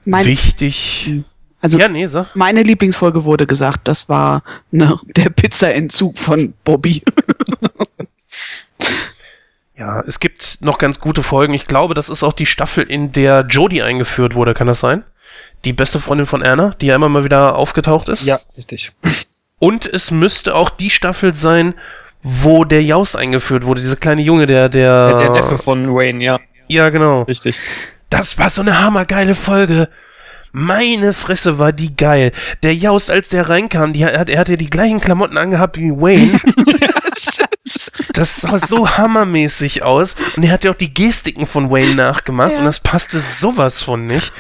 [0.05, 1.25] mein wichtig.
[1.63, 2.37] Also ja, nee, sag.
[2.37, 7.03] meine Lieblingsfolge wurde gesagt, das war ne, der Pizzaentzug von Bobby.
[9.79, 11.55] ja, es gibt noch ganz gute Folgen.
[11.55, 14.53] Ich glaube, das ist auch die Staffel, in der Jodie eingeführt wurde.
[14.53, 15.05] Kann das sein?
[15.65, 18.27] Die beste Freundin von Erna, die ja immer mal wieder aufgetaucht ist?
[18.27, 18.93] Ja, richtig.
[19.59, 21.75] Und es müsste auch die Staffel sein,
[22.23, 25.15] wo der Jaus eingeführt wurde, dieser kleine Junge, der, der.
[25.15, 26.41] Der Neffe von Wayne, ja.
[26.69, 27.23] Ja, genau.
[27.23, 27.61] Richtig.
[28.11, 29.89] Das war so eine hammergeile Folge.
[30.53, 32.33] Meine Fresse war die geil.
[32.63, 36.39] Der Jaus, als der reinkam, die, er, er hatte die gleichen Klamotten angehabt wie Wayne.
[38.13, 40.17] das sah so hammermäßig aus.
[40.37, 42.53] Und er hat ja auch die Gestiken von Wayne nachgemacht.
[42.53, 42.59] Ja.
[42.59, 44.33] Und das passte sowas von nicht.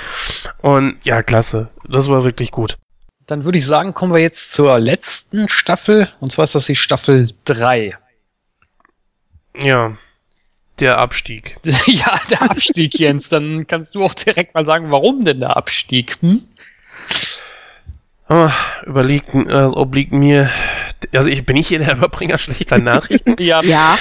[0.62, 1.68] Und ja, klasse.
[1.88, 2.78] Das war wirklich gut.
[3.27, 6.11] Dann würde ich sagen, kommen wir jetzt zur letzten Staffel.
[6.20, 7.91] Und zwar ist das die Staffel 3.
[9.61, 9.97] Ja.
[10.79, 11.57] Der Abstieg.
[11.87, 13.29] ja, der Abstieg, Jens.
[13.29, 16.18] Dann kannst du auch direkt mal sagen, warum denn der Abstieg?
[16.20, 16.43] Hm?
[18.29, 18.51] Oh,
[18.85, 20.51] überlegt, äh, obliegt mir.
[21.12, 23.37] Also ich bin ich hier der Überbringer schlechter Nachrichten.
[23.43, 23.62] ja.
[23.62, 23.97] ja.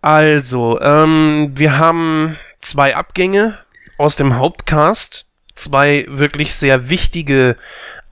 [0.00, 3.58] Also, ähm, wir haben zwei Abgänge
[3.98, 5.26] aus dem Hauptcast,
[5.62, 7.56] zwei wirklich sehr wichtige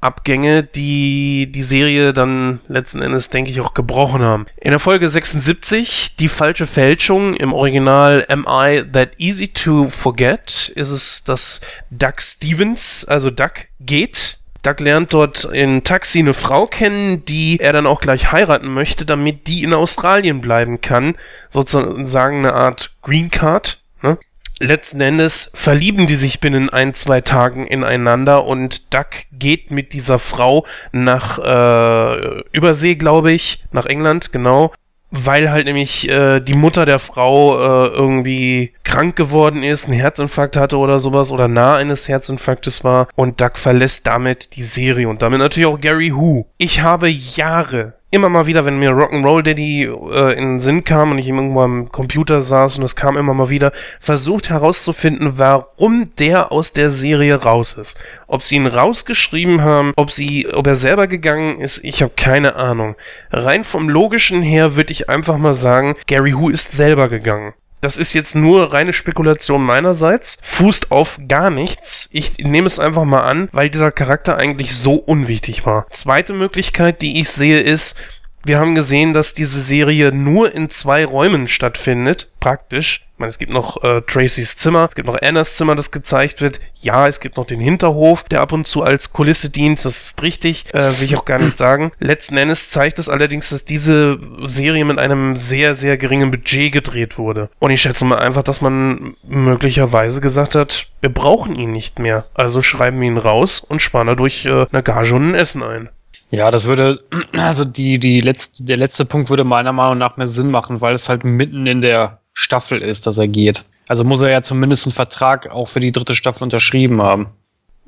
[0.01, 4.47] Abgänge, die die Serie dann letzten Endes, denke ich, auch gebrochen haben.
[4.57, 10.73] In der Folge 76, die falsche Fälschung, im Original Am I That Easy to Forget,
[10.75, 14.39] ist es, dass Doug Stevens, also Duck, geht.
[14.63, 19.05] Doug lernt dort in Taxi eine Frau kennen, die er dann auch gleich heiraten möchte,
[19.05, 21.15] damit die in Australien bleiben kann.
[21.51, 23.83] Sozusagen eine Art Green Card.
[24.03, 24.19] Ne?
[24.61, 30.19] Letzten Endes verlieben die sich binnen ein, zwei Tagen ineinander und Duck geht mit dieser
[30.19, 34.73] Frau nach äh, Übersee, glaube ich, nach England, genau.
[35.13, 40.57] Weil halt nämlich äh, die Mutter der Frau äh, irgendwie krank geworden ist, einen Herzinfarkt
[40.57, 45.21] hatte oder sowas oder nah eines Herzinfarktes war und Duck verlässt damit die Serie und
[45.21, 46.47] damit natürlich auch Gary Who.
[46.59, 51.13] Ich habe Jahre immer mal wieder, wenn mir Rock'n'Roll Daddy äh, in den Sinn kam
[51.13, 56.11] und ich irgendwo am Computer saß und es kam immer mal wieder, versucht herauszufinden, warum
[56.17, 57.99] der aus der Serie raus ist.
[58.27, 62.57] Ob sie ihn rausgeschrieben haben, ob sie, ob er selber gegangen ist, ich habe keine
[62.57, 62.97] Ahnung.
[63.31, 67.55] Rein vom logischen her würde ich einfach mal sagen, Gary Who ist selber gegangen.
[67.81, 72.09] Das ist jetzt nur reine Spekulation meinerseits, fußt auf gar nichts.
[72.13, 75.87] Ich nehme es einfach mal an, weil dieser Charakter eigentlich so unwichtig war.
[75.91, 77.97] Zweite Möglichkeit, die ich sehe, ist,
[78.43, 83.07] wir haben gesehen, dass diese Serie nur in zwei Räumen stattfindet, praktisch.
[83.13, 86.41] Ich meine, es gibt noch äh, Tracys Zimmer, es gibt noch Annas Zimmer, das gezeigt
[86.41, 86.59] wird.
[86.81, 90.23] Ja, es gibt noch den Hinterhof, der ab und zu als Kulisse dient, das ist
[90.23, 91.93] richtig, äh, will ich auch gar nicht sagen.
[91.99, 97.19] Letzten Endes zeigt es allerdings, dass diese Serie mit einem sehr, sehr geringen Budget gedreht
[97.19, 97.51] wurde.
[97.59, 102.25] Und ich schätze mal einfach, dass man möglicherweise gesagt hat, wir brauchen ihn nicht mehr.
[102.35, 105.91] Also schreiben wir ihn raus und sparen dadurch äh, eine Gage und ein Essen ein.
[106.31, 107.03] Ja, das würde,
[107.33, 110.95] also die, die letzte, der letzte Punkt würde meiner Meinung nach mehr Sinn machen, weil
[110.95, 113.65] es halt mitten in der Staffel ist, dass er geht.
[113.89, 117.31] Also muss er ja zumindest einen Vertrag auch für die dritte Staffel unterschrieben haben.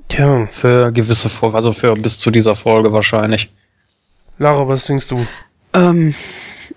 [0.09, 0.47] Tja.
[0.51, 3.51] Für gewisse Folgen, also für bis zu dieser Folge wahrscheinlich.
[4.38, 5.24] Lara, was denkst du?
[5.74, 6.12] Ähm,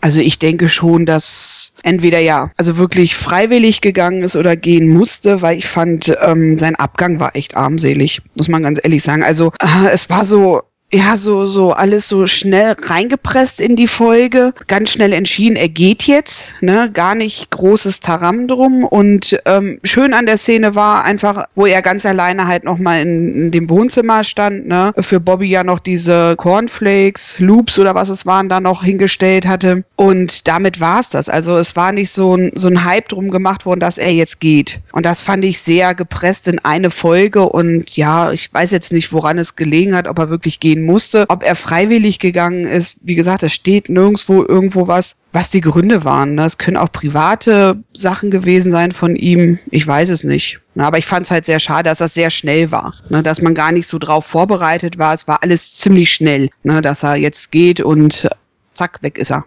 [0.01, 5.41] also ich denke schon, dass entweder ja, also wirklich freiwillig gegangen ist oder gehen musste,
[5.41, 9.24] weil ich fand, ähm, sein Abgang war echt armselig, muss man ganz ehrlich sagen.
[9.24, 10.61] Also äh, es war so,
[10.95, 16.03] ja, so, so alles so schnell reingepresst in die Folge, ganz schnell entschieden, er geht
[16.03, 18.85] jetzt, ne, gar nicht großes Taram drum.
[18.85, 23.35] Und ähm, schön an der Szene war einfach, wo er ganz alleine halt nochmal in,
[23.35, 28.26] in dem Wohnzimmer stand, ne, für Bobby ja noch diese Cornflakes, Loops oder was es
[28.26, 29.84] waren, da noch hingestellt hatte.
[29.97, 33.65] Und damit war's das, also es war nicht so ein, so ein Hype drum gemacht
[33.65, 34.80] worden, dass er jetzt geht.
[34.93, 37.49] Und das fand ich sehr gepresst in eine Folge.
[37.49, 41.26] Und ja, ich weiß jetzt nicht, woran es gelegen hat, ob er wirklich gehen musste.
[41.30, 46.03] Ob er freiwillig gegangen ist, wie gesagt, es steht nirgendwo irgendwo was, was die Gründe
[46.06, 46.38] waren.
[46.40, 49.60] Es können auch private Sachen gewesen sein von ihm.
[49.72, 50.60] Ich weiß es nicht.
[50.78, 52.94] Aber ich fand es halt sehr schade, dass das sehr schnell war.
[53.10, 53.24] Ne?
[53.24, 55.14] Dass man gar nicht so drauf vorbereitet war.
[55.14, 56.82] Es war alles ziemlich schnell, ne?
[56.82, 58.30] dass er jetzt geht und
[58.74, 59.45] zack, weg ist er.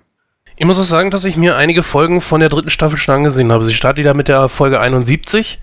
[0.60, 3.52] Ich muss auch sagen, dass ich mir einige Folgen von der dritten Staffel schon angesehen
[3.52, 3.64] habe.
[3.64, 5.60] Sie startet da mit der Folge 71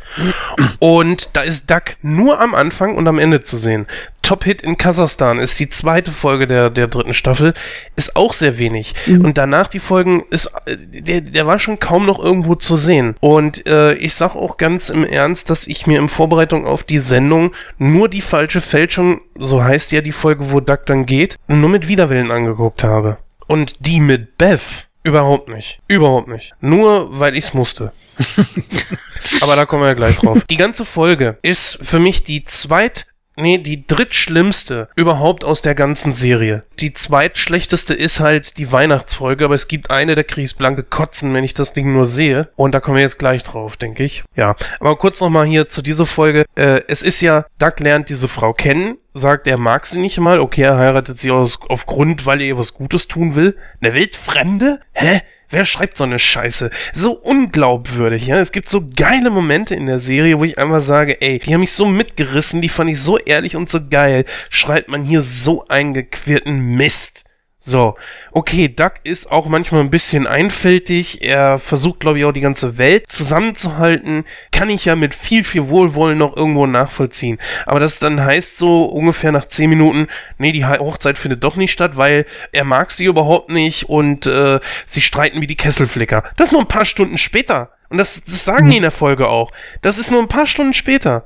[0.80, 3.88] und da ist Duck nur am Anfang und am Ende zu sehen.
[4.22, 7.54] Top Hit in Kasachstan ist die zweite Folge der, der dritten Staffel,
[7.98, 8.96] ist auch sehr wenig.
[9.06, 9.26] Mhm.
[9.26, 13.16] Und danach die Folgen ist, der, der war schon kaum noch irgendwo zu sehen.
[13.20, 17.00] Und äh, ich sag auch ganz im Ernst, dass ich mir in Vorbereitung auf die
[17.00, 21.70] Sendung nur die falsche Fälschung, so heißt ja die Folge, wo Duck dann geht, nur
[21.70, 23.18] mit Widerwillen angeguckt habe.
[23.48, 25.80] Und die mit Beth überhaupt nicht.
[25.88, 26.54] Überhaupt nicht.
[26.62, 27.92] Nur weil ich's musste.
[29.42, 30.44] Aber da kommen wir ja gleich drauf.
[30.50, 33.08] Die ganze Folge ist für mich die zweit
[33.38, 36.64] Nee, die drittschlimmste überhaupt aus der ganzen Serie.
[36.80, 41.34] Die zweitschlechteste ist halt die Weihnachtsfolge, aber es gibt eine, da krieg ich blanke Kotzen,
[41.34, 42.50] wenn ich das Ding nur sehe.
[42.56, 44.24] Und da kommen wir jetzt gleich drauf, denke ich.
[44.36, 46.46] Ja, aber kurz nochmal hier zu dieser Folge.
[46.56, 50.40] Äh, es ist ja, Doug lernt diese Frau kennen, sagt, er mag sie nicht mal.
[50.40, 53.58] Okay, er heiratet sie aus, aufgrund, weil er ihr was Gutes tun will.
[53.82, 54.82] Eine Wildfremde?
[54.94, 55.22] Hä?
[55.50, 56.70] Wer schreibt so eine Scheiße?
[56.94, 58.40] So unglaubwürdig, ja.
[58.40, 61.62] Es gibt so geile Momente in der Serie, wo ich einfach sage, ey, die haben
[61.62, 64.26] mich so mitgerissen, die fand ich so ehrlich und so geil.
[64.50, 67.26] Schreibt man hier so eingequirlten Mist.
[67.68, 67.96] So,
[68.32, 71.24] okay, Duck ist auch manchmal ein bisschen einfältig.
[71.24, 74.24] Er versucht, glaube ich, auch die ganze Welt zusammenzuhalten.
[74.52, 77.40] Kann ich ja mit viel, viel Wohlwollen noch irgendwo nachvollziehen.
[77.66, 80.06] Aber das dann heißt so ungefähr nach zehn Minuten,
[80.38, 84.60] nee, die Hochzeit findet doch nicht statt, weil er mag sie überhaupt nicht und äh,
[84.86, 86.22] sie streiten wie die Kesselflicker.
[86.38, 87.72] Das nur ein paar Stunden später.
[87.90, 89.52] Und das, das sagen die in der Folge auch.
[89.82, 91.26] Das ist nur ein paar Stunden später.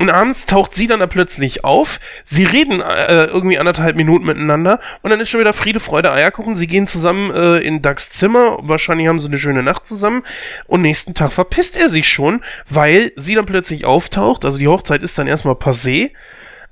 [0.00, 1.98] Und abends taucht sie dann da plötzlich auf.
[2.24, 6.54] Sie reden äh, irgendwie anderthalb Minuten miteinander und dann ist schon wieder Friede, Freude, Eierkuchen.
[6.54, 8.58] Sie gehen zusammen äh, in Dougs Zimmer.
[8.62, 10.22] Wahrscheinlich haben sie eine schöne Nacht zusammen.
[10.66, 14.44] Und nächsten Tag verpisst er sich schon, weil sie dann plötzlich auftaucht.
[14.44, 16.12] Also die Hochzeit ist dann erstmal passé.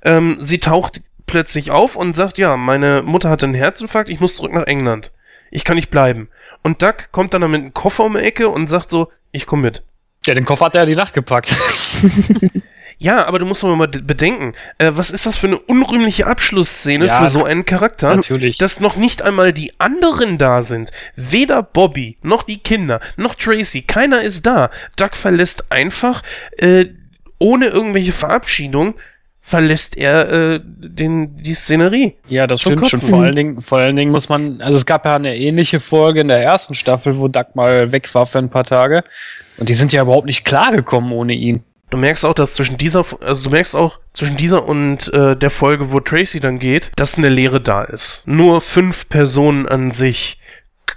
[0.03, 4.35] Ähm, sie taucht plötzlich auf und sagt, ja, meine Mutter hatte einen Herzinfarkt, ich muss
[4.35, 5.11] zurück nach England.
[5.51, 6.29] Ich kann nicht bleiben.
[6.63, 9.63] Und Doug kommt dann mit einem Koffer um die Ecke und sagt so, ich komme
[9.63, 9.83] mit.
[10.25, 11.53] Ja, den Koffer hat er ja die Nacht gepackt.
[12.99, 17.05] Ja, aber du musst doch mal bedenken, äh, was ist das für eine unrühmliche Abschlussszene
[17.05, 18.15] ja, für so einen Charakter?
[18.15, 18.57] Natürlich.
[18.57, 20.91] Dass noch nicht einmal die anderen da sind.
[21.15, 24.71] Weder Bobby, noch die Kinder, noch Tracy, keiner ist da.
[24.95, 26.23] Doug verlässt einfach,
[26.57, 26.85] äh,
[27.37, 28.95] ohne irgendwelche Verabschiedung,
[29.41, 32.15] verlässt er äh, den, die Szenerie.
[32.27, 32.99] Ja, das stimmt schon.
[32.99, 36.21] Vor allen, Dingen, vor allen Dingen muss man, also es gab ja eine ähnliche Folge
[36.21, 39.03] in der ersten Staffel, wo Doug mal weg war für ein paar Tage.
[39.57, 41.63] Und die sind ja überhaupt nicht klargekommen ohne ihn.
[41.89, 45.49] Du merkst auch, dass zwischen dieser, also du merkst auch zwischen dieser und äh, der
[45.49, 48.23] Folge, wo Tracy dann geht, dass eine Leere da ist.
[48.25, 50.37] Nur fünf Personen an sich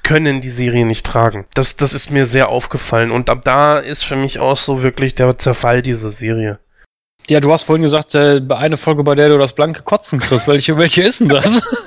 [0.03, 1.47] können die Serie nicht tragen.
[1.55, 3.11] Das, das ist mir sehr aufgefallen.
[3.11, 6.59] Und ab da ist für mich auch so wirklich der Zerfall dieser Serie.
[7.29, 10.49] Ja, du hast vorhin gesagt, äh, eine Folge, bei der du das blanke Kotzen kriegst.
[10.49, 11.61] Welche, welche ist denn das?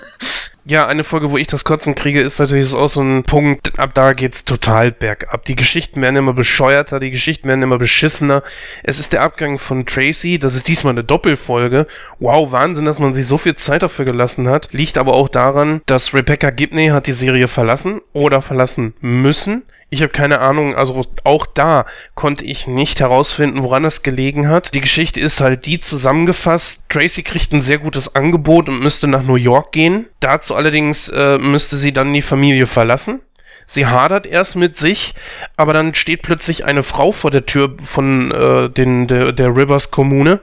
[0.65, 3.93] Ja, eine Folge, wo ich das Kotzen kriege, ist natürlich auch so ein Punkt, ab
[3.93, 5.43] da geht's total bergab.
[5.43, 8.43] Die Geschichten werden immer bescheuerter, die Geschichten werden immer beschissener.
[8.81, 11.85] Es ist der Abgang von Tracy, das ist diesmal eine Doppelfolge.
[12.19, 14.69] Wow, Wahnsinn, dass man sich so viel Zeit dafür gelassen hat.
[14.71, 19.63] Liegt aber auch daran, dass Rebecca Gibney hat die Serie verlassen oder verlassen müssen.
[19.93, 24.73] Ich habe keine Ahnung, also auch da konnte ich nicht herausfinden, woran das gelegen hat.
[24.73, 26.83] Die Geschichte ist halt die zusammengefasst.
[26.89, 30.07] Tracy kriegt ein sehr gutes Angebot und müsste nach New York gehen.
[30.19, 33.21] Dazu allerdings äh, müsste sie dann die Familie verlassen.
[33.67, 35.13] Sie hadert erst mit sich,
[35.57, 39.91] aber dann steht plötzlich eine Frau vor der Tür von äh, den, der, der Rivers
[39.91, 40.39] Kommune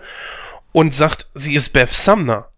[0.70, 2.50] und sagt, sie ist Beth Sumner.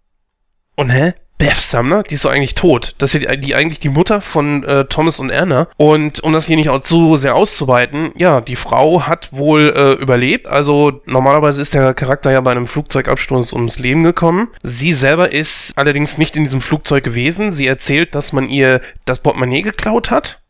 [0.77, 1.15] Und hä?
[1.43, 2.95] Beth Sumner, die ist doch eigentlich tot.
[2.99, 5.67] Das ist ja die, die eigentlich die Mutter von äh, Thomas und Anna.
[5.77, 10.01] Und um das hier nicht auch zu sehr auszuweiten, ja, die Frau hat wohl äh,
[10.01, 10.47] überlebt.
[10.47, 14.51] Also normalerweise ist der Charakter ja bei einem Flugzeugabsturz ums Leben gekommen.
[14.63, 17.51] Sie selber ist allerdings nicht in diesem Flugzeug gewesen.
[17.51, 20.42] Sie erzählt, dass man ihr das Portemonnaie geklaut hat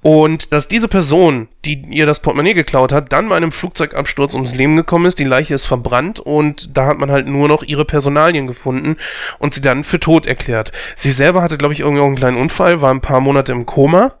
[0.00, 4.54] und dass diese Person, die ihr das Portemonnaie geklaut hat, dann bei einem Flugzeugabsturz ums
[4.54, 7.84] Leben gekommen ist, die Leiche ist verbrannt und da hat man halt nur noch ihre
[7.84, 8.96] Personalien gefunden
[9.40, 10.70] und sie dann für tot erklärt.
[10.94, 14.14] Sie selber hatte, glaube ich, irgendwie einen kleinen Unfall, war ein paar Monate im Koma,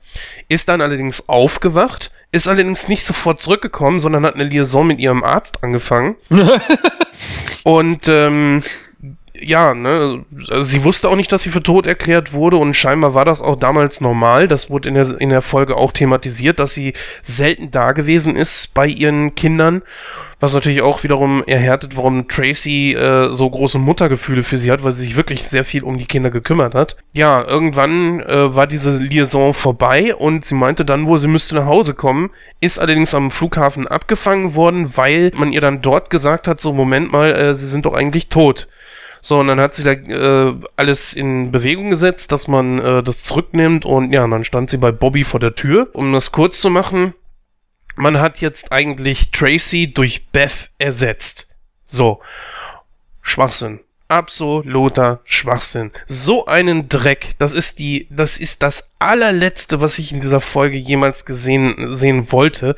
[0.48, 5.22] ist dann allerdings aufgewacht, ist allerdings nicht sofort zurückgekommen, sondern hat eine Liaison mit ihrem
[5.22, 6.16] Arzt angefangen.
[7.64, 8.62] und ähm,
[9.40, 13.14] ja, ne, also sie wusste auch nicht, dass sie für tot erklärt wurde und scheinbar
[13.14, 14.48] war das auch damals normal.
[14.48, 18.74] Das wurde in der, in der Folge auch thematisiert, dass sie selten da gewesen ist
[18.74, 19.82] bei ihren Kindern.
[20.40, 24.92] Was natürlich auch wiederum erhärtet, warum Tracy äh, so große Muttergefühle für sie hat, weil
[24.92, 26.96] sie sich wirklich sehr viel um die Kinder gekümmert hat.
[27.12, 31.66] Ja, irgendwann äh, war diese Liaison vorbei und sie meinte dann wohl, sie müsste nach
[31.66, 36.60] Hause kommen, ist allerdings am Flughafen abgefangen worden, weil man ihr dann dort gesagt hat,
[36.60, 38.68] so Moment mal, äh, sie sind doch eigentlich tot.
[39.20, 43.22] So, und dann hat sie da äh, alles in Bewegung gesetzt, dass man äh, das
[43.22, 45.88] zurücknimmt und ja, und dann stand sie bei Bobby vor der Tür.
[45.92, 47.14] Um das kurz zu machen,
[47.96, 51.50] man hat jetzt eigentlich Tracy durch Beth ersetzt.
[51.84, 52.20] So.
[53.22, 55.92] Schwachsinn absoluter Schwachsinn.
[56.06, 60.76] So einen Dreck, das ist die, das ist das allerletzte, was ich in dieser Folge
[60.76, 62.74] jemals gesehen sehen wollte,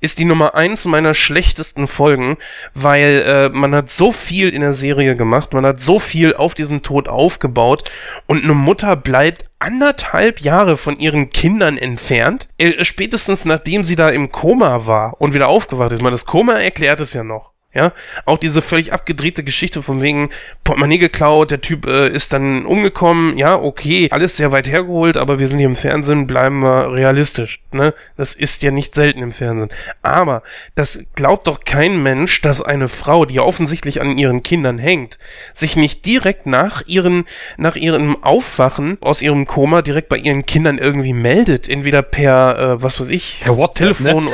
[0.00, 2.36] ist die Nummer eins meiner schlechtesten Folgen,
[2.74, 6.54] weil äh, man hat so viel in der Serie gemacht, man hat so viel auf
[6.54, 7.90] diesen Tod aufgebaut
[8.26, 14.08] und eine Mutter bleibt anderthalb Jahre von ihren Kindern entfernt, äh, spätestens nachdem sie da
[14.08, 16.02] im Koma war und wieder aufgewacht ist.
[16.02, 17.51] Man das Koma erklärt es ja noch.
[17.74, 17.94] Ja,
[18.26, 20.28] auch diese völlig abgedrehte Geschichte von wegen
[20.62, 25.38] Portemonnaie geklaut, der Typ äh, ist dann umgekommen, ja, okay, alles sehr weit hergeholt, aber
[25.38, 27.94] wir sind hier im Fernsehen, bleiben wir realistisch, ne?
[28.18, 29.70] Das ist ja nicht selten im Fernsehen.
[30.02, 30.42] Aber
[30.74, 35.18] das glaubt doch kein Mensch, dass eine Frau, die offensichtlich an ihren Kindern hängt,
[35.54, 37.24] sich nicht direkt nach ihren,
[37.56, 42.82] nach ihrem Aufwachen aus ihrem Koma direkt bei ihren Kindern irgendwie meldet, entweder per, äh,
[42.82, 44.10] was weiß ich, per WhatsApp, ne?
[44.10, 44.24] Telefon,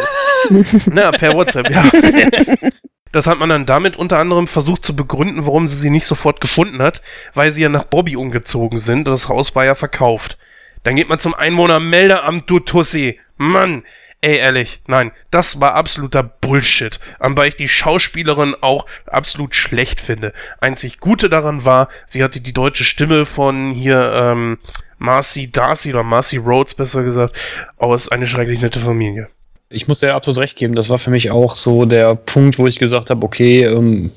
[0.51, 0.65] ne?
[0.87, 1.85] na, per WhatsApp, ja.
[3.13, 6.41] Das hat man dann damit unter anderem versucht zu begründen, warum sie sie nicht sofort
[6.41, 7.03] gefunden hat,
[7.35, 9.09] weil sie ja nach Bobby umgezogen sind.
[9.09, 10.39] Das Haus war ja verkauft.
[10.83, 13.19] Dann geht man zum Einwohnermeldeamt, du Tussi.
[13.37, 13.85] Mann,
[14.21, 16.99] ey, ehrlich, nein, das war absoluter Bullshit.
[17.21, 20.33] Wobei ich die Schauspielerin auch absolut schlecht finde.
[20.61, 24.59] Einzig Gute daran war, sie hatte die deutsche Stimme von hier, ähm,
[24.99, 27.39] Marcy Darcy oder Marcy Rhodes, besser gesagt,
[27.77, 29.29] aus Eine schrecklich nette Familie.
[29.71, 32.67] Ich muss dir absolut recht geben, das war für mich auch so der Punkt, wo
[32.67, 34.11] ich gesagt habe, okay, ähm,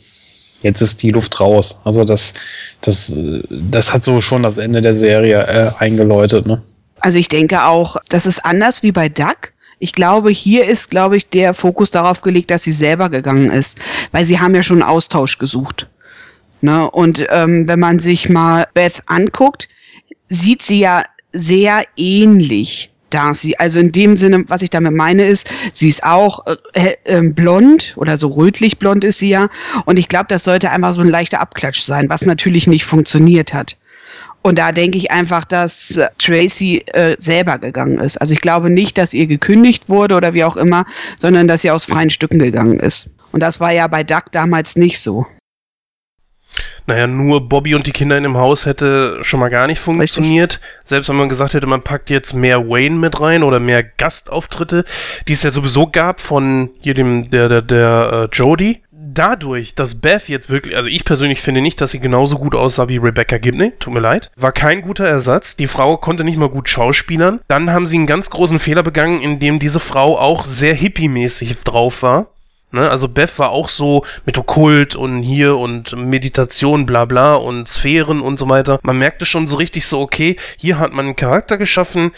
[0.61, 1.81] jetzt ist die Luft raus.
[1.83, 2.33] Also das,
[2.79, 3.13] das,
[3.49, 6.45] das hat so schon das Ende der Serie äh, eingeläutet.
[6.45, 6.61] Ne?
[6.99, 9.51] Also ich denke auch, das ist anders wie bei Duck.
[9.79, 13.79] Ich glaube, hier ist, glaube ich, der Fokus darauf gelegt, dass sie selber gegangen ist,
[14.11, 15.87] weil sie haben ja schon Austausch gesucht.
[16.61, 16.89] Ne?
[16.89, 19.67] Und ähm, wenn man sich mal Beth anguckt,
[20.29, 21.03] sieht sie ja
[21.33, 23.55] sehr ähnlich Darcy.
[23.57, 27.93] Also in dem Sinne, was ich damit meine, ist, sie ist auch äh, äh, blond
[27.95, 29.49] oder so rötlich blond ist sie ja.
[29.85, 33.53] Und ich glaube, das sollte einfach so ein leichter Abklatsch sein, was natürlich nicht funktioniert
[33.53, 33.77] hat.
[34.43, 38.17] Und da denke ich einfach, dass äh, Tracy äh, selber gegangen ist.
[38.17, 40.85] Also ich glaube nicht, dass ihr gekündigt wurde oder wie auch immer,
[41.17, 43.09] sondern dass sie aus freien Stücken gegangen ist.
[43.31, 45.25] Und das war ja bei Duck damals nicht so.
[46.91, 50.55] Naja, nur Bobby und die Kinder in dem Haus hätte schon mal gar nicht funktioniert.
[50.55, 50.69] Richtig.
[50.83, 54.83] Selbst wenn man gesagt hätte, man packt jetzt mehr Wayne mit rein oder mehr Gastauftritte,
[55.25, 58.81] die es ja sowieso gab von hier dem, der, der, der äh, Jody.
[58.91, 62.89] Dadurch, dass Beth jetzt wirklich, also ich persönlich finde nicht, dass sie genauso gut aussah
[62.89, 65.55] wie Rebecca Gibney, tut mir leid, war kein guter Ersatz.
[65.55, 67.39] Die Frau konnte nicht mal gut schauspielern.
[67.47, 72.03] Dann haben sie einen ganz großen Fehler begangen, indem diese Frau auch sehr hippie-mäßig drauf
[72.03, 72.27] war.
[72.71, 72.89] Ne?
[72.89, 78.21] Also Beth war auch so mit Okkult und hier und Meditation, bla bla und Sphären
[78.21, 78.79] und so weiter.
[78.83, 82.11] Man merkte schon so richtig so, okay, hier hat man einen Charakter geschaffen,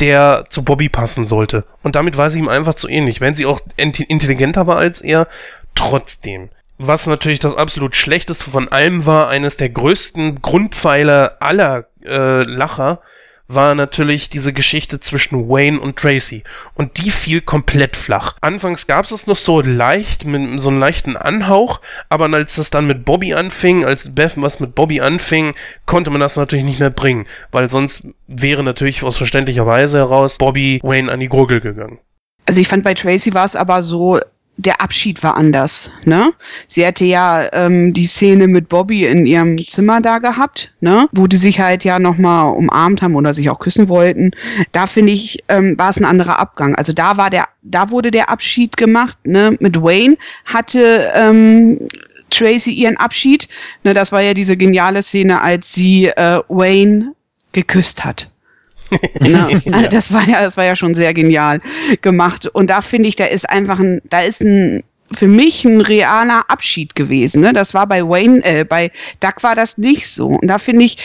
[0.00, 1.64] der zu Bobby passen sollte.
[1.82, 3.20] Und damit war sie ihm einfach zu ähnlich.
[3.20, 5.26] Wenn sie auch intelligenter war als er,
[5.74, 6.50] trotzdem.
[6.78, 13.00] Was natürlich das absolut Schlechteste von allem war, eines der größten Grundpfeiler aller äh, Lacher,
[13.48, 16.44] war natürlich diese Geschichte zwischen Wayne und Tracy.
[16.74, 18.36] Und die fiel komplett flach.
[18.40, 21.80] Anfangs gab es es noch so leicht, mit so einem leichten Anhauch,
[22.10, 25.54] aber als es dann mit Bobby anfing, als Beth was mit Bobby anfing,
[25.86, 30.36] konnte man das natürlich nicht mehr bringen, weil sonst wäre natürlich aus verständlicher Weise heraus
[30.38, 31.98] Bobby Wayne an die Gurgel gegangen.
[32.46, 34.20] Also ich fand bei Tracy war es aber so,
[34.58, 36.32] der Abschied war anders, ne?
[36.66, 41.08] Sie hatte ja ähm, die Szene mit Bobby in ihrem Zimmer da gehabt, ne?
[41.12, 44.32] Wo die sich halt ja nochmal umarmt haben oder sich auch küssen wollten.
[44.72, 46.74] Da finde ich, ähm, war es ein anderer Abgang.
[46.74, 49.56] Also da war der, da wurde der Abschied gemacht, ne?
[49.60, 51.78] Mit Wayne hatte ähm,
[52.30, 53.48] Tracy ihren Abschied.
[53.84, 57.14] Ne, das war ja diese geniale Szene, als sie äh, Wayne
[57.52, 58.28] geküsst hat.
[59.20, 59.88] Na, ja.
[59.88, 61.60] Das war ja, das war ja schon sehr genial
[62.02, 62.46] gemacht.
[62.46, 66.44] Und da finde ich, da ist einfach ein, da ist ein für mich ein realer
[66.48, 67.40] Abschied gewesen.
[67.40, 67.52] Ne?
[67.52, 68.90] Das war bei Wayne, äh, bei
[69.20, 70.28] Duck war das nicht so.
[70.28, 70.98] Und da finde ich,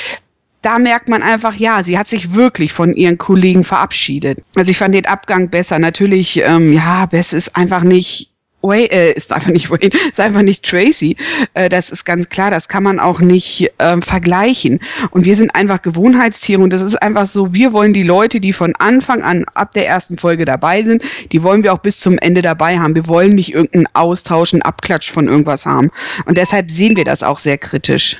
[0.61, 4.43] da merkt man einfach, ja, sie hat sich wirklich von ihren Kollegen verabschiedet.
[4.55, 5.79] Also ich fand den Abgang besser.
[5.79, 8.32] Natürlich, ähm, ja, Bess ist einfach nicht
[8.63, 11.17] Wayne, äh, ist einfach nicht Wayne, ist einfach nicht Tracy.
[11.53, 14.79] Äh, das ist ganz klar, das kann man auch nicht ähm, vergleichen.
[15.11, 18.53] Und wir sind einfach Gewohnheitstiere und das ist einfach so, wir wollen die Leute, die
[18.53, 22.17] von Anfang an ab der ersten Folge dabei sind, die wollen wir auch bis zum
[22.17, 22.95] Ende dabei haben.
[22.95, 25.91] Wir wollen nicht irgendeinen Austausch, einen Abklatsch von irgendwas haben.
[26.25, 28.17] Und deshalb sehen wir das auch sehr kritisch.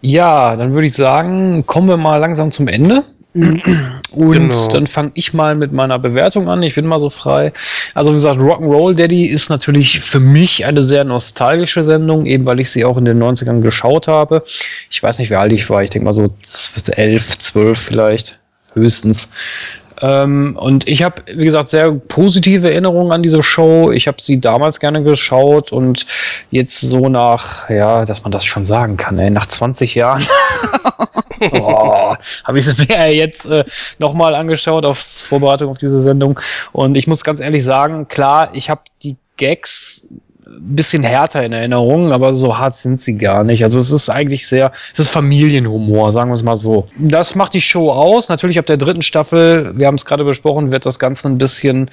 [0.00, 3.04] Ja, dann würde ich sagen, kommen wir mal langsam zum Ende.
[3.38, 3.62] Mhm.
[4.10, 4.68] Und genau.
[4.68, 6.62] dann fange ich mal mit meiner Bewertung an.
[6.62, 7.52] Ich bin mal so frei.
[7.94, 12.58] Also wie gesagt, Rock'n'Roll Daddy ist natürlich für mich eine sehr nostalgische Sendung, eben weil
[12.58, 14.42] ich sie auch in den 90ern geschaut habe.
[14.90, 15.82] Ich weiß nicht, wie alt ich war.
[15.82, 16.32] Ich denke mal so
[16.96, 18.38] elf, zwölf vielleicht
[18.74, 19.28] höchstens.
[20.00, 23.90] Ähm, und ich habe, wie gesagt, sehr positive Erinnerungen an diese Show.
[23.90, 26.06] Ich habe sie damals gerne geschaut und
[26.50, 30.22] jetzt so nach, ja, dass man das schon sagen kann, ey, nach 20 Jahren
[31.52, 32.14] oh,
[32.46, 33.64] habe ich es mir jetzt äh,
[33.98, 36.38] nochmal angeschaut auf Vorbereitung auf diese Sendung.
[36.72, 40.06] Und ich muss ganz ehrlich sagen, klar, ich habe die Gags
[40.60, 43.62] bisschen härter in Erinnerung, aber so hart sind sie gar nicht.
[43.64, 46.86] Also es ist eigentlich sehr, es ist Familienhumor, sagen wir es mal so.
[46.96, 48.28] Das macht die Show aus.
[48.28, 51.90] Natürlich ab der dritten Staffel, wir haben es gerade besprochen, wird das Ganze ein bisschen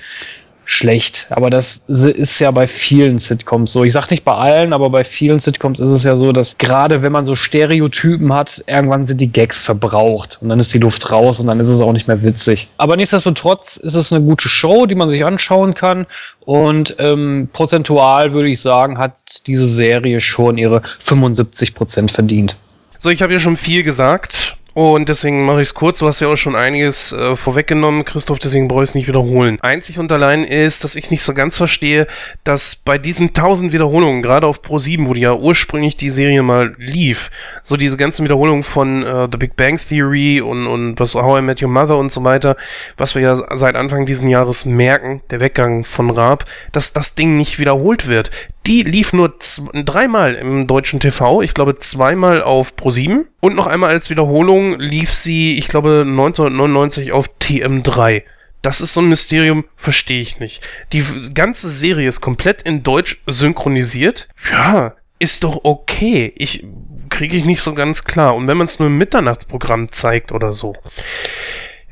[0.66, 1.28] schlecht.
[1.30, 3.84] Aber das ist ja bei vielen Sitcoms so.
[3.84, 7.02] Ich sag nicht bei allen, aber bei vielen Sitcoms ist es ja so, dass gerade
[7.02, 11.12] wenn man so Stereotypen hat, irgendwann sind die Gags verbraucht und dann ist die Luft
[11.12, 12.68] raus und dann ist es auch nicht mehr witzig.
[12.78, 16.08] Aber nichtsdestotrotz ist es eine gute Show, die man sich anschauen kann
[16.42, 19.16] und ähm, prozentual würde ich sagen, hat
[19.48, 22.58] diese Serie schon ihre 75 Prozent verdient.
[22.98, 24.55] So, ich habe ja schon viel gesagt.
[24.76, 26.00] Und deswegen mache ich es kurz.
[26.00, 29.58] Du hast ja auch schon einiges äh, vorweggenommen, Christoph, deswegen brauche ich es nicht wiederholen.
[29.62, 32.08] Einzig und allein ist, dass ich nicht so ganz verstehe,
[32.44, 36.76] dass bei diesen tausend Wiederholungen, gerade auf Pro7, wo die ja ursprünglich die Serie mal
[36.78, 37.32] lief,
[37.64, 41.42] so diese ganzen Wiederholungen von äh, The Big Bang Theory und, und was How I
[41.42, 42.58] Met Your Mother und so weiter,
[42.98, 46.44] was wir ja seit Anfang diesen Jahres merken, der Weggang von Raab,
[46.74, 48.30] dass das Ding nicht wiederholt wird.
[48.66, 49.32] Die lief nur
[49.74, 55.14] dreimal im deutschen TV, ich glaube zweimal auf Pro7 und noch einmal als Wiederholung lief
[55.14, 58.24] sie, ich glaube 1999 auf TM3.
[58.62, 60.68] Das ist so ein Mysterium, verstehe ich nicht.
[60.92, 64.28] Die ganze Serie ist komplett in Deutsch synchronisiert.
[64.52, 66.34] Ja, ist doch okay.
[66.36, 66.66] Ich
[67.10, 68.36] kriege ich nicht so ganz klar.
[68.36, 70.76] Und wenn man es nur im Mitternachtsprogramm zeigt oder so.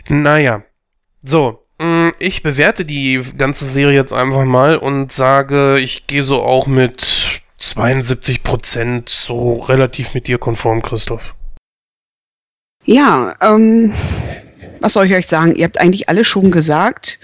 [0.10, 0.64] Naja.
[1.22, 6.42] So, Mm, ich bewerte die ganze Serie jetzt einfach mal und sage, ich gehe so
[6.42, 11.36] auch mit 72 Prozent so relativ mit dir konform, Christoph.
[12.86, 13.94] Ja, ähm,
[14.82, 15.56] was soll ich euch sagen?
[15.56, 17.20] Ihr habt eigentlich alle schon gesagt.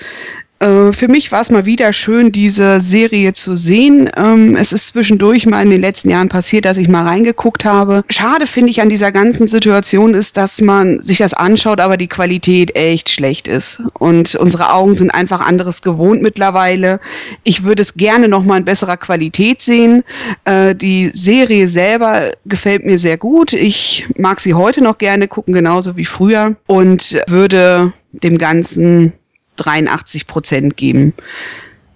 [0.59, 4.09] Äh, für mich war es mal wieder schön, diese Serie zu sehen.
[4.17, 8.03] Ähm, es ist zwischendurch mal in den letzten Jahren passiert, dass ich mal reingeguckt habe.
[8.09, 12.07] Schade finde ich an dieser ganzen Situation ist, dass man sich das anschaut, aber die
[12.07, 13.81] Qualität echt schlecht ist.
[13.93, 16.99] Und unsere Augen sind einfach anderes gewohnt mittlerweile.
[17.43, 20.03] Ich würde es gerne noch mal in besserer Qualität sehen.
[20.43, 23.53] Äh, die Serie selber gefällt mir sehr gut.
[23.53, 26.57] Ich mag sie heute noch gerne gucken, genauso wie früher.
[26.67, 29.13] Und würde dem Ganzen
[29.59, 31.13] 83 Prozent geben.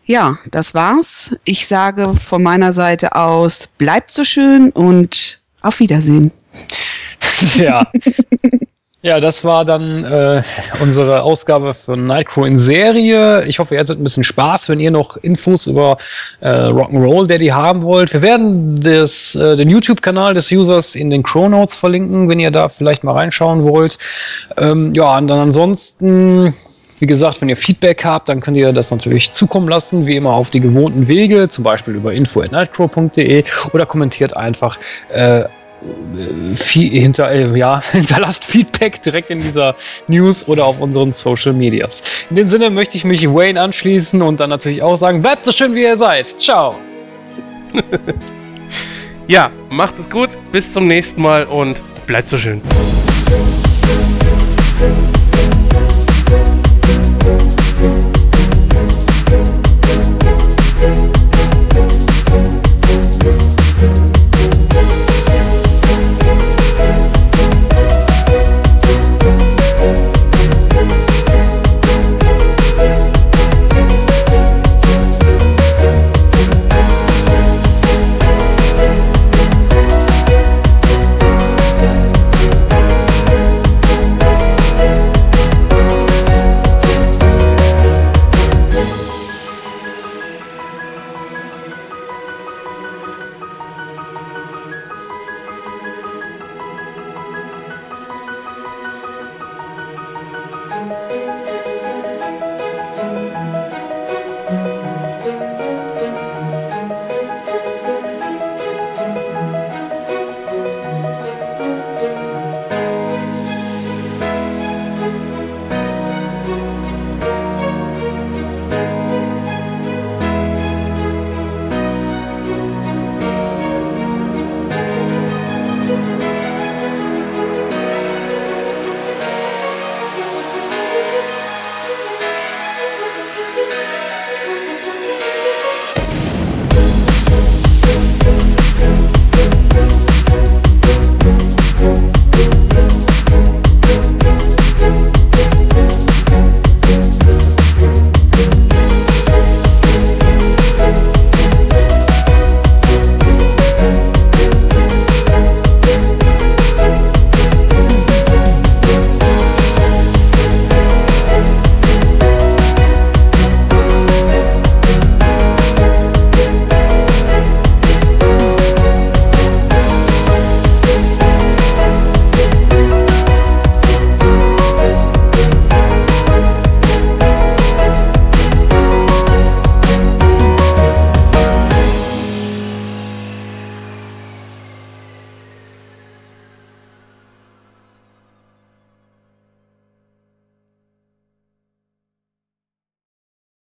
[0.06, 1.36] Ja, das war's.
[1.46, 6.32] Ich sage von meiner Seite aus, bleibt so schön und auf Wiedersehen.
[7.58, 7.86] Ja.
[9.06, 10.44] Ja, das war dann äh,
[10.80, 13.44] unsere Ausgabe für Nightcrow in Serie.
[13.48, 15.98] Ich hoffe, ihr hattet ein bisschen Spaß, wenn ihr noch Infos über
[16.40, 18.14] äh, Rock'n'Roll Daddy haben wollt.
[18.14, 22.50] Wir werden das, äh, den YouTube-Kanal des Users in den Crow Notes verlinken, wenn ihr
[22.50, 23.98] da vielleicht mal reinschauen wollt.
[24.56, 26.54] Ähm, ja, und dann ansonsten
[27.04, 30.32] wie gesagt, wenn ihr Feedback habt, dann könnt ihr das natürlich zukommen lassen, wie immer
[30.32, 33.44] auf die gewohnten Wege, zum Beispiel über info.nightcrow.de
[33.74, 35.44] oder kommentiert einfach äh,
[36.64, 39.76] hinter, äh, ja, hinterlasst Feedback direkt in dieser
[40.08, 42.04] News oder auf unseren Social Medias.
[42.30, 45.52] In dem Sinne möchte ich mich Wayne anschließen und dann natürlich auch sagen, bleibt so
[45.52, 46.28] schön wie ihr seid.
[46.40, 46.76] Ciao.
[49.28, 52.62] ja, macht es gut, bis zum nächsten Mal und bleibt so schön.